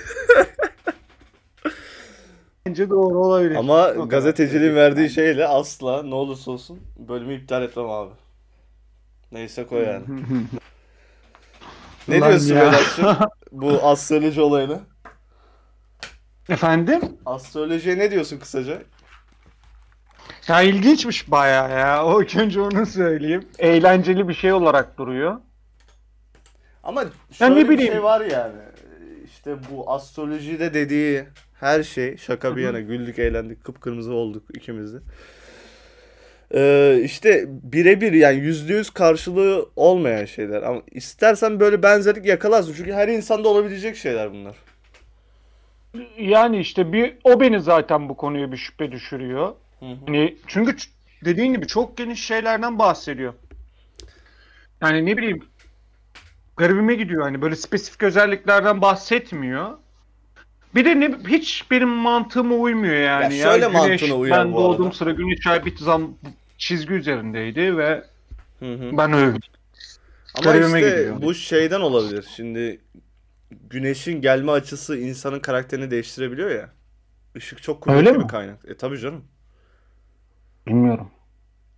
bence 2.66 2.90
doğru 2.90 3.18
olabilir. 3.18 3.54
Ama 3.54 3.88
O 3.88 3.92
kadar. 3.94 4.04
gazeteciliğin 4.04 4.74
verdiği 4.74 5.10
şeyle 5.10 5.46
asla 5.46 6.02
ne 6.02 6.14
olursa 6.14 6.50
olsun 6.50 6.80
bölümü 7.08 7.34
iptal 7.34 7.62
etmem 7.62 7.90
abi. 7.90 8.10
Neyse 9.32 9.66
koy 9.66 9.82
yani. 9.84 10.04
Ne 12.10 12.22
diyorsun 12.28 12.54
ya. 12.54 12.66
Vedat'cığım 12.66 13.16
bu 13.52 13.82
astroloji 13.82 14.40
olayına? 14.40 14.80
Efendim? 16.48 17.00
Astrolojiye 17.26 17.98
ne 17.98 18.10
diyorsun 18.10 18.38
kısaca? 18.38 18.82
Ya 20.48 20.62
ilginçmiş 20.62 21.30
bayağı 21.30 21.70
ya. 21.70 22.04
O 22.04 22.22
ilk 22.22 22.36
önce 22.36 22.60
onu 22.60 22.86
söyleyeyim. 22.86 23.48
Eğlenceli 23.58 24.28
bir 24.28 24.34
şey 24.34 24.52
olarak 24.52 24.98
duruyor. 24.98 25.40
Ama 26.82 27.04
şöyle 27.32 27.54
ne 27.54 27.64
bir 27.64 27.68
bileyim. 27.68 27.92
şey 27.92 28.02
var 28.02 28.20
yani. 28.20 28.60
İşte 29.24 29.56
bu 29.70 29.92
astrolojide 29.92 30.74
dediği 30.74 31.24
her 31.60 31.82
şey 31.82 32.16
şaka 32.16 32.56
bir 32.56 32.62
yana 32.62 32.80
güldük 32.80 33.18
eğlendik 33.18 33.64
kıpkırmızı 33.64 34.12
olduk 34.12 34.42
ikimiz 34.54 34.94
de. 34.94 34.98
Ee, 36.54 37.00
işte 37.04 37.44
birebir 37.48 38.12
yani 38.12 38.38
yüzde 38.38 38.74
yüz 38.74 38.90
karşılığı 38.90 39.68
olmayan 39.76 40.24
şeyler. 40.24 40.62
Ama 40.62 40.82
istersen 40.90 41.60
böyle 41.60 41.82
benzerlik 41.82 42.26
yakalarsın. 42.26 42.74
Çünkü 42.76 42.92
her 42.92 43.08
insanda 43.08 43.48
olabilecek 43.48 43.96
şeyler 43.96 44.32
bunlar. 44.32 44.56
Yani 46.18 46.58
işte 46.58 46.92
bir 46.92 47.16
o 47.24 47.40
beni 47.40 47.60
zaten 47.60 48.08
bu 48.08 48.16
konuya 48.16 48.52
bir 48.52 48.56
şüphe 48.56 48.92
düşürüyor. 48.92 49.54
Hani 49.80 50.36
çünkü 50.46 50.76
dediğin 51.24 51.52
gibi 51.52 51.66
çok 51.66 51.96
geniş 51.96 52.24
şeylerden 52.24 52.78
bahsediyor. 52.78 53.34
Yani 54.82 55.06
ne 55.06 55.16
bileyim 55.16 55.44
garibime 56.56 56.94
gidiyor 56.94 57.22
hani 57.22 57.42
böyle 57.42 57.56
spesifik 57.56 58.02
özelliklerden 58.02 58.82
bahsetmiyor. 58.82 59.78
Bir 60.74 60.84
de 60.84 61.00
ne 61.00 61.14
hiç 61.28 61.70
benim 61.70 61.88
mantığıma 61.88 62.54
uymuyor 62.54 62.94
yani. 62.94 63.36
Ya 63.36 63.44
şöyle 63.44 63.66
güneş, 63.66 64.02
mantığına 64.02 64.14
uyar 64.14 64.46
ben 64.46 64.52
arada. 64.52 64.92
sıra 64.92 65.10
güneş 65.10 65.46
ay 65.46 65.64
bir 65.64 65.76
zam 65.76 66.14
çizgi 66.60 66.94
üzerindeydi 66.94 67.78
ve 67.78 68.04
Hı 68.60 68.74
hı. 68.74 68.98
ben 68.98 69.12
öyle. 69.12 69.38
Ama 70.34 70.56
işte 70.56 70.80
gidiyor. 70.80 71.22
bu 71.22 71.34
şeyden 71.34 71.80
olabilir. 71.80 72.26
Şimdi 72.36 72.80
güneşin 73.70 74.20
gelme 74.20 74.52
açısı 74.52 74.98
insanın 74.98 75.40
karakterini 75.40 75.90
değiştirebiliyor 75.90 76.50
ya. 76.50 76.70
Işık 77.36 77.62
çok 77.62 77.82
kuvvetli 77.82 78.18
bir 78.18 78.24
mi? 78.24 78.26
kaynak. 78.26 78.58
E 78.68 78.76
tabii 78.76 78.98
canım. 78.98 79.24
Bilmiyorum. 80.66 81.10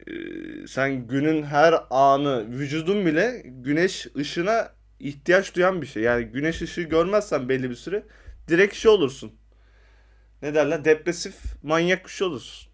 Ee, 0.06 0.66
sen 0.68 1.06
günün 1.06 1.42
her 1.42 1.74
anı, 1.90 2.50
vücudun 2.50 3.06
bile 3.06 3.42
güneş 3.44 4.06
ışığına 4.16 4.72
ihtiyaç 5.00 5.56
duyan 5.56 5.82
bir 5.82 5.86
şey. 5.86 6.02
Yani 6.02 6.24
güneş 6.24 6.62
ışığı 6.62 6.82
görmezsen 6.82 7.48
belli 7.48 7.70
bir 7.70 7.74
süre 7.74 8.04
direkt 8.48 8.74
şey 8.74 8.90
olursun. 8.90 9.32
Ne 10.42 10.54
derler? 10.54 10.84
Depresif, 10.84 11.36
manyak 11.62 12.04
bir 12.04 12.10
şey 12.10 12.26
olursun. 12.26 12.71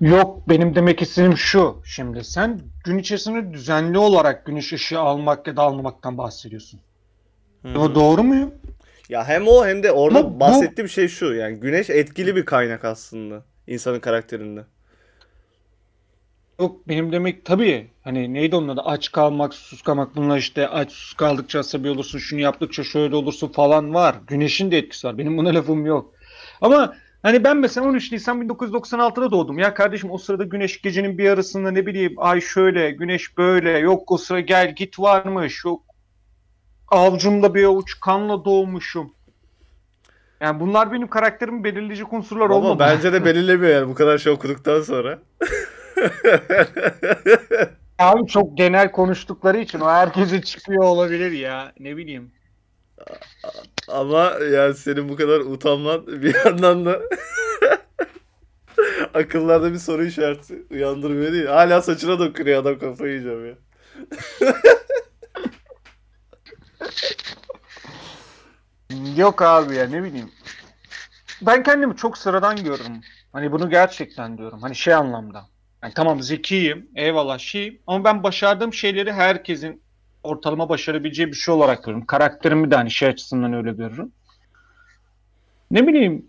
Yok 0.00 0.48
benim 0.48 0.74
demek 0.74 1.02
istediğim 1.02 1.36
şu. 1.36 1.82
Şimdi 1.84 2.24
sen 2.24 2.60
gün 2.84 2.98
içerisinde 2.98 3.52
düzenli 3.52 3.98
olarak 3.98 4.46
güneş 4.46 4.72
ışığı 4.72 4.98
almak 5.00 5.46
ya 5.46 5.56
da 5.56 5.62
almamaktan 5.62 6.18
bahsediyorsun. 6.18 6.80
O 7.76 7.94
doğru 7.94 8.22
muyum? 8.24 8.54
Ya 9.08 9.28
hem 9.28 9.48
o 9.48 9.66
hem 9.66 9.82
de 9.82 9.92
orada 9.92 10.18
Ama 10.18 10.34
bu- 10.34 10.40
bahsettiğim 10.40 10.88
şey 10.88 11.08
şu. 11.08 11.34
Yani 11.34 11.60
güneş 11.60 11.90
etkili 11.90 12.36
bir 12.36 12.44
kaynak 12.44 12.84
aslında 12.84 13.42
insanın 13.66 14.00
karakterinde. 14.00 14.64
Yok 16.60 16.88
benim 16.88 17.12
demek 17.12 17.44
tabii 17.44 17.90
hani 18.02 18.34
neydi 18.34 18.56
onun 18.56 18.68
adı 18.68 18.80
aç 18.80 19.12
kalmak 19.12 19.54
susuz 19.54 19.82
kalmak 19.82 20.16
bunlar 20.16 20.38
işte 20.38 20.68
aç 20.68 20.92
susuz 20.92 21.14
kaldıkça 21.14 21.58
asabi 21.58 21.90
olursun 21.90 22.18
şunu 22.18 22.40
yaptıkça 22.40 22.84
şöyle 22.84 23.16
olursun 23.16 23.48
falan 23.48 23.94
var. 23.94 24.16
Güneşin 24.26 24.70
de 24.70 24.78
etkisi 24.78 25.06
var 25.06 25.18
benim 25.18 25.38
buna 25.38 25.54
lafım 25.54 25.86
yok. 25.86 26.14
Ama 26.60 26.96
hani 27.24 27.44
ben 27.44 27.56
mesela 27.56 27.86
13 27.86 28.12
Nisan 28.12 28.42
1996'da 28.42 29.30
doğdum 29.30 29.58
ya 29.58 29.74
kardeşim 29.74 30.10
o 30.10 30.18
sırada 30.18 30.44
güneş 30.44 30.82
gecenin 30.82 31.18
bir 31.18 31.24
yarısında 31.24 31.70
ne 31.70 31.86
bileyim 31.86 32.14
ay 32.16 32.40
şöyle 32.40 32.90
güneş 32.90 33.38
böyle 33.38 33.78
yok 33.78 34.12
o 34.12 34.16
sıra 34.16 34.40
gel 34.40 34.74
git 34.74 34.98
varmış 34.98 35.64
yok 35.64 35.82
avcumda 36.88 37.54
bir 37.54 37.64
avuç 37.64 38.00
kanla 38.00 38.44
doğmuşum. 38.44 39.12
Yani 40.40 40.60
bunlar 40.60 40.92
benim 40.92 41.08
karakterimin 41.08 41.64
belirleyici 41.64 42.04
unsurlar 42.04 42.44
Ama 42.44 42.54
olmamalı. 42.54 42.78
bence 42.78 43.12
de 43.12 43.24
belirlemiyor 43.24 43.72
yani 43.74 43.88
bu 43.88 43.94
kadar 43.94 44.18
şey 44.18 44.32
okuduktan 44.32 44.80
sonra. 44.82 45.18
Abi 47.98 48.26
çok 48.26 48.58
genel 48.58 48.92
konuştukları 48.92 49.58
için 49.58 49.80
o 49.80 49.88
herkese 49.88 50.42
çıkıyor 50.42 50.84
olabilir 50.84 51.32
ya. 51.32 51.72
Ne 51.80 51.96
bileyim. 51.96 52.32
Ama 53.88 54.32
yani 54.52 54.74
senin 54.74 55.08
bu 55.08 55.16
kadar 55.16 55.40
utanman 55.40 56.06
bir 56.06 56.34
yandan 56.44 56.86
da 56.86 57.00
akıllarda 59.14 59.72
bir 59.72 59.78
soru 59.78 60.04
işareti 60.04 60.66
uyandırmıyor 60.70 61.32
değil. 61.32 61.46
Hala 61.46 61.82
saçına 61.82 62.18
dokunuyor 62.18 62.62
adam 62.62 62.78
kafayı 62.78 63.12
yiyeceğim 63.12 63.46
ya. 63.46 63.54
Yok 69.16 69.42
abi 69.42 69.76
ya 69.76 69.88
ne 69.88 70.04
bileyim. 70.04 70.30
Ben 71.42 71.62
kendimi 71.62 71.96
çok 71.96 72.18
sıradan 72.18 72.56
görürüm. 72.56 73.00
Hani 73.32 73.52
bunu 73.52 73.70
gerçekten 73.70 74.38
diyorum. 74.38 74.62
Hani 74.62 74.76
şey 74.76 74.94
anlamda. 74.94 75.46
Yani 75.82 75.94
tamam 75.94 76.22
zekiyim, 76.22 76.90
eyvallah 76.96 77.38
şeyim 77.38 77.82
ama 77.86 78.04
ben 78.04 78.22
başardığım 78.22 78.74
şeyleri 78.74 79.12
herkesin 79.12 79.82
ortalama 80.24 80.68
başarabileceği 80.68 81.28
bir 81.28 81.36
şey 81.36 81.54
olarak 81.54 81.84
görüyorum. 81.84 82.06
Karakterimi 82.06 82.70
de 82.70 82.76
hani 82.76 82.90
şey 82.90 83.08
açısından 83.08 83.52
öyle 83.52 83.72
görürüm. 83.72 84.12
Ne 85.70 85.86
bileyim 85.86 86.26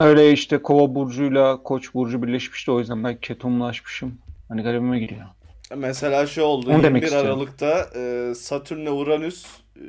öyle 0.00 0.32
işte 0.32 0.58
Kova 0.58 0.94
burcuyla 0.94 1.62
Koç 1.62 1.94
burcu 1.94 2.22
birleşmişti 2.22 2.70
o 2.70 2.78
yüzden 2.78 3.04
ben 3.04 3.16
ketumlaşmışım. 3.16 4.18
Hani 4.48 4.62
garibime 4.62 4.98
gidiyor. 4.98 5.26
Mesela 5.76 6.26
şey 6.26 6.44
oldu. 6.44 6.70
Onu 6.70 6.82
demek 6.82 7.02
21 7.02 7.02
istiyorum. 7.02 7.30
Aralık'ta 7.30 7.90
e, 7.96 8.34
Satürn'le 8.34 8.86
Uranüs 8.86 9.46
e, 9.76 9.84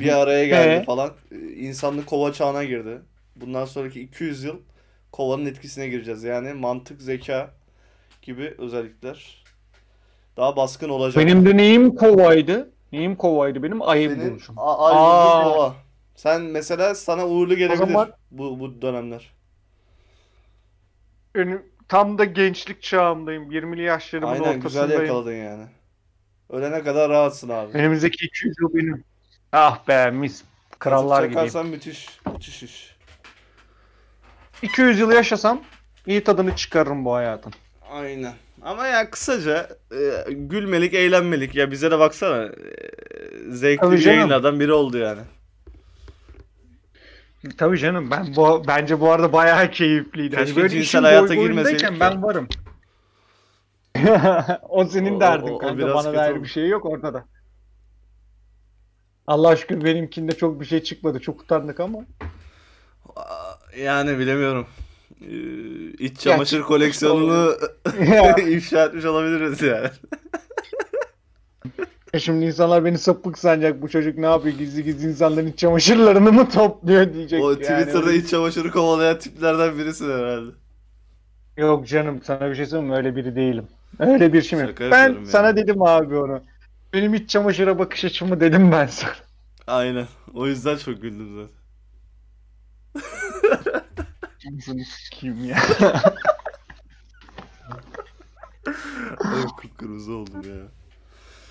bir 0.00 0.22
araya 0.22 0.46
geldi 0.46 0.80
Ee? 0.82 0.84
falan. 0.84 1.12
E, 1.32 1.36
insanlık 1.38 2.06
kova 2.06 2.32
çağına 2.32 2.64
girdi. 2.64 2.98
Bundan 3.36 3.64
sonraki 3.64 4.00
200 4.00 4.44
yıl 4.44 4.56
kovanın 5.12 5.46
etkisine 5.46 5.88
gireceğiz. 5.88 6.22
Yani 6.22 6.52
mantık, 6.52 7.02
zeka 7.02 7.50
gibi 8.22 8.54
özellikler 8.58 9.41
daha 10.36 10.56
baskın 10.56 10.88
olacak. 10.88 11.24
Benim 11.24 11.46
de 11.46 11.56
neyim 11.56 11.94
kovaydı? 11.94 12.72
Neyim 12.92 13.16
kovaydı 13.16 13.62
benim? 13.62 13.82
Ayım 13.82 14.12
Senin 14.16 14.40
a- 14.56 14.86
ay 14.88 14.94
Aa. 14.96 15.44
kova. 15.44 15.74
Sen 16.16 16.40
mesela 16.42 16.94
sana 16.94 17.26
uğurlu 17.26 17.56
gelebilir 17.56 17.76
zaman- 17.78 18.12
bu 18.30 18.60
bu 18.60 18.82
dönemler. 18.82 19.32
Önüm, 21.34 21.62
tam 21.88 22.18
da 22.18 22.24
gençlik 22.24 22.82
çağımdayım. 22.82 23.50
20'li 23.50 23.82
yaşlarımın 23.82 24.32
Aynen 24.32 24.60
güzel 24.60 24.82
ortasındayım. 24.82 25.02
yakaladın 25.02 25.32
yani. 25.32 25.64
Ölene 26.50 26.82
kadar 26.82 27.10
rahatsın 27.10 27.48
abi. 27.48 27.72
Önümüzdeki 27.78 28.26
200 28.26 28.54
yıl 28.60 28.74
benim. 28.74 29.04
Ah 29.52 29.88
be 29.88 30.10
mis. 30.10 30.44
Krallar 30.78 31.08
Kazık 31.08 31.30
gibiyim. 31.30 31.34
çakarsan 31.48 31.66
müthiş, 31.66 32.08
müthiş 32.32 32.62
iş. 32.62 32.96
200 34.62 34.98
yıl 35.00 35.12
yaşasam 35.12 35.60
iyi 36.06 36.24
tadını 36.24 36.56
çıkarırım 36.56 37.04
bu 37.04 37.14
hayatın. 37.14 37.52
Aynen. 37.92 38.34
Ama 38.62 38.86
ya 38.86 39.10
kısaca 39.10 39.68
e, 39.92 40.32
gülmelik, 40.32 40.94
eğlenmelik. 40.94 41.54
Ya 41.54 41.70
bize 41.70 41.90
de 41.90 41.98
baksana. 41.98 42.44
e, 42.44 42.52
zevkli 43.48 43.80
Tabii 43.80 44.00
canım. 44.00 44.16
yayınlardan 44.16 44.60
biri 44.60 44.72
oldu 44.72 44.98
yani. 44.98 45.20
Tabii 47.58 47.78
canım 47.78 48.10
ben 48.10 48.36
bu 48.36 48.64
bence 48.68 49.00
bu 49.00 49.10
arada 49.12 49.32
bayağı 49.32 49.70
keyifliydi. 49.70 50.36
Hani 50.36 50.44
Keşke 50.46 50.60
böyle 50.60 50.68
cinsel 50.68 50.84
işin 50.84 51.02
hayata 51.02 51.28
boy 51.28 51.36
boyundayken 51.36 51.72
girmeseydik 51.74 52.00
ben 52.00 52.22
varım. 52.22 52.48
o 54.68 54.84
senin 54.84 55.16
O- 55.16 55.20
derdin 55.20 55.48
o- 55.48 55.54
o 55.54 55.58
kanka. 55.58 55.78
biraz 55.78 55.94
Bana 55.94 56.02
kötü 56.04 56.16
dair 56.16 56.32
oldu. 56.32 56.42
bir 56.42 56.48
şey 56.48 56.68
yok 56.68 56.86
ortada. 56.86 57.24
Allah 59.26 59.56
şükür 59.56 59.84
benimkinde 59.84 60.32
çok 60.36 60.60
bir 60.60 60.64
şey 60.66 60.82
çıkmadı. 60.82 61.20
Çok 61.20 61.40
utandık 61.42 61.80
ama. 61.80 61.98
Aa, 63.16 63.54
Yani 63.78 64.18
bilemiyorum. 64.18 64.66
Ee, 65.30 66.04
İç 66.04 66.20
çamaşır 66.20 66.56
çıkmış 66.56 66.68
koleksiyonunu 66.68 67.56
Ya, 68.14 68.36
ifşa 68.36 68.84
etmiş 68.84 69.04
olabiliriz 69.04 69.62
yani. 69.62 69.88
Şimdi 72.18 72.44
insanlar 72.44 72.84
beni 72.84 72.98
sapık 72.98 73.38
sanacak. 73.38 73.82
Bu 73.82 73.88
çocuk 73.88 74.18
ne 74.18 74.26
yapıyor? 74.26 74.58
Gizli 74.58 74.84
gizli 74.84 75.08
insanların 75.08 75.46
iç 75.46 75.58
çamaşırlarını 75.58 76.32
mı 76.32 76.48
topluyor 76.50 77.14
diyecek. 77.14 77.44
O 77.44 77.50
yani. 77.50 77.62
Twitter'da 77.62 78.12
iç 78.12 78.30
çamaşırı 78.30 78.70
kovalayan 78.70 79.18
tiplerden 79.18 79.78
birisin 79.78 80.10
herhalde. 80.10 80.50
Yok 81.56 81.86
canım 81.86 82.20
sana 82.24 82.50
bir 82.50 82.54
şey 82.54 82.66
söyleyeyim 82.66 82.90
mi? 82.92 82.96
Öyle 82.96 83.16
biri 83.16 83.36
değilim. 83.36 83.66
Öyle 83.98 84.32
bir 84.32 84.42
şey 84.42 84.58
mi? 84.58 84.74
Ben 84.80 84.86
yapıyorum 84.86 85.26
sana 85.26 85.46
yani. 85.46 85.56
dedim 85.56 85.82
abi 85.82 86.16
onu. 86.16 86.42
Benim 86.92 87.14
iç 87.14 87.30
çamaşıra 87.30 87.78
bakış 87.78 88.04
açımı 88.04 88.40
dedim 88.40 88.72
ben 88.72 88.86
sana. 88.86 89.12
Aynen. 89.66 90.06
O 90.34 90.46
yüzden 90.46 90.76
çok 90.76 91.02
güldüm 91.02 91.34
zaten. 91.36 91.61
Ağzını 94.48 94.84
sikeyim 94.84 95.44
ya. 95.44 95.56
Ay 99.24 99.42
kıpkırmızı 99.60 100.12
oldum 100.12 100.42
ya. 100.44 100.56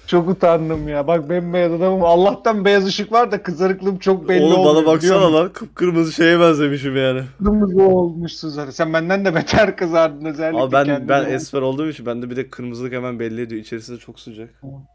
Çok 0.07 0.29
utandım 0.29 0.87
ya. 0.87 1.07
Bak 1.07 1.29
bembeyaz 1.29 1.73
adamım. 1.73 2.03
Allah'tan 2.03 2.65
beyaz 2.65 2.85
ışık 2.85 3.11
var 3.11 3.31
da 3.31 3.43
kızarıklığım 3.43 3.97
çok 3.99 4.29
belli 4.29 4.43
Oğlum 4.43 4.59
olmuyor. 4.59 4.75
bana 4.75 4.79
biliyor 4.81 4.95
baksana 4.95 5.29
musun? 5.29 5.33
lan 5.33 5.53
kıpkırmızı 5.53 6.11
şeye 6.11 6.39
benzemişim 6.39 6.97
yani. 6.97 7.23
Kırmızı 7.37 7.81
olmuşsun 7.83 8.49
zaten. 8.49 8.71
Sen 8.71 8.93
benden 8.93 9.25
de 9.25 9.35
beter 9.35 9.77
kızardın 9.77 10.25
özellikle 10.25 10.61
Ama 10.61 10.71
ben 10.71 10.85
kendine. 10.85 11.09
ben 11.09 11.25
esmer 11.29 11.61
olduğum 11.61 11.89
için 11.89 12.05
bende 12.05 12.29
bir 12.29 12.35
de 12.35 12.49
kırmızılık 12.49 12.93
hemen 12.93 13.19
belli 13.19 13.41
ediyor. 13.41 13.61
İçerisi 13.61 13.93
de 13.93 13.97
çok 13.97 14.19
sıcak. 14.19 14.49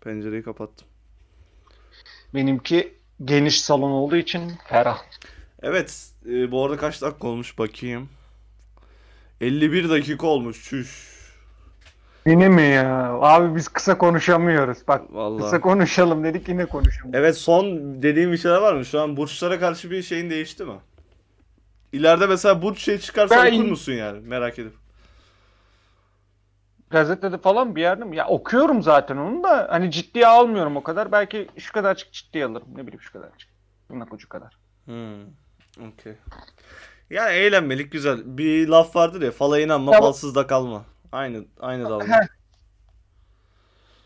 Pencereyi 0.05 0.42
kapattım. 0.42 0.88
Benimki 2.34 2.94
geniş 3.24 3.61
salon 3.61 3.90
olduğu 3.90 4.16
için 4.16 4.53
ferah. 4.68 4.99
Evet, 5.66 6.10
e, 6.28 6.50
bu 6.50 6.64
arada 6.64 6.76
kaç 6.76 7.02
dakika 7.02 7.28
olmuş 7.28 7.58
bakayım. 7.58 8.08
51 9.40 9.88
dakika 9.90 10.26
olmuş. 10.26 10.64
Çüş. 10.64 11.16
Yine 12.26 12.48
mi 12.48 12.62
ya? 12.62 13.12
Abi 13.20 13.56
biz 13.56 13.68
kısa 13.68 13.98
konuşamıyoruz. 13.98 14.78
Bak 14.88 15.02
Vallahi. 15.10 15.42
kısa 15.42 15.60
konuşalım 15.60 16.24
dedik 16.24 16.48
yine 16.48 16.66
konuşamıyoruz. 16.66 17.20
Evet 17.20 17.36
son 17.36 17.66
dediğim 18.02 18.32
bir 18.32 18.38
şeyler 18.38 18.56
var 18.56 18.74
mı? 18.74 18.84
Şu 18.84 19.00
an 19.00 19.16
burçlara 19.16 19.60
karşı 19.60 19.90
bir 19.90 20.02
şeyin 20.02 20.30
değişti 20.30 20.64
mi? 20.64 20.74
İleride 21.92 22.26
mesela 22.26 22.62
burç 22.62 22.78
şey 22.78 22.98
çıkarsa 22.98 23.44
Ben- 23.44 23.54
okur 23.54 23.70
musun 23.70 23.92
yani? 23.92 24.20
Merak 24.20 24.58
edip. 24.58 24.74
Gazetede 26.90 27.38
falan 27.38 27.76
bir 27.76 27.80
yerde 27.80 28.04
mi? 28.04 28.16
Ya 28.16 28.26
okuyorum 28.26 28.82
zaten 28.82 29.16
onu 29.16 29.42
da 29.42 29.66
hani 29.70 29.90
ciddiye 29.90 30.26
almıyorum 30.26 30.76
o 30.76 30.82
kadar. 30.82 31.12
Belki 31.12 31.48
şu 31.58 31.72
kadarcık 31.72 32.12
ciddiye 32.12 32.44
alırım. 32.44 32.68
Ne 32.76 32.82
bileyim 32.82 33.00
şu 33.00 33.12
kadarcık. 33.12 33.48
Tırnak 33.88 34.12
ucu 34.12 34.28
kadar. 34.28 34.58
Hmm. 34.84 35.45
Okey. 35.80 36.12
Yani 37.10 37.32
eğlenmelik 37.32 37.92
güzel. 37.92 38.18
Bir 38.24 38.68
laf 38.68 38.96
vardır 38.96 39.22
ya, 39.22 39.30
fala 39.30 39.60
inanma, 39.60 39.92
Ya 39.92 39.98
bu- 39.98 40.02
falsız 40.02 40.34
da 40.34 40.46
kalma. 40.46 40.84
Aynı 41.12 41.44
aynı 41.60 41.84
dalga. 41.84 42.08
Heh. 42.08 42.26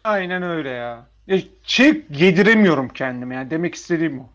Aynen 0.05 0.43
öyle 0.43 0.69
ya. 0.69 1.07
ya. 1.27 1.39
Şey 1.63 2.05
yediremiyorum 2.11 2.89
kendime 2.89 3.35
yani 3.35 3.51
demek 3.51 3.75
istediğim 3.75 4.21
o. 4.21 4.29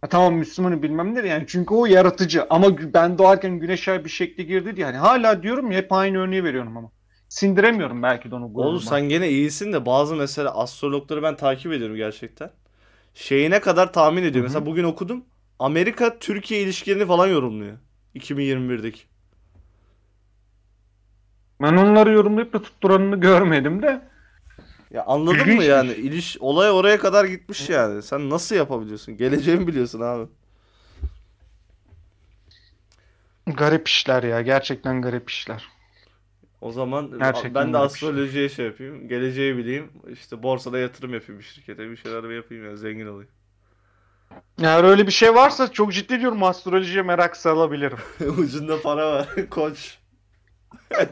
Ha, 0.00 0.08
tamam 0.08 0.34
Müslümanı 0.34 0.82
bilmem 0.82 1.14
ne 1.14 1.22
de 1.24 1.28
yani 1.28 1.44
çünkü 1.48 1.74
o 1.74 1.86
yaratıcı 1.86 2.46
ama 2.50 2.66
gü- 2.66 2.92
ben 2.94 3.18
doğarken 3.18 3.58
güneş 3.58 3.88
ay 3.88 4.04
bir 4.04 4.10
şekli 4.10 4.46
girdi 4.46 4.76
diye 4.76 4.86
yani 4.86 4.96
hala 4.96 5.42
diyorum 5.42 5.70
ya 5.70 5.78
hep 5.78 5.92
aynı 5.92 6.18
örneği 6.18 6.44
veriyorum 6.44 6.76
ama. 6.76 6.90
Sindiremiyorum 7.28 8.02
belki 8.02 8.30
de 8.30 8.34
onu 8.34 8.44
Oğlum 8.44 8.54
gururuma. 8.54 8.80
sen 8.80 9.00
gene 9.00 9.28
iyisin 9.28 9.72
de 9.72 9.86
bazı 9.86 10.16
mesela 10.16 10.54
astrologları 10.58 11.22
ben 11.22 11.36
takip 11.36 11.72
ediyorum 11.72 11.96
gerçekten. 11.96 12.50
Şeyine 13.14 13.60
kadar 13.60 13.92
tahmin 13.92 14.22
ediyor. 14.22 14.34
Hı 14.34 14.38
hı. 14.38 14.42
Mesela 14.42 14.66
bugün 14.66 14.84
okudum. 14.84 15.24
Amerika 15.58 16.18
Türkiye 16.18 16.60
ilişkilerini 16.62 17.06
falan 17.06 17.26
yorumluyor. 17.26 17.78
2021'deki. 18.14 19.02
Ben 21.62 21.76
onları 21.76 22.12
yorumlayıp 22.12 22.52
da 22.52 22.62
tutturanını 22.62 23.20
görmedim 23.20 23.82
de. 23.82 24.02
Ya 24.90 25.04
anladın 25.04 25.54
mı 25.54 25.64
yani? 25.64 25.92
İliş 25.92 26.38
olay 26.40 26.70
oraya 26.70 26.98
kadar 26.98 27.24
gitmiş 27.24 27.68
yani. 27.70 28.02
Sen 28.02 28.30
nasıl 28.30 28.56
yapabiliyorsun? 28.56 29.16
Geleceğimi 29.16 29.66
biliyorsun 29.66 30.00
abi. 30.00 30.28
Garip 33.46 33.88
işler 33.88 34.22
ya 34.22 34.42
gerçekten 34.42 35.02
garip 35.02 35.30
işler. 35.30 35.68
O 36.60 36.72
zaman 36.72 37.18
Gerçekten 37.18 37.54
ben 37.54 37.72
de 37.72 37.78
astrolojiye 37.78 38.48
şey 38.48 38.66
yapayım. 38.66 39.08
Geleceği 39.08 39.56
bileyim. 39.56 39.90
İşte 40.12 40.42
borsada 40.42 40.78
yatırım 40.78 41.14
yapayım 41.14 41.40
bir 41.40 41.44
şirkete. 41.44 41.90
Bir 41.90 41.96
şeyler 41.96 42.30
yapayım 42.30 42.64
ya 42.64 42.76
zengin 42.76 43.06
olayım. 43.06 43.30
Eğer 44.62 44.84
öyle 44.84 45.06
bir 45.06 45.12
şey 45.12 45.34
varsa 45.34 45.72
çok 45.72 45.92
ciddi 45.92 46.20
diyorum 46.20 46.42
astrolojiye 46.42 47.02
merak 47.02 47.36
salabilirim. 47.36 47.98
Ucunda 48.38 48.82
para 48.82 49.12
var. 49.12 49.28
Koç. 49.50 49.98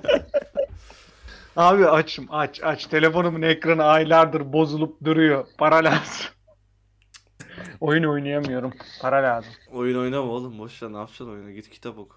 Abi 1.56 1.88
açım 1.88 2.26
aç 2.30 2.60
aç. 2.62 2.86
Telefonumun 2.86 3.42
ekranı 3.42 3.84
aylardır 3.84 4.52
bozulup 4.52 5.04
duruyor. 5.04 5.46
Para 5.58 5.76
lazım. 5.76 6.26
Oyun 7.80 8.04
oynayamıyorum. 8.04 8.72
Para 9.00 9.16
lazım. 9.22 9.52
Oyun 9.72 10.00
oynama 10.00 10.32
oğlum. 10.32 10.58
Boş 10.58 10.82
ver 10.82 10.92
ne 10.92 10.96
yapacaksın 10.96 11.30
oyunu? 11.30 11.50
Git 11.50 11.70
kitap 11.70 11.98
oku. 11.98 12.16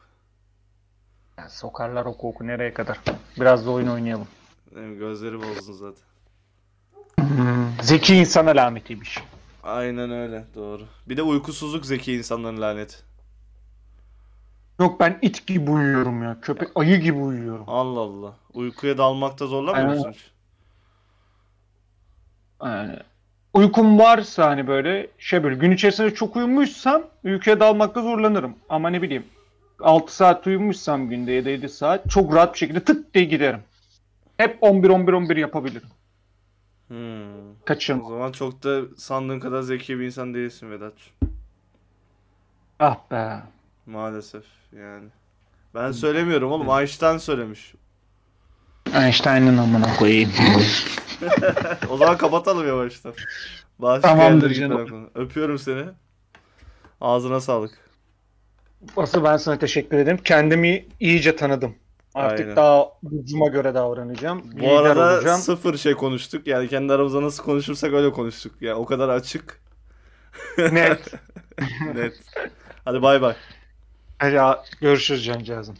Ya 1.37 1.49
sokarlar 1.49 2.05
oku 2.05 2.29
oku 2.29 2.47
nereye 2.47 2.73
kadar? 2.73 2.99
Biraz 3.39 3.65
da 3.65 3.71
oyun 3.71 3.87
oynayalım. 3.87 4.27
Benim 4.75 4.99
gözleri 4.99 5.41
bozdun 5.41 5.73
zaten. 5.73 6.03
Zeki 7.81 8.15
insan 8.15 8.47
alametiymiş. 8.47 9.19
Aynen 9.67 10.11
öyle. 10.11 10.43
Doğru. 10.55 10.83
Bir 11.09 11.17
de 11.17 11.21
uykusuzluk 11.23 11.85
zeki 11.85 12.13
insanların 12.13 12.61
laneti. 12.61 12.95
Yok 14.79 14.99
ben 14.99 15.19
it 15.21 15.47
gibi 15.47 15.71
uyuyorum 15.71 16.23
ya. 16.23 16.37
Köpek 16.41 16.69
ayı 16.75 16.97
gibi 17.01 17.17
uyuyorum. 17.17 17.63
Allah 17.67 17.99
Allah. 17.99 18.33
Uykuya 18.53 18.97
dalmakta 18.97 19.47
zorlanmıyor 19.47 19.87
Aynen. 19.87 19.97
musun 19.97 20.11
hiç? 20.11 20.31
Yani 22.63 22.95
uykum 23.53 23.99
varsa 23.99 24.45
hani 24.49 24.67
böyle 24.67 25.07
şey 25.17 25.43
böyle 25.43 25.55
gün 25.55 25.71
içerisinde 25.71 26.13
çok 26.13 26.35
uyumuşsam 26.35 27.03
uykuya 27.23 27.59
dalmakta 27.59 28.01
zorlanırım. 28.01 28.55
Ama 28.69 28.89
ne 28.89 29.01
bileyim 29.01 29.25
6 29.79 30.15
saat 30.15 30.47
uyumuşsam 30.47 31.09
günde 31.09 31.31
ya 31.31 31.45
da 31.45 31.49
7 31.49 31.69
saat 31.69 32.09
çok 32.09 32.35
rahat 32.35 32.53
bir 32.53 32.59
şekilde 32.59 32.79
tık 32.79 33.13
diye 33.13 33.25
giderim. 33.25 33.59
Hep 34.37 34.63
11-11-11 34.63 35.39
yapabilirim. 35.39 35.89
Hmm. 36.87 37.51
O 37.51 37.65
Kaçın. 37.65 38.01
zaman 38.01 38.31
çok 38.31 38.63
da 38.63 38.81
sandığın 38.97 39.39
kadar 39.39 39.61
zeki 39.61 39.99
bir 39.99 40.05
insan 40.05 40.33
değilsin 40.33 40.71
Vedat. 40.71 40.93
Ah 42.79 42.97
be. 43.11 43.39
Maalesef 43.85 44.43
yani. 44.77 45.09
Ben 45.75 45.91
söylemiyorum 45.91 46.51
oğlum. 46.51 46.79
Einstein 46.79 47.17
söylemiş. 47.17 47.73
Einstein'ın 48.95 49.57
amına 49.57 49.95
koyayım. 49.95 50.31
O 51.89 51.97
zaman 51.97 52.17
kapatalım 52.17 52.67
yavaştan. 52.67 53.13
Başka 53.79 54.07
Tamamdır 54.07 54.53
canım. 54.53 54.89
konu. 54.89 55.09
Öpüyorum 55.15 55.59
seni. 55.59 55.85
Ağzına 57.01 57.39
sağlık. 57.41 57.71
Asıl 58.97 59.23
ben 59.23 59.37
sana 59.37 59.57
teşekkür 59.59 59.97
ederim. 59.97 60.19
Kendimi 60.23 60.85
iyice 60.99 61.35
tanıdım. 61.35 61.75
Artık 62.17 62.39
Aynen. 62.45 62.55
daha 62.55 62.89
burcuma 63.03 63.47
göre 63.47 63.73
davranacağım. 63.73 64.43
Bu 64.53 64.57
Lider 64.57 64.75
arada 64.75 65.13
olacağım. 65.15 65.41
sıfır 65.41 65.77
şey 65.77 65.93
konuştuk. 65.93 66.47
Yani 66.47 66.67
kendi 66.67 66.93
aramızda 66.93 67.21
nasıl 67.21 67.43
konuşursak 67.43 67.93
öyle 67.93 68.11
konuştuk. 68.11 68.61
Yani 68.61 68.75
o 68.75 68.85
kadar 68.85 69.09
açık. 69.09 69.61
Net. 70.57 71.13
Net. 71.95 72.13
Hadi 72.85 73.01
bay 73.01 73.21
bay. 73.21 73.35
Hadi 74.19 74.59
görüşürüz 74.81 75.25
cancağızım. 75.25 75.75